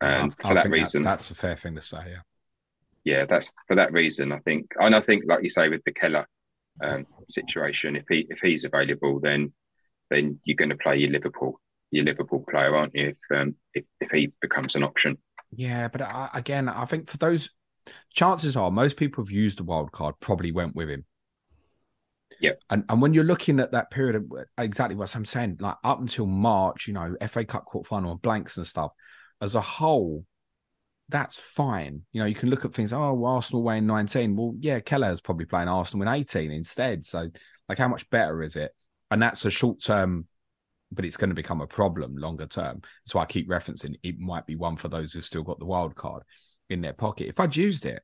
And 0.00 0.32
I- 0.44 0.48
I 0.48 0.48
for 0.48 0.54
that 0.54 0.70
reason, 0.70 1.02
that's 1.02 1.30
a 1.30 1.34
fair 1.34 1.56
thing 1.56 1.74
to 1.74 1.82
say. 1.82 1.98
Yeah. 2.10 2.20
Yeah, 3.04 3.26
that's 3.28 3.52
for 3.66 3.76
that 3.76 3.92
reason. 3.92 4.32
I 4.32 4.38
think, 4.40 4.72
and 4.78 4.94
I 4.94 5.00
think, 5.00 5.24
like 5.26 5.42
you 5.42 5.50
say, 5.50 5.68
with 5.68 5.82
the 5.84 5.92
Kelleher 5.92 6.26
um, 6.82 7.06
situation, 7.28 7.96
if 7.96 8.04
he 8.08 8.26
if 8.28 8.38
he's 8.40 8.64
available, 8.64 9.20
then 9.20 9.52
then 10.10 10.40
you're 10.44 10.56
going 10.56 10.70
to 10.70 10.76
play 10.76 10.96
your 10.96 11.10
Liverpool 11.10 11.60
your 11.90 12.04
Liverpool 12.04 12.44
player, 12.48 12.74
aren't 12.76 12.94
you? 12.94 13.08
If 13.08 13.36
um, 13.36 13.56
if, 13.74 13.84
if 14.00 14.10
he 14.10 14.32
becomes 14.40 14.74
an 14.76 14.84
option, 14.84 15.18
Yeah, 15.50 15.88
but 15.88 16.02
I, 16.02 16.30
again, 16.34 16.68
I 16.68 16.84
think 16.86 17.08
for 17.08 17.18
those 17.18 17.50
chances 18.14 18.56
are 18.56 18.70
most 18.70 18.96
people 18.96 19.22
who've 19.22 19.30
used 19.30 19.58
the 19.58 19.64
wild 19.64 19.92
card 19.92 20.14
probably 20.20 20.52
went 20.52 20.74
with 20.74 20.88
him. 20.88 21.04
Yeah. 22.40 22.52
And 22.70 22.84
and 22.88 23.00
when 23.00 23.14
you're 23.14 23.24
looking 23.24 23.60
at 23.60 23.72
that 23.72 23.90
period 23.90 24.16
of 24.16 24.24
exactly 24.58 24.96
what 24.96 25.14
I'm 25.14 25.24
saying, 25.24 25.58
like 25.60 25.76
up 25.84 26.00
until 26.00 26.26
March, 26.26 26.88
you 26.88 26.94
know, 26.94 27.16
FA 27.28 27.44
Cup 27.44 27.66
quarterfinal 27.66 28.12
and 28.12 28.22
blanks 28.22 28.56
and 28.56 28.66
stuff, 28.66 28.92
as 29.40 29.54
a 29.54 29.60
whole, 29.60 30.24
that's 31.08 31.36
fine. 31.36 32.02
You 32.12 32.20
know, 32.20 32.26
you 32.26 32.34
can 32.34 32.50
look 32.50 32.64
at 32.64 32.74
things, 32.74 32.92
oh, 32.92 33.12
well, 33.12 33.34
Arsenal 33.34 33.62
weighing 33.62 33.86
19. 33.86 34.36
Well, 34.36 34.54
yeah, 34.58 34.80
Kelleher's 34.80 35.20
probably 35.20 35.46
playing 35.46 35.68
Arsenal 35.68 36.06
in 36.06 36.14
18 36.14 36.50
instead. 36.50 37.04
So, 37.04 37.28
like, 37.68 37.78
how 37.78 37.88
much 37.88 38.08
better 38.10 38.42
is 38.42 38.56
it? 38.56 38.74
And 39.10 39.20
that's 39.20 39.44
a 39.44 39.50
short 39.50 39.82
term, 39.82 40.26
but 40.90 41.04
it's 41.04 41.16
going 41.18 41.30
to 41.30 41.34
become 41.34 41.60
a 41.60 41.66
problem 41.66 42.16
longer 42.16 42.46
term. 42.46 42.80
So 43.04 43.18
I 43.18 43.26
keep 43.26 43.48
referencing 43.48 43.96
it 44.02 44.18
might 44.18 44.46
be 44.46 44.56
one 44.56 44.76
for 44.76 44.88
those 44.88 45.12
who've 45.12 45.24
still 45.24 45.42
got 45.42 45.58
the 45.58 45.66
wild 45.66 45.94
card 45.94 46.22
in 46.70 46.80
their 46.80 46.94
pocket. 46.94 47.28
If 47.28 47.38
I'd 47.38 47.56
used 47.56 47.84
it, 47.84 48.02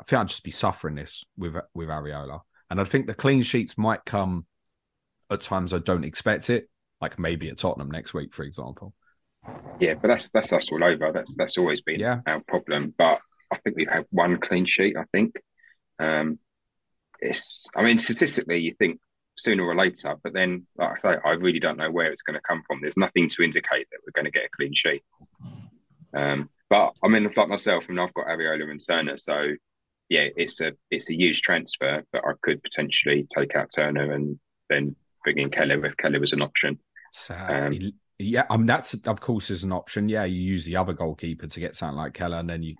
I 0.00 0.04
think 0.04 0.20
I'd 0.20 0.28
just 0.28 0.44
be 0.44 0.50
suffering 0.50 0.94
this 0.94 1.24
with 1.36 1.54
with 1.74 1.88
Areola. 1.88 2.40
And 2.70 2.80
I 2.80 2.84
think 2.84 3.06
the 3.06 3.14
clean 3.14 3.42
sheets 3.42 3.76
might 3.76 4.04
come 4.04 4.46
at 5.30 5.40
times 5.40 5.72
I 5.72 5.78
don't 5.78 6.04
expect 6.04 6.50
it, 6.50 6.68
like 7.00 7.18
maybe 7.18 7.48
at 7.48 7.58
Tottenham 7.58 7.90
next 7.90 8.14
week, 8.14 8.34
for 8.34 8.42
example. 8.42 8.94
Yeah, 9.80 9.94
but 9.94 10.08
that's 10.08 10.30
that's 10.30 10.52
us 10.52 10.68
all 10.72 10.82
over. 10.82 11.12
That's 11.12 11.34
that's 11.36 11.56
always 11.58 11.80
been 11.80 12.00
Yeah. 12.00 12.20
our 12.26 12.40
problem. 12.48 12.94
But 12.96 13.20
I 13.52 13.58
think 13.58 13.76
we've 13.76 13.88
had 13.88 14.04
one 14.10 14.38
clean 14.40 14.66
sheet. 14.66 14.96
I 14.96 15.04
think 15.12 15.36
um, 15.98 16.38
it's. 17.20 17.66
I 17.76 17.82
mean, 17.82 17.98
statistically, 17.98 18.58
you 18.58 18.74
think 18.78 19.00
sooner 19.36 19.64
or 19.64 19.76
later, 19.76 20.16
but 20.22 20.32
then, 20.32 20.66
like 20.76 20.90
I 20.96 20.98
say, 21.14 21.18
I 21.24 21.30
really 21.30 21.60
don't 21.60 21.76
know 21.78 21.90
where 21.92 22.10
it's 22.10 22.22
going 22.22 22.34
to 22.34 22.40
come 22.46 22.62
from. 22.66 22.80
There's 22.82 22.96
nothing 22.96 23.28
to 23.28 23.42
indicate 23.42 23.86
that 23.90 24.00
we're 24.04 24.20
going 24.20 24.24
to 24.24 24.32
get 24.36 24.46
a 24.46 24.56
clean 24.56 24.72
sheet. 24.74 25.02
Um, 26.12 26.50
but 26.70 26.96
I 27.04 27.08
mean, 27.08 27.30
like 27.36 27.48
myself, 27.48 27.84
I 27.88 27.92
mean, 27.92 27.98
I've 28.00 28.14
got 28.14 28.26
Areola 28.26 28.70
and 28.70 28.80
Turner, 28.84 29.16
so 29.16 29.52
yeah, 30.08 30.26
it's 30.36 30.60
a 30.60 30.72
it's 30.90 31.08
a 31.08 31.14
huge 31.14 31.42
transfer. 31.42 32.02
But 32.12 32.24
I 32.26 32.32
could 32.42 32.62
potentially 32.62 33.26
take 33.36 33.54
out 33.54 33.68
Turner 33.74 34.12
and 34.12 34.38
then 34.68 34.96
bring 35.24 35.38
in 35.38 35.50
Kelleher 35.50 35.84
if 35.86 35.96
Kelleher 35.96 36.20
was 36.20 36.32
an 36.32 36.42
option. 36.42 36.78
So, 37.12 37.34
Um, 37.34 37.92
yeah, 38.18 38.44
I 38.50 38.56
mean 38.56 38.66
that's 38.66 38.94
of 38.94 39.20
course 39.20 39.50
is 39.50 39.64
an 39.64 39.72
option. 39.72 40.08
Yeah, 40.08 40.24
you 40.24 40.40
use 40.40 40.64
the 40.64 40.76
other 40.76 40.92
goalkeeper 40.92 41.46
to 41.46 41.60
get 41.60 41.76
something 41.76 41.96
like 41.96 42.14
Kelleher, 42.14 42.40
and 42.40 42.50
then 42.50 42.62
you 42.62 42.74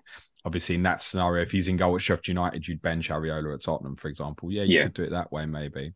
obviously 0.45 0.75
in 0.75 0.83
that 0.83 1.01
scenario, 1.01 1.41
if 1.43 1.51
he's 1.51 1.67
in 1.67 1.77
goal 1.77 1.95
at 1.95 2.01
Sheffield 2.01 2.27
United, 2.27 2.67
you'd 2.67 2.81
bench 2.81 3.09
Areola 3.09 3.53
at 3.53 3.63
Tottenham, 3.63 3.95
for 3.95 4.07
example. 4.07 4.51
Yeah, 4.51 4.63
you 4.63 4.77
Yeah. 4.77 4.83
could 4.83 4.93
do 4.93 5.03
it 5.03 5.11
that 5.11 5.31
way, 5.31 5.45
maybe. 5.45 5.93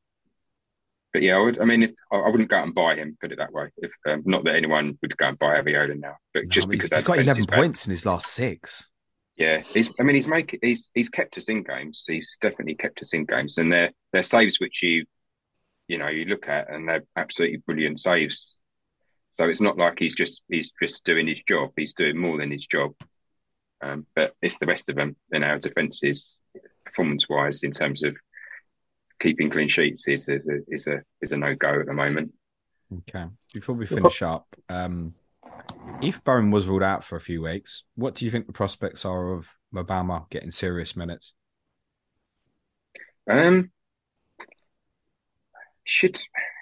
But 1.13 1.21
yeah, 1.21 1.35
I 1.35 1.39
would. 1.39 1.59
I 1.59 1.65
mean, 1.65 1.83
if, 1.83 1.91
I, 2.11 2.27
wouldn't 2.27 2.49
go 2.49 2.55
out 2.57 2.63
and 2.65 2.73
buy 2.73 2.95
him. 2.95 3.15
Put 3.21 3.31
it 3.31 3.37
that 3.37 3.53
way. 3.53 3.69
If 3.77 3.91
um, 4.09 4.23
not 4.25 4.43
that 4.45 4.55
anyone 4.55 4.97
would 5.01 5.15
go 5.15 5.27
and 5.27 5.37
buy 5.37 5.61
Areola 5.61 5.99
now, 5.99 6.15
but 6.33 6.49
just 6.49 6.65
I 6.65 6.69
mean, 6.69 6.79
because 6.79 6.89
he's, 6.91 7.03
got 7.03 7.19
eleven 7.19 7.41
is 7.41 7.45
bad. 7.45 7.57
points 7.59 7.85
in 7.85 7.91
his 7.91 8.05
last 8.05 8.27
six. 8.27 8.89
Yeah, 9.37 9.61
he's. 9.61 9.89
I 9.99 10.03
mean, 10.03 10.15
he's 10.15 10.27
making. 10.27 10.59
He's 10.63 10.89
he's 10.95 11.09
kept 11.09 11.37
us 11.37 11.49
in 11.49 11.61
games. 11.63 12.03
He's 12.07 12.35
definitely 12.41 12.75
kept 12.75 13.01
us 13.03 13.13
in 13.13 13.25
games, 13.25 13.59
and 13.59 13.71
they're 13.71 13.91
they're 14.11 14.23
saves 14.23 14.59
which 14.59 14.81
you, 14.81 15.05
you 15.87 15.99
know, 15.99 16.07
you 16.07 16.25
look 16.25 16.47
at, 16.47 16.71
and 16.71 16.89
they're 16.89 17.03
absolutely 17.15 17.57
brilliant 17.57 17.99
saves. 17.99 18.57
So 19.33 19.45
it's 19.45 19.61
not 19.61 19.77
like 19.77 19.95
he's 19.97 20.13
just 20.13 20.41
he's 20.47 20.71
just 20.81 21.03
doing 21.03 21.27
his 21.27 21.41
job. 21.47 21.71
He's 21.75 21.93
doing 21.93 22.17
more 22.17 22.37
than 22.37 22.51
his 22.51 22.67
job. 22.67 22.93
Um, 23.81 24.05
but 24.15 24.33
it's 24.41 24.59
the 24.59 24.65
rest 24.65 24.89
of 24.89 24.95
them 24.95 25.15
in 25.31 25.43
our 25.43 25.59
defences, 25.59 26.37
performance 26.85 27.27
wise, 27.27 27.63
in 27.63 27.71
terms 27.71 28.03
of 28.03 28.15
keeping 29.19 29.49
clean 29.49 29.69
sheets, 29.69 30.07
is 30.07 30.29
is 30.29 30.47
a 30.47 30.59
is 30.67 30.87
a 30.87 31.01
is 31.21 31.31
a 31.31 31.37
no 31.37 31.55
go 31.55 31.79
at 31.79 31.87
the 31.87 31.93
moment. 31.93 32.31
Okay. 32.99 33.25
Before 33.53 33.75
we 33.75 33.87
finish 33.87 34.21
up, 34.21 34.45
um, 34.69 35.15
if 36.01 36.23
Bowen 36.23 36.51
was 36.51 36.67
ruled 36.67 36.83
out 36.83 37.03
for 37.03 37.15
a 37.15 37.21
few 37.21 37.41
weeks, 37.41 37.83
what 37.95 38.13
do 38.13 38.25
you 38.25 38.31
think 38.31 38.45
the 38.45 38.53
prospects 38.53 39.03
are 39.03 39.33
of 39.33 39.49
Mubama 39.73 40.29
getting 40.29 40.51
serious 40.51 40.95
minutes? 40.95 41.33
Um, 43.27 43.71
should 45.85 46.21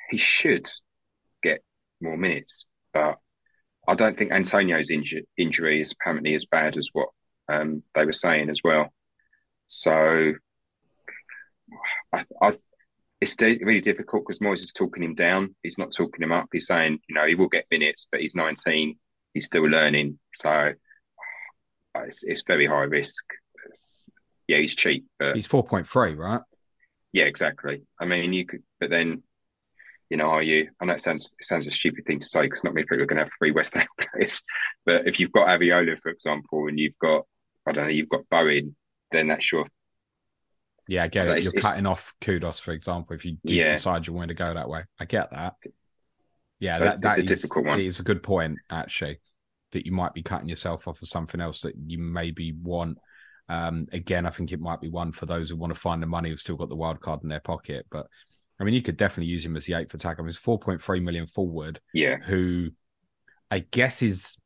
he 0.09 0.17
should 0.17 0.69
more 2.01 2.17
minutes, 2.17 2.65
but 2.93 3.17
I 3.87 3.95
don't 3.95 4.17
think 4.17 4.31
Antonio's 4.31 4.89
inju- 4.91 5.25
injury 5.37 5.81
is 5.81 5.91
apparently 5.91 6.35
as 6.35 6.45
bad 6.45 6.77
as 6.77 6.89
what 6.93 7.09
um, 7.49 7.83
they 7.95 8.05
were 8.05 8.13
saying 8.13 8.49
as 8.49 8.59
well. 8.63 8.93
So, 9.67 10.33
I, 12.13 12.23
I 12.41 12.53
it's 13.21 13.35
really 13.39 13.81
difficult 13.81 14.23
because 14.25 14.39
Moyes 14.39 14.59
is 14.63 14.73
talking 14.73 15.03
him 15.03 15.13
down. 15.13 15.55
He's 15.61 15.77
not 15.77 15.93
talking 15.95 16.23
him 16.23 16.31
up. 16.31 16.47
He's 16.51 16.65
saying, 16.67 16.99
you 17.07 17.13
know, 17.15 17.27
he 17.27 17.35
will 17.35 17.49
get 17.49 17.65
minutes, 17.69 18.07
but 18.11 18.19
he's 18.19 18.33
19. 18.33 18.97
He's 19.35 19.45
still 19.45 19.67
learning. 19.67 20.17
So, 20.35 20.49
uh, 20.49 22.01
it's, 22.07 22.23
it's 22.23 22.43
very 22.47 22.65
high 22.65 22.83
risk. 22.83 23.23
It's- 23.65 24.03
yeah, 24.47 24.57
he's 24.57 24.75
cheap, 24.75 25.05
but 25.17 25.35
He's 25.35 25.47
four 25.47 25.63
point 25.63 25.87
three, 25.87 26.13
right? 26.15 26.41
yeah, 27.13 27.25
exactly. 27.25 27.83
I 27.99 28.05
mean, 28.05 28.33
you 28.33 28.45
could, 28.45 28.63
but 28.79 28.89
then, 28.89 29.23
you 30.11 30.17
know, 30.17 30.25
are 30.25 30.43
you? 30.43 30.69
I 30.81 30.85
know 30.85 30.93
it 30.93 31.01
sounds 31.01 31.31
it 31.39 31.45
sounds 31.45 31.67
a 31.67 31.71
stupid 31.71 32.05
thing 32.05 32.19
to 32.19 32.27
say 32.27 32.41
because 32.41 32.61
not 32.65 32.73
many 32.73 32.83
people 32.83 33.01
are 33.01 33.05
going 33.05 33.17
to 33.17 33.23
have 33.23 33.31
three 33.39 33.51
West 33.51 33.73
Ham 33.75 33.87
players. 34.13 34.43
But 34.85 35.07
if 35.07 35.19
you've 35.19 35.31
got 35.31 35.47
Areola, 35.47 35.97
for 36.01 36.09
example, 36.09 36.67
and 36.67 36.77
you've 36.77 36.97
got 37.01 37.23
I 37.65 37.71
don't 37.71 37.85
know, 37.85 37.91
you've 37.91 38.09
got 38.09 38.27
Bowen, 38.29 38.75
then 39.13 39.29
that's 39.29 39.49
your 39.51 39.65
Yeah, 40.89 41.03
I 41.03 41.07
get 41.07 41.27
it. 41.29 41.43
You're 41.45 41.53
cutting 41.53 41.85
off 41.85 42.13
Kudus, 42.19 42.59
for 42.61 42.73
example, 42.73 43.15
if 43.15 43.23
you 43.23 43.37
do 43.45 43.53
Yeah. 43.55 43.69
decide 43.69 44.05
you 44.05 44.11
want 44.13 44.27
to 44.29 44.33
go 44.35 44.53
that 44.53 44.67
way. 44.67 44.83
I 44.99 45.05
get 45.05 45.31
that. 45.31 45.53
Yeah, 46.59 46.77
So 46.77 46.83
that, 46.83 46.87
it's- 46.95 47.01
that 47.01 47.07
it's 47.07 47.17
a 47.29 47.33
is- 47.33 47.41
difficult 47.41 47.65
one. 47.67 47.79
It 47.79 47.85
is 47.85 47.99
a 47.99 48.03
good 48.03 48.21
point, 48.21 48.57
actually, 48.69 49.19
that 49.71 49.85
you 49.85 49.93
might 49.93 50.13
be 50.13 50.21
cutting 50.23 50.49
yourself 50.49 50.87
off 50.87 51.01
of 51.01 51.07
something 51.07 51.39
else 51.39 51.61
that 51.61 51.75
you 51.87 51.97
maybe 51.99 52.51
want. 52.51 52.97
Um, 53.47 53.87
again, 53.93 54.25
I 54.25 54.29
think 54.31 54.51
it 54.51 54.59
might 54.59 54.81
be 54.81 54.89
one 54.89 55.11
for 55.13 55.25
those 55.25 55.49
who 55.49 55.55
want 55.55 55.73
to 55.73 55.79
find 55.79 56.01
the 56.03 56.07
money 56.07 56.29
who've 56.29 56.39
still 56.39 56.57
got 56.57 56.69
the 56.69 56.75
wild 56.75 56.99
card 56.99 57.21
in 57.23 57.29
their 57.29 57.39
pocket. 57.39 57.85
But 57.89 58.07
I 58.61 58.63
mean, 58.63 58.75
you 58.75 58.83
could 58.83 58.95
definitely 58.95 59.31
use 59.31 59.43
him 59.43 59.57
as 59.57 59.65
the 59.65 59.73
eighth 59.73 59.91
attacker. 59.95 60.21
I 60.21 60.23
mean, 60.23 60.27
he's 60.27 60.37
4.3 60.37 61.01
million 61.01 61.25
forward, 61.25 61.81
yeah. 61.95 62.17
who 62.17 62.69
I 63.49 63.59
guess 63.59 64.03
is, 64.03 64.37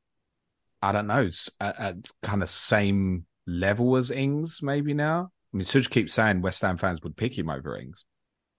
I 0.82 0.94
don't 0.94 1.08
know, 1.08 1.30
at, 1.60 1.80
at 1.80 1.96
kind 2.24 2.42
of 2.42 2.50
same 2.50 3.26
level 3.46 3.98
as 3.98 4.12
Ings 4.12 4.62
maybe 4.64 4.94
now. 4.94 5.32
I 5.54 5.58
mean, 5.58 5.66
Suj 5.66 5.90
keeps 5.90 6.14
saying 6.14 6.42
West 6.42 6.62
Ham 6.62 6.78
fans 6.78 7.02
would 7.04 7.18
pick 7.18 7.38
him 7.38 7.50
over 7.50 7.78
Ings. 7.78 8.06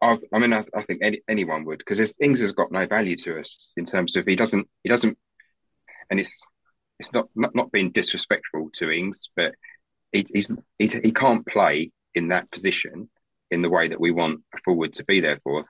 I, 0.03 0.19
I 0.31 0.39
mean, 0.39 0.53
I, 0.53 0.63
I 0.77 0.83
think 0.83 1.01
any, 1.03 1.23
anyone 1.27 1.65
would 1.65 1.79
because 1.79 2.15
Ings 2.21 2.41
has 2.41 2.53
got 2.53 2.71
no 2.71 2.87
value 2.87 3.17
to 3.17 3.41
us 3.41 3.73
in 3.79 3.87
terms 3.87 4.15
of 4.17 4.27
he 4.27 4.37
doesn't 4.37 4.69
he 4.83 4.91
doesn't, 4.91 5.17
and 6.11 6.21
it's 6.21 6.39
it's 6.99 7.13
not 7.15 7.29
not, 7.35 7.55
not 7.55 7.73
being 7.73 7.93
disrespectful 7.93 8.69
to 8.75 8.91
Ings, 8.91 9.31
but 9.35 9.55
he, 10.13 10.27
he's 10.35 10.51
he, 10.79 10.89
he 11.03 11.13
can't 11.13 11.47
play 11.47 11.93
in 12.15 12.29
that 12.29 12.51
position 12.51 13.09
in 13.51 13.63
the 13.63 13.71
way 13.71 13.89
that 13.89 14.01
we 14.01 14.11
want 14.11 14.41
a 14.55 14.59
forward 14.65 14.95
to 14.95 15.05
be 15.05 15.21
there 15.21 15.41
for. 15.45 15.65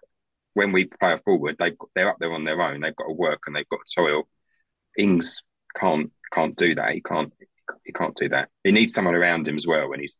When 0.55 0.72
we 0.72 0.87
play 0.87 1.12
a 1.12 1.18
forward, 1.18 1.57
they 1.59 1.72
they're 1.95 2.09
up 2.09 2.16
there 2.18 2.33
on 2.33 2.45
their 2.45 2.61
own. 2.62 2.81
They've 2.81 2.97
got 2.97 3.09
to 3.09 3.12
work 3.12 3.41
and 3.47 3.55
they've 3.55 3.68
got 3.68 3.81
to 3.87 4.01
toil. 4.01 4.29
Ings 4.99 5.43
can't 5.79 6.11
can't 6.33 6.57
do 6.57 6.74
that. 6.74 6.93
He 6.93 7.03
can't 7.03 7.33
he 7.85 7.93
can't 7.93 8.16
do 8.16 8.29
that. 8.31 8.49
He 8.64 8.72
needs 8.72 8.95
someone 8.95 9.14
around 9.14 9.47
him 9.47 9.57
as 9.57 9.66
well. 9.66 9.89
When 9.89 10.01
he's 10.01 10.18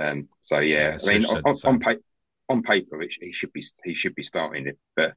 um. 0.00 0.28
So 0.40 0.58
yeah, 0.58 0.96
Yeah, 1.02 1.10
I 1.10 1.12
mean, 1.12 1.24
on, 1.26 1.42
on, 1.44 1.56
on, 1.66 1.80
pa- 1.80 2.02
on 2.48 2.62
paper, 2.62 3.02
it, 3.02 3.10
he 3.20 3.32
should 3.32 3.52
be 3.52 3.64
he 3.84 3.94
should 3.94 4.14
be 4.14 4.24
starting 4.24 4.66
it, 4.66 4.78
but 4.96 5.14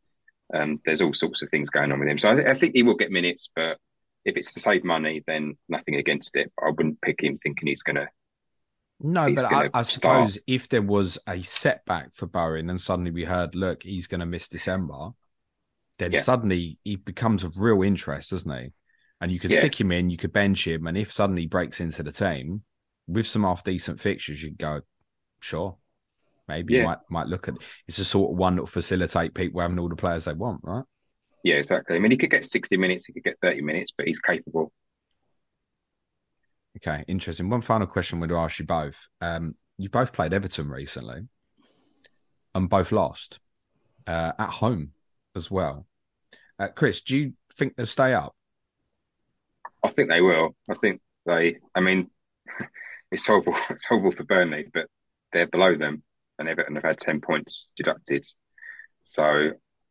um, 0.54 0.80
there's 0.86 1.02
all 1.02 1.14
sorts 1.14 1.42
of 1.42 1.50
things 1.50 1.70
going 1.70 1.92
on 1.92 2.00
with 2.00 2.08
him. 2.08 2.20
So 2.20 2.30
I, 2.30 2.36
th- 2.36 2.48
I 2.48 2.58
think 2.58 2.74
he 2.74 2.84
will 2.84 2.96
get 2.96 3.12
minutes, 3.12 3.50
but 3.56 3.78
if 4.26 4.38
it's 4.38 4.54
to 4.54 4.60
save 4.60 4.84
money, 4.84 5.24
then 5.28 5.58
nothing 5.70 5.96
against 5.96 6.36
it. 6.36 6.52
I 6.62 6.70
wouldn't 6.70 7.02
pick 7.02 7.22
him 7.22 7.40
thinking 7.42 7.68
he's 7.68 7.84
gonna. 7.84 8.08
No, 9.00 9.28
He's 9.28 9.36
but 9.36 9.46
I, 9.46 9.70
I 9.74 9.82
suppose 9.84 10.40
if 10.48 10.70
there 10.70 10.82
was 10.82 11.20
a 11.28 11.42
setback 11.44 12.14
for 12.14 12.26
Bowen 12.26 12.70
and 12.70 12.82
suddenly 12.82 13.12
we 13.12 13.26
heard, 13.26 13.54
look, 13.54 13.84
he's 13.84 14.08
going 14.08 14.22
to 14.22 14.26
miss 14.26 14.48
December, 14.48 15.10
then 16.00 16.14
Yeah. 16.14 16.24
suddenly 16.24 16.80
he 16.84 16.96
becomes 16.96 17.44
of 17.44 17.60
real 17.60 17.84
interest, 17.84 18.32
doesn't 18.32 18.52
he? 18.52 18.72
And 19.22 19.32
you 19.32 19.40
could 19.40 19.52
Yeah. 19.52 19.60
stick 19.60 19.80
him 19.80 19.92
in, 19.92 20.10
you 20.10 20.18
could 20.18 20.34
bench 20.34 20.68
him, 20.68 20.88
and 20.88 20.98
if 20.98 21.12
suddenly 21.12 21.44
he 21.44 21.48
breaks 21.48 21.80
into 21.80 22.04
the 22.04 22.12
team 22.12 22.64
with 23.08 23.28
some 23.28 23.44
half 23.44 23.64
decent 23.64 24.00
fixtures, 24.00 24.44
you'd 24.44 24.58
go, 24.58 24.82
sure, 25.40 25.78
maybe 26.48 26.74
you 26.74 26.80
Yeah. 26.80 26.86
might 26.86 27.00
might 27.10 27.28
look 27.28 27.48
at. 27.48 27.56
It's 27.88 28.00
a 28.00 28.06
sort 28.06 28.32
of 28.32 28.38
one 28.38 28.56
that 28.56 28.64
will 28.64 28.68
facilitate 28.68 29.34
people 29.36 29.62
having 29.62 29.80
all 29.80 29.90
the 29.90 29.96
players 29.96 30.26
they 30.26 30.34
want, 30.34 30.62
right? 30.64 30.86
Yeah, 31.44 31.56
exactly. 31.56 31.96
I 31.96 32.00
mean, 32.00 32.12
he 32.12 32.18
could 32.18 32.32
get 32.32 32.46
60 32.46 32.78
minutes, 32.78 33.06
he 33.06 33.14
could 33.14 33.24
get 33.24 33.40
30 33.42 33.62
minutes, 33.62 33.92
but 33.96 34.08
he's 34.08 34.20
capable. 34.20 34.72
Okay, 36.78 37.04
interesting. 37.08 37.50
One 37.50 37.62
final 37.62 37.88
question 37.88 38.20
we'll 38.20 38.38
ask 38.38 38.60
you 38.60 38.66
both. 38.66 39.08
Um, 39.20 39.56
you 39.78 39.90
both 39.90 40.14
played 40.14 40.34
Everton 40.34 40.70
recently, 40.70 41.28
and 42.54 42.70
both 42.70 42.92
lost 42.92 43.40
uh, 44.06 44.34
at 44.38 44.50
home 44.50 44.92
as 45.36 45.50
well. 45.50 45.88
Uh, 46.60 46.68
Chris, 46.68 47.02
do 47.02 47.18
you 47.18 47.34
think 47.56 47.76
they'll 47.76 47.86
stay 47.86 48.14
up? 48.14 48.36
I 49.84 49.90
think 49.90 50.10
they 50.10 50.22
will. 50.22 50.56
I 50.70 50.76
think 50.76 51.02
they. 51.26 51.58
I 51.74 51.80
mean, 51.80 52.10
it's 53.12 53.26
horrible. 53.26 53.56
It's 53.70 53.86
horrible 53.86 54.12
for 54.12 54.24
Burnley, 54.24 54.66
but 54.72 54.88
they're 55.34 55.48
below 55.48 55.76
them, 55.76 56.04
and 56.38 56.48
Everton 56.48 56.76
have 56.76 56.84
had 56.84 57.00
10 57.00 57.22
points 57.22 57.70
deducted. 57.76 58.26
So 59.04 59.24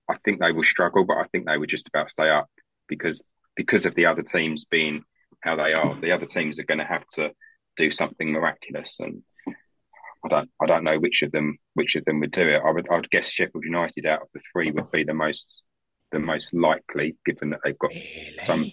I 0.08 0.16
think 0.24 0.40
they 0.40 0.52
will 0.52 0.64
struggle, 0.64 1.04
but 1.04 1.16
I 1.16 1.26
think 1.32 1.46
they 1.46 1.58
would 1.58 1.68
just 1.70 1.88
about 1.88 2.10
stay 2.10 2.30
up 2.30 2.48
because 2.88 3.22
because 3.56 3.86
of 3.86 3.94
the 3.94 4.06
other 4.06 4.22
teams 4.22 4.66
being 4.70 5.02
how 5.46 5.56
they 5.56 5.72
are. 5.72 5.98
The 6.00 6.12
other 6.12 6.26
teams 6.26 6.58
are 6.58 6.64
going 6.64 6.78
to 6.78 6.84
have 6.84 7.06
to 7.12 7.30
do 7.76 7.90
something 7.92 8.32
miraculous, 8.32 8.98
and 9.00 9.22
I 10.24 10.28
don't 10.28 10.50
I 10.60 10.66
don't 10.66 10.84
know 10.84 10.98
which 10.98 11.22
of 11.22 11.32
them 11.32 11.56
which 11.74 11.94
of 11.94 12.04
them 12.04 12.20
would 12.20 12.32
do 12.32 12.42
it. 12.42 12.60
I 12.64 12.70
would 12.70 12.88
I 12.90 12.96
would 12.96 13.10
guess 13.10 13.28
Sheffield 13.30 13.64
United 13.64 14.06
out 14.06 14.22
of 14.22 14.28
the 14.34 14.40
three 14.52 14.70
would 14.72 14.90
be 14.90 15.04
the 15.04 15.14
most 15.14 15.62
the 16.12 16.18
most 16.18 16.52
likely, 16.52 17.16
given 17.24 17.50
that 17.50 17.60
they've 17.64 17.78
got 17.78 17.92
Really? 17.92 18.36
some 18.44 18.70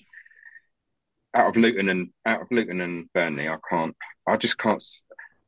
out 1.35 1.49
of 1.49 1.55
Luton 1.55 1.89
and 1.89 2.09
out 2.25 2.41
of 2.41 2.47
Luton 2.51 2.81
and 2.81 3.11
Burnley. 3.13 3.47
I 3.47 3.57
can't. 3.69 3.95
I 4.27 4.37
just 4.37 4.57
can't. 4.57 4.83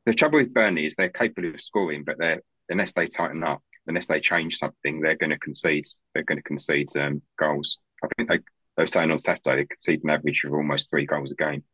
The 0.04 0.14
trouble 0.14 0.38
with 0.38 0.54
Burnley 0.54 0.86
is 0.86 0.94
they're 0.96 1.08
capable 1.08 1.54
of 1.54 1.60
scoring, 1.60 2.04
but 2.04 2.16
they're 2.18 2.40
unless 2.68 2.92
they 2.92 3.06
tighten 3.06 3.44
up, 3.44 3.62
unless 3.86 4.08
they 4.08 4.20
change 4.20 4.58
something, 4.58 5.00
they're 5.00 5.16
going 5.16 5.30
to 5.30 5.38
concede. 5.38 5.86
They're 6.14 6.24
going 6.24 6.38
to 6.38 6.42
concede 6.42 6.88
um, 6.96 7.22
goals. 7.38 7.78
I 8.02 8.08
think 8.16 8.28
they 8.28 8.38
they 8.76 8.82
were 8.82 8.86
saying 8.86 9.10
on 9.10 9.18
Saturday 9.18 9.62
they 9.62 9.66
concede 9.66 10.04
an 10.04 10.10
average 10.10 10.42
of 10.44 10.52
almost 10.52 10.90
three 10.90 11.06
goals 11.06 11.32
a 11.32 11.34
game. 11.34 11.64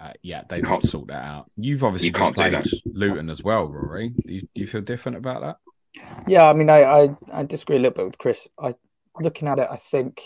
Uh, 0.00 0.12
yeah, 0.22 0.42
they 0.48 0.56
You 0.58 0.62
can't- 0.64 0.82
sort 0.82 1.06
that 1.08 1.24
out. 1.24 1.50
You've 1.56 1.84
obviously 1.84 2.08
you 2.08 2.12
can't 2.12 2.34
do 2.34 2.42
played 2.42 2.54
that. 2.54 2.66
Luton 2.86 3.30
as 3.30 3.42
well, 3.44 3.66
Rory. 3.66 4.08
Do 4.10 4.32
you, 4.34 4.40
do 4.40 4.60
you 4.60 4.66
feel 4.66 4.80
different 4.80 5.18
about 5.18 5.42
that? 5.42 6.02
Yeah, 6.26 6.48
I 6.48 6.52
mean, 6.52 6.68
I, 6.68 6.82
I, 6.82 7.16
I 7.32 7.42
disagree 7.44 7.76
a 7.76 7.78
little 7.78 7.94
bit 7.94 8.06
with 8.06 8.18
Chris. 8.18 8.48
I 8.58 8.74
looking 9.20 9.46
at 9.46 9.60
it, 9.60 9.68
I 9.70 9.76
think 9.76 10.20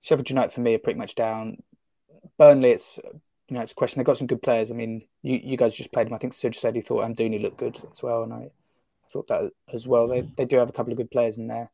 Sheffield 0.00 0.28
United 0.28 0.52
for 0.52 0.60
me 0.60 0.74
are 0.74 0.78
pretty 0.78 0.98
much 0.98 1.14
down. 1.14 1.56
Burnley, 2.38 2.72
it's 2.72 2.98
you 3.48 3.54
know, 3.54 3.62
it's 3.62 3.72
a 3.72 3.74
question. 3.74 3.98
They've 3.98 4.06
got 4.06 4.18
some 4.18 4.26
good 4.26 4.42
players. 4.42 4.70
I 4.70 4.74
mean, 4.74 5.02
you, 5.22 5.40
you 5.42 5.56
guys 5.56 5.72
just 5.74 5.92
played 5.92 6.06
them. 6.06 6.14
I 6.14 6.18
think 6.18 6.34
Suj 6.34 6.54
said 6.54 6.76
he 6.76 6.82
thought 6.82 7.04
Amdouni 7.04 7.40
looked 7.40 7.56
good 7.58 7.80
as 7.90 8.02
well, 8.02 8.22
and 8.22 8.32
I 8.34 8.50
thought 9.10 9.28
that 9.28 9.50
as 9.72 9.88
well. 9.88 10.06
They 10.08 10.20
they 10.36 10.44
do 10.44 10.56
have 10.58 10.68
a 10.68 10.72
couple 10.72 10.92
of 10.92 10.98
good 10.98 11.10
players 11.10 11.38
in 11.38 11.46
there, 11.46 11.70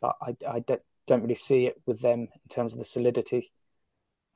but 0.00 0.14
I, 0.22 0.36
I 0.48 0.60
don't, 0.60 0.80
don't 1.10 1.22
really 1.22 1.34
see 1.34 1.66
it 1.66 1.80
with 1.86 2.00
them 2.00 2.20
in 2.20 2.48
terms 2.48 2.72
of 2.72 2.78
the 2.78 2.84
solidity. 2.84 3.50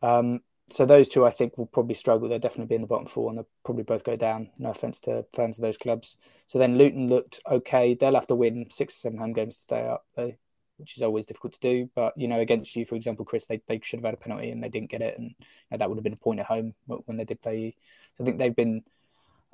Um, 0.03 0.41
so 0.69 0.85
those 0.85 1.09
two, 1.09 1.25
I 1.25 1.31
think, 1.31 1.57
will 1.57 1.67
probably 1.67 1.95
struggle. 1.95 2.29
They'll 2.29 2.39
definitely 2.39 2.67
be 2.67 2.75
in 2.75 2.81
the 2.81 2.87
bottom 2.87 3.07
four, 3.07 3.29
and 3.29 3.39
they'll 3.39 3.49
probably 3.65 3.85
both 3.85 4.03
go 4.03 4.17
down. 4.17 4.51
No 4.59 4.71
offense 4.71 4.99
to 5.01 5.25
fans 5.35 5.59
of 5.59 5.63
those 5.63 5.77
clubs. 5.77 6.17
So 6.47 6.59
then 6.59 6.79
Luton 6.79 7.09
looked 7.09 7.41
okay. 7.49 7.95
They'll 7.95 8.15
have 8.15 8.27
to 8.29 8.35
win 8.35 8.67
six 8.71 8.95
or 8.95 8.99
seven 8.99 9.19
home 9.19 9.35
games 9.35 9.57
to 9.57 9.63
stay 9.63 9.87
up, 9.87 10.05
though, 10.17 10.33
which 10.79 10.97
is 10.97 11.03
always 11.03 11.27
difficult 11.27 11.53
to 11.55 11.61
do. 11.61 11.91
But 11.95 12.15
you 12.17 12.29
know, 12.29 12.41
against 12.41 12.75
you, 12.75 12.85
for 12.85 12.97
example, 12.97 13.25
Chris, 13.25 13.47
they, 13.47 13.63
they 13.69 13.79
should 13.83 14.01
have 14.01 14.07
had 14.07 14.15
a 14.15 14.17
penalty 14.19 14.51
and 14.51 14.63
they 14.63 14.71
didn't 14.71 14.91
get 14.91 15.03
it, 15.03 15.19
and 15.19 15.31
you 15.39 15.47
know, 15.71 15.79
that 15.79 15.89
would 15.89 15.99
have 15.99 16.05
been 16.05 16.15
a 16.15 16.17
point 16.17 16.41
at 16.41 16.47
home 16.47 16.75
when 16.87 17.17
they 17.17 17.25
did 17.25 17.43
play 17.43 17.59
you. 17.61 17.73
So 18.17 18.25
I 18.25 18.27
think 18.27 18.39
they've 18.39 18.57
been 18.57 18.83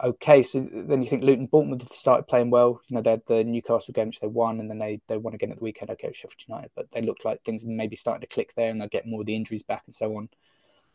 okay. 0.03 0.43
So 0.43 0.61
then 0.61 1.03
you 1.03 1.09
think 1.09 1.23
Luton, 1.23 1.47
Bournemouth 1.47 1.83
have 1.83 1.91
started 1.91 2.29
playing 2.29 2.51
well. 2.51 2.81
You 2.89 2.97
know, 2.97 3.03
they 3.03 3.13
had 3.13 3.27
the 3.27 3.45
Newcastle 3.45 3.93
game 3.93 4.09
which 4.09 4.21
they 4.21 4.27
won, 4.27 4.61
and 4.61 4.71
then 4.71 4.79
they 4.79 5.01
they 5.07 5.17
won 5.17 5.35
again 5.35 5.51
at 5.51 5.59
the 5.59 5.65
weekend. 5.65 5.91
Okay, 5.91 6.13
Sheffield 6.13 6.45
United, 6.49 6.71
but 6.75 6.91
they 6.93 7.03
look 7.03 7.25
like 7.25 7.43
things 7.43 7.65
maybe 7.65 7.97
starting 7.97 8.21
to 8.21 8.27
click 8.27 8.55
there, 8.55 8.71
and 8.71 8.79
they'll 8.79 8.89
get 8.89 9.07
more 9.07 9.21
of 9.21 9.27
the 9.27 9.37
injuries 9.37 9.63
back 9.63 9.83
and 9.87 9.95
so 9.95 10.17
on. 10.17 10.29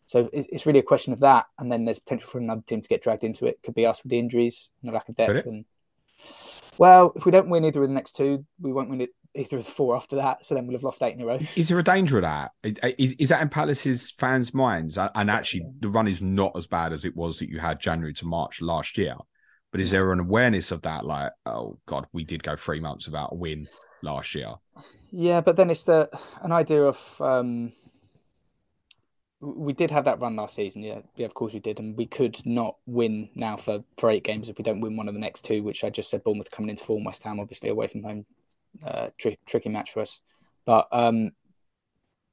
So 0.06 0.30
it's 0.32 0.66
really 0.66 0.78
a 0.78 0.84
question 0.84 1.12
of 1.12 1.20
that, 1.20 1.46
and 1.58 1.70
then 1.70 1.84
there's 1.84 1.98
potential 1.98 2.28
for 2.28 2.38
another 2.38 2.62
team 2.66 2.80
to 2.80 2.88
get 2.88 3.02
dragged 3.02 3.24
into 3.24 3.46
it. 3.46 3.60
Could 3.62 3.74
be 3.74 3.86
us 3.86 4.02
with 4.02 4.10
the 4.10 4.18
injuries 4.18 4.70
and 4.80 4.88
the 4.88 4.94
lack 4.94 5.08
of 5.08 5.16
depth. 5.16 5.46
And 5.46 5.64
well, 6.78 7.12
if 7.16 7.26
we 7.26 7.32
don't 7.32 7.48
win 7.48 7.64
either 7.64 7.82
of 7.82 7.88
the 7.88 7.94
next 7.94 8.12
two, 8.12 8.44
we 8.60 8.72
won't 8.72 8.88
win 8.88 9.00
it 9.00 9.10
either 9.36 9.58
of 9.58 9.64
the 9.64 9.70
four 9.70 9.96
after 9.96 10.16
that. 10.16 10.44
So 10.44 10.54
then 10.54 10.66
we'll 10.66 10.76
have 10.76 10.82
lost 10.82 11.02
eight 11.02 11.14
in 11.14 11.20
a 11.20 11.26
row. 11.26 11.38
Is 11.56 11.68
there 11.68 11.78
a 11.78 11.84
danger 11.84 12.18
of 12.18 12.22
that? 12.22 12.52
Is, 12.98 13.14
is 13.18 13.28
that 13.28 13.42
in 13.42 13.48
Palace's 13.48 14.10
fans' 14.10 14.54
minds? 14.54 14.98
And 14.98 15.30
actually, 15.30 15.66
the 15.80 15.88
run 15.88 16.08
is 16.08 16.22
not 16.22 16.56
as 16.56 16.66
bad 16.66 16.92
as 16.92 17.04
it 17.04 17.16
was 17.16 17.38
that 17.38 17.48
you 17.48 17.58
had 17.58 17.80
January 17.80 18.14
to 18.14 18.26
March 18.26 18.60
last 18.60 18.98
year. 18.98 19.16
But 19.72 19.80
is 19.80 19.90
there 19.90 20.12
an 20.12 20.20
awareness 20.20 20.70
of 20.70 20.82
that? 20.82 21.04
Like, 21.04 21.32
oh 21.44 21.78
God, 21.86 22.06
we 22.12 22.24
did 22.24 22.42
go 22.42 22.56
three 22.56 22.80
months 22.80 23.06
without 23.06 23.32
a 23.32 23.34
win 23.34 23.68
last 24.02 24.34
year. 24.34 24.54
Yeah, 25.10 25.40
but 25.40 25.56
then 25.56 25.70
it's 25.70 25.84
the 25.84 26.08
an 26.42 26.52
idea 26.52 26.84
of 26.84 27.20
um, 27.20 27.72
we 29.40 29.72
did 29.72 29.90
have 29.90 30.04
that 30.06 30.20
run 30.20 30.36
last 30.36 30.54
season. 30.54 30.82
Yeah, 30.82 31.00
yeah, 31.16 31.26
of 31.26 31.34
course 31.34 31.52
we 31.52 31.60
did, 31.60 31.78
and 31.78 31.96
we 31.96 32.06
could 32.06 32.38
not 32.46 32.76
win 32.86 33.28
now 33.34 33.56
for 33.56 33.84
for 33.98 34.08
eight 34.08 34.24
games 34.24 34.48
if 34.48 34.56
we 34.56 34.64
don't 34.64 34.80
win 34.80 34.96
one 34.96 35.08
of 35.08 35.14
the 35.14 35.20
next 35.20 35.44
two. 35.44 35.62
Which 35.62 35.84
I 35.84 35.90
just 35.90 36.10
said, 36.10 36.24
Bournemouth 36.24 36.50
coming 36.50 36.70
into 36.70 36.84
form, 36.84 37.04
West 37.04 37.22
Ham 37.24 37.40
obviously 37.40 37.68
away 37.68 37.88
from 37.88 38.02
home, 38.02 38.24
uh, 38.84 39.08
tri- 39.18 39.38
tricky 39.46 39.68
match 39.68 39.92
for 39.92 40.00
us. 40.00 40.20
But 40.64 40.88
um, 40.92 41.32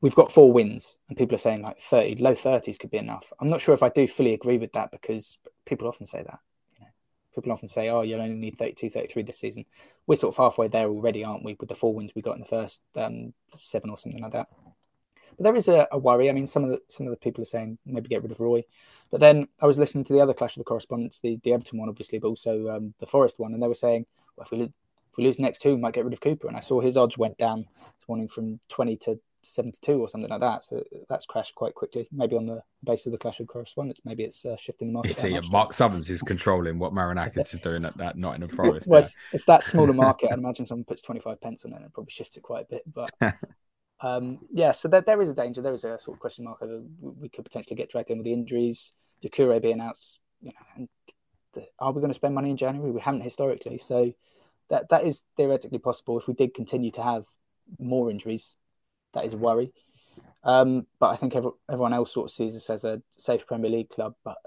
we've 0.02 0.16
got 0.16 0.32
four 0.32 0.52
wins, 0.52 0.98
and 1.08 1.18
people 1.18 1.36
are 1.36 1.40
saying 1.40 1.62
like 1.62 1.80
thirty, 1.80 2.16
low 2.16 2.36
thirties 2.36 2.78
could 2.78 2.92
be 2.92 2.98
enough. 2.98 3.32
I'm 3.40 3.48
not 3.48 3.62
sure 3.62 3.74
if 3.74 3.84
I 3.84 3.90
do 3.90 4.08
fully 4.08 4.34
agree 4.34 4.58
with 4.58 4.74
that 4.74 4.92
because 4.92 5.38
people 5.66 5.88
often 5.88 6.06
say 6.06 6.24
that. 6.24 6.40
You 6.74 6.82
know, 6.82 6.92
people 7.34 7.52
often 7.52 7.70
say, 7.70 7.90
"Oh, 7.90 8.02
you'll 8.02 8.22
only 8.22 8.36
need 8.36 8.58
32, 8.58 8.90
33 8.90 9.24
this 9.24 9.40
season." 9.40 9.66
We're 10.08 10.16
sort 10.16 10.34
of 10.34 10.38
halfway 10.38 10.68
there 10.68 10.88
already, 10.88 11.24
aren't 11.24 11.46
we? 11.46 11.56
With 11.60 11.70
the 11.70 11.76
four 11.76 11.94
wins 11.94 12.12
we 12.16 12.22
got 12.22 12.36
in 12.36 12.42
the 12.42 12.46
first 12.46 12.82
um, 12.96 13.34
seven 13.58 13.90
or 13.90 13.98
something 13.98 14.22
like 14.22 14.34
that. 14.34 14.50
But 15.38 15.44
there 15.44 15.56
is 15.56 15.68
a, 15.68 15.88
a 15.92 15.98
worry. 15.98 16.30
I 16.30 16.34
mean, 16.34 16.48
some 16.48 16.64
of 16.64 16.70
the 16.70 16.82
some 16.88 17.08
of 17.08 17.12
the 17.12 17.18
people 17.18 17.42
are 17.42 17.46
saying 17.46 17.78
maybe 17.86 18.10
get 18.10 18.24
rid 18.24 18.32
of 18.32 18.40
Roy, 18.40 18.64
but 19.12 19.20
then 19.20 19.48
I 19.62 19.66
was 19.68 19.78
listening 19.78 20.04
to 20.06 20.14
the 20.14 20.22
other 20.22 20.34
clash 20.34 20.56
of 20.56 20.62
the 20.62 20.66
correspondents, 20.66 21.20
the, 21.20 21.40
the 21.44 21.54
Everton 21.54 21.80
one, 21.80 21.90
obviously, 21.90 22.20
but 22.20 22.28
also 22.28 22.70
um, 22.70 22.94
the 23.00 23.06
Forest 23.06 23.40
one, 23.40 23.54
and 23.54 23.62
they 23.62 23.68
were 23.68 23.76
saying, 23.76 24.06
well, 24.36 24.46
if 24.46 24.52
we 24.52 24.72
if 25.14 25.18
we 25.18 25.24
lose 25.24 25.38
the 25.38 25.44
next 25.44 25.60
two, 25.60 25.76
we 25.76 25.82
might 25.82 25.94
get 25.94 26.06
rid 26.06 26.14
of 26.14 26.22
Cooper. 26.22 26.48
And 26.48 26.58
I 26.58 26.60
saw 26.60 26.82
his 26.82 26.98
odds 26.98 27.20
went 27.20 27.38
down 27.38 27.60
this 27.78 28.08
morning 28.08 28.28
from 28.28 28.60
twenty 28.68 28.98
to 28.98 29.20
seventy 29.44 29.78
two 29.80 30.00
or 30.02 30.10
something 30.10 30.30
like 30.30 30.40
that. 30.40 30.64
So 30.64 30.84
that's 31.08 31.28
crashed 31.28 31.54
quite 31.54 31.76
quickly. 31.76 32.08
Maybe 32.12 32.36
on 32.36 32.48
the 32.48 32.64
base 32.84 33.06
of 33.06 33.12
the 33.12 33.20
clash 33.20 33.40
of 33.40 33.46
correspondents, 33.46 34.02
maybe 34.06 34.24
it's 34.24 34.44
uh, 34.44 34.58
shifting 34.58 34.88
the 34.88 34.92
You 34.92 34.96
market. 34.96 35.16
that 35.16 35.44
see. 35.44 35.52
Mark 35.52 35.74
Summers 35.74 36.10
is 36.10 36.24
controlling 36.24 36.80
what 36.80 36.94
Marinakis 36.94 37.54
is 37.54 37.60
doing 37.60 37.86
at 37.86 37.96
that 37.98 38.18
Nottingham 38.18 38.50
Forest. 38.56 38.90
Well, 38.90 39.02
it's, 39.02 39.16
it's 39.32 39.46
that 39.46 39.64
smaller 39.64 39.94
market. 39.94 40.32
I'd 40.32 40.40
imagine 40.40 40.66
someone 40.66 40.86
puts 40.86 41.04
25 41.04 41.40
pence 41.40 41.64
on 41.64 41.74
it 41.74 41.78
and 41.78 41.86
it 41.86 41.94
probably 41.94 42.12
shifts 42.12 42.36
it 42.36 42.42
quite 42.42 42.64
a 42.64 42.68
bit. 42.72 42.84
But 42.92 43.12
um, 44.02 44.40
yeah, 44.52 44.72
so 44.72 44.88
there, 44.88 45.02
there 45.02 45.22
is 45.22 45.30
a 45.30 45.36
danger. 45.36 45.62
There 45.62 45.74
is 45.74 45.84
a 45.84 46.00
sort 46.00 46.16
of 46.16 46.20
question 46.20 46.46
mark 46.46 46.62
over 46.64 46.82
we 47.00 47.30
could 47.30 47.46
potentially 47.46 47.76
get 47.76 47.92
dragged 47.92 48.10
in 48.10 48.18
with 48.18 48.26
the 48.26 48.34
injuries. 48.34 48.94
Doucouré 49.24 49.62
being 49.62 49.80
out, 49.80 49.98
you 50.42 50.50
know, 50.50 50.66
and 50.76 50.90
the, 51.54 51.66
are 51.78 51.92
we 51.92 52.02
going 52.02 52.12
to 52.12 52.16
spend 52.16 52.34
money 52.34 52.50
in 52.50 52.58
January? 52.58 52.92
We 52.92 53.00
haven't 53.00 53.22
historically. 53.22 53.78
So 53.78 54.12
that 54.70 54.90
that 54.90 55.06
is 55.06 55.24
theoretically 55.38 55.80
possible 55.80 56.18
if 56.18 56.28
we 56.28 56.34
did 56.34 56.54
continue 56.54 56.92
to 56.92 57.04
have 57.04 57.26
more 57.80 58.10
injuries. 58.10 58.56
That 59.14 59.26
is 59.26 59.34
a 59.34 59.38
worry. 59.38 59.72
Um, 60.44 60.88
but 61.00 61.14
I 61.14 61.16
think 61.16 61.36
every, 61.36 61.52
everyone 61.70 61.94
else 61.94 62.14
sort 62.14 62.30
of 62.30 62.32
sees 62.32 62.56
us 62.56 62.70
as 62.70 62.84
a 62.84 63.02
safe 63.12 63.48
Premier 63.48 63.72
League 63.72 63.90
club. 63.90 64.16
But 64.24 64.38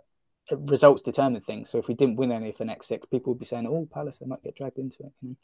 results 0.53 1.03
determine 1.03 1.41
things. 1.41 1.71
So 1.71 1.79
if 1.79 1.89
we 1.89 1.95
didn't 1.95 2.17
win 2.17 2.33
any 2.33 2.51
of 2.51 2.59
the 2.59 2.65
next 2.65 2.87
six, 2.87 3.07
people 3.07 3.33
would 3.33 3.41
be 3.41 3.47
saying, 3.47 3.67
"Oh, 3.67 3.89
Palace, 3.93 4.19
they 4.19 4.27
might 4.27 4.43
get 4.43 4.57
dragged 4.57 4.79
into 4.79 5.05
it." 5.05 5.13
You 5.23 5.31
know? 5.31 5.37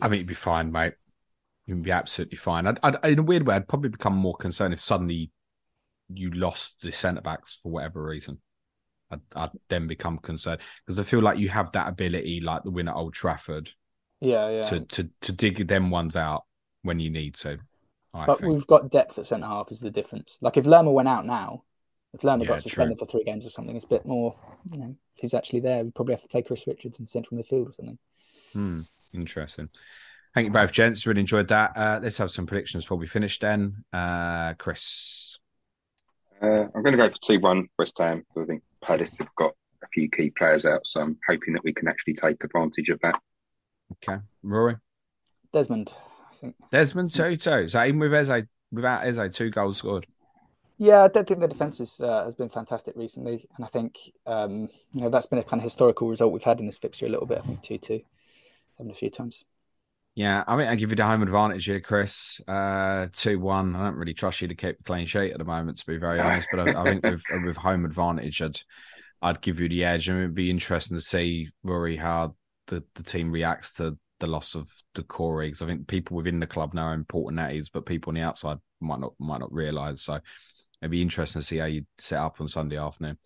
I 0.00 0.08
mean, 0.08 0.18
you'd 0.20 0.26
be 0.26 0.34
fine, 0.34 0.72
mate. 0.72 0.94
You'd 1.66 1.82
be 1.82 1.92
absolutely 1.92 2.36
fine. 2.36 2.66
I'd, 2.66 2.78
I'd, 2.82 3.04
in 3.04 3.20
a 3.20 3.22
weird 3.22 3.46
way, 3.46 3.54
I'd 3.54 3.68
probably 3.68 3.88
become 3.88 4.14
more 4.14 4.36
concerned 4.36 4.74
if 4.74 4.80
suddenly 4.80 5.30
you 6.12 6.30
lost 6.30 6.82
the 6.82 6.92
centre 6.92 7.22
backs 7.22 7.58
for 7.62 7.72
whatever 7.72 8.02
reason. 8.02 8.40
I'd, 9.10 9.20
I'd 9.36 9.50
then 9.68 9.86
become 9.86 10.18
concerned 10.18 10.60
because 10.86 10.98
I 10.98 11.02
feel 11.04 11.20
like 11.22 11.38
you 11.38 11.48
have 11.50 11.72
that 11.72 11.88
ability, 11.88 12.40
like 12.40 12.62
the 12.64 12.70
win 12.70 12.88
at 12.88 12.94
Old 12.96 13.14
Trafford, 13.14 13.70
Yeah, 14.20 14.48
yeah. 14.50 14.70
to 14.70 14.80
to 14.80 15.10
to 15.22 15.32
dig 15.32 15.66
them 15.68 15.90
ones 15.90 16.16
out 16.16 16.44
when 16.82 17.00
you 17.00 17.10
need 17.10 17.34
to. 17.36 17.58
I 18.14 18.26
but 18.26 18.40
think. 18.40 18.54
we've 18.54 18.66
got 18.66 18.90
depth 18.90 19.18
at 19.18 19.26
centre 19.26 19.46
half 19.46 19.70
is 19.72 19.80
the 19.80 19.90
difference. 19.90 20.38
Like 20.40 20.56
if 20.56 20.66
Lerma 20.66 20.92
went 20.92 21.08
out 21.08 21.26
now, 21.26 21.64
if 22.12 22.24
Lerma 22.24 22.44
Yeah, 22.44 22.46
got 22.46 22.60
suspended 22.60 22.98
for 22.98 23.06
three 23.06 23.24
games 23.24 23.46
or 23.46 23.50
something, 23.50 23.74
it's 23.76 23.84
a 23.84 23.88
bit 23.88 24.06
more. 24.06 24.36
You 24.72 24.78
know, 24.78 24.96
who's 25.20 25.34
actually 25.34 25.60
there? 25.60 25.84
We 25.84 25.90
probably 25.90 26.14
have 26.14 26.22
to 26.22 26.28
play 26.28 26.42
Chris 26.42 26.66
Richards 26.66 26.98
in 26.98 27.06
central 27.06 27.40
midfield 27.40 27.68
or 27.70 27.72
something. 27.72 27.98
Hmm, 28.52 28.82
interesting. 29.12 29.68
Thank 30.34 30.46
you 30.46 30.52
both, 30.52 30.72
gents. 30.72 31.06
Really 31.06 31.20
enjoyed 31.20 31.48
that. 31.48 31.72
Uh, 31.76 32.00
let's 32.02 32.18
have 32.18 32.30
some 32.30 32.46
predictions 32.46 32.84
before 32.84 32.98
we 32.98 33.06
finish. 33.06 33.38
Then, 33.38 33.84
uh, 33.92 34.54
Chris. 34.54 35.38
Uh, 36.42 36.66
I'm 36.74 36.82
going 36.82 36.92
to 36.92 36.98
go 36.98 37.08
for 37.10 37.16
2 37.26 37.40
1 37.40 37.68
West 37.78 37.96
Ham. 37.98 38.24
I 38.36 38.44
think 38.44 38.62
Palace 38.84 39.16
have 39.18 39.34
got 39.36 39.52
a 39.82 39.88
few 39.88 40.08
key 40.10 40.30
players 40.36 40.66
out, 40.66 40.86
so 40.86 41.00
I'm 41.00 41.18
hoping 41.26 41.54
that 41.54 41.64
we 41.64 41.72
can 41.72 41.88
actually 41.88 42.14
take 42.14 42.42
advantage 42.44 42.88
of 42.90 43.00
that. 43.02 43.20
Okay, 43.92 44.20
Rory. 44.42 44.76
Desmond, 45.52 45.92
I 46.30 46.34
think. 46.34 46.54
Desmond 46.70 47.12
two 47.12 47.36
two. 47.36 47.68
So 47.68 47.84
even 47.84 47.98
with 47.98 48.14
Eze, 48.14 48.44
without 48.70 49.06
Eze, 49.06 49.34
two 49.34 49.50
goals 49.50 49.78
scored. 49.78 50.06
Yeah, 50.76 51.04
I 51.04 51.08
don't 51.08 51.26
think 51.26 51.40
the 51.40 51.48
defence 51.48 51.78
is, 51.80 52.00
uh, 52.00 52.24
has 52.24 52.34
been 52.34 52.48
fantastic 52.48 52.96
recently, 52.96 53.46
and 53.56 53.64
I 53.64 53.68
think 53.68 53.96
um, 54.26 54.68
you 54.92 55.02
know 55.02 55.08
that's 55.08 55.26
been 55.26 55.38
a 55.38 55.44
kind 55.44 55.60
of 55.60 55.64
historical 55.64 56.08
result 56.08 56.32
we've 56.32 56.42
had 56.42 56.60
in 56.60 56.66
this 56.66 56.78
fixture 56.78 57.06
a 57.06 57.10
little 57.10 57.26
bit. 57.26 57.38
I 57.38 57.42
think 57.42 57.62
two 57.62 57.78
two, 57.78 58.00
happened 58.76 58.90
a 58.90 58.94
few 58.94 59.10
times. 59.10 59.44
Yeah, 60.14 60.44
I 60.46 60.56
mean, 60.56 60.68
I 60.68 60.76
give 60.76 60.90
you 60.90 60.96
the 60.96 61.04
home 61.04 61.22
advantage 61.22 61.64
here, 61.64 61.80
Chris. 61.80 62.40
Uh, 62.46 63.08
two 63.12 63.40
one. 63.40 63.74
I 63.74 63.84
don't 63.84 63.96
really 63.96 64.14
trust 64.14 64.40
you 64.40 64.48
to 64.48 64.54
keep 64.54 64.78
a 64.78 64.82
clean 64.84 65.06
sheet 65.06 65.32
at 65.32 65.38
the 65.38 65.44
moment, 65.44 65.78
to 65.78 65.86
be 65.86 65.96
very 65.96 66.20
honest. 66.20 66.48
But 66.52 66.68
I, 66.68 66.80
I 66.80 66.84
think 66.84 67.04
with 67.04 67.22
with 67.44 67.56
home 67.56 67.84
advantage, 67.84 68.40
I'd 68.40 68.60
I'd 69.20 69.40
give 69.40 69.58
you 69.58 69.68
the 69.68 69.84
edge. 69.84 70.08
I 70.08 70.12
mean, 70.12 70.22
it'd 70.22 70.34
be 70.34 70.50
interesting 70.50 70.96
to 70.96 71.00
see 71.00 71.50
Rory 71.64 71.96
how 71.96 72.36
the, 72.68 72.84
the 72.94 73.02
team 73.02 73.32
reacts 73.32 73.72
to 73.74 73.98
the 74.20 74.26
loss 74.28 74.54
of 74.54 74.70
the 74.94 75.02
core 75.02 75.42
because 75.42 75.62
I 75.62 75.66
think 75.66 75.88
people 75.88 76.16
within 76.16 76.38
the 76.38 76.46
club 76.46 76.74
know 76.74 76.84
how 76.84 76.92
important 76.92 77.38
that 77.38 77.54
is, 77.54 77.68
but 77.68 77.84
people 77.84 78.10
on 78.10 78.14
the 78.14 78.20
outside 78.20 78.58
might 78.80 79.00
not 79.00 79.14
might 79.18 79.40
not 79.40 79.52
realise. 79.52 80.02
So 80.02 80.20
it'd 80.80 80.90
be 80.92 81.02
interesting 81.02 81.40
to 81.40 81.46
see 81.46 81.56
how 81.56 81.66
you 81.66 81.86
set 81.98 82.20
up 82.20 82.40
on 82.40 82.46
Sunday 82.46 82.76
afternoon. 82.76 83.18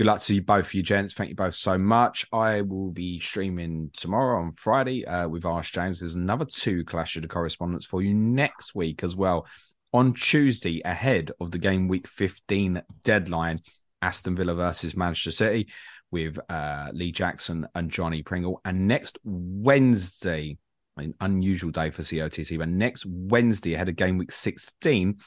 Good 0.00 0.06
luck 0.06 0.22
to 0.22 0.34
you 0.34 0.40
both, 0.40 0.72
you 0.72 0.82
gents. 0.82 1.12
Thank 1.12 1.28
you 1.28 1.36
both 1.36 1.52
so 1.52 1.76
much. 1.76 2.26
I 2.32 2.62
will 2.62 2.90
be 2.90 3.20
streaming 3.20 3.90
tomorrow 3.94 4.40
on 4.40 4.54
Friday 4.54 5.04
uh, 5.04 5.28
with 5.28 5.44
Ask 5.44 5.74
James. 5.74 6.00
There's 6.00 6.14
another 6.14 6.46
two 6.46 6.86
Clash 6.86 7.16
of 7.16 7.22
the 7.22 7.28
Correspondents 7.28 7.84
for 7.84 8.00
you 8.00 8.14
next 8.14 8.74
week 8.74 9.04
as 9.04 9.14
well. 9.14 9.46
On 9.92 10.14
Tuesday, 10.14 10.80
ahead 10.86 11.32
of 11.38 11.50
the 11.50 11.58
game 11.58 11.86
week 11.86 12.08
15 12.08 12.80
deadline, 13.04 13.60
Aston 14.00 14.36
Villa 14.36 14.54
versus 14.54 14.96
Manchester 14.96 15.32
City 15.32 15.68
with 16.10 16.38
uh, 16.48 16.88
Lee 16.94 17.12
Jackson 17.12 17.68
and 17.74 17.90
Johnny 17.90 18.22
Pringle. 18.22 18.62
And 18.64 18.88
next 18.88 19.18
Wednesday, 19.22 20.56
an 20.96 21.12
unusual 21.20 21.72
day 21.72 21.90
for 21.90 22.00
COTC, 22.00 22.56
but 22.56 22.70
next 22.70 23.04
Wednesday 23.06 23.74
ahead 23.74 23.90
of 23.90 23.96
game 23.96 24.16
week 24.16 24.32
16, 24.32 25.18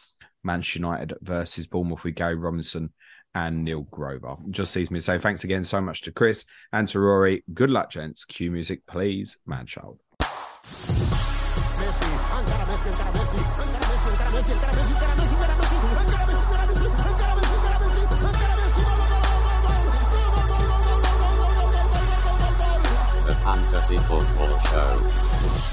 Manchester 0.44 0.80
United 0.80 1.14
versus 1.22 1.68
Bournemouth 1.68 2.04
with 2.04 2.16
Gary 2.16 2.38
Robinson 2.38 2.92
and 3.36 3.64
Neil 3.64 3.82
Grover. 3.92 4.36
Just 4.52 4.72
sees 4.72 4.92
me 4.92 5.00
say 5.00 5.18
thanks 5.18 5.44
again 5.44 5.64
so 5.64 5.82
much 5.82 6.02
to 6.02 6.12
Chris 6.12 6.46
and 6.72 6.88
to 6.90 7.00
Rory. 7.00 7.44
Good 7.54 7.70
luck, 7.70 7.92
gents. 7.92 8.26
Cue 8.26 8.52
music, 8.52 8.86
please, 8.86 9.38
Manchild. 9.48 9.98
The 23.26 23.36
Fantasy 23.42 23.98
Football 23.98 24.60
Show. 24.60 25.73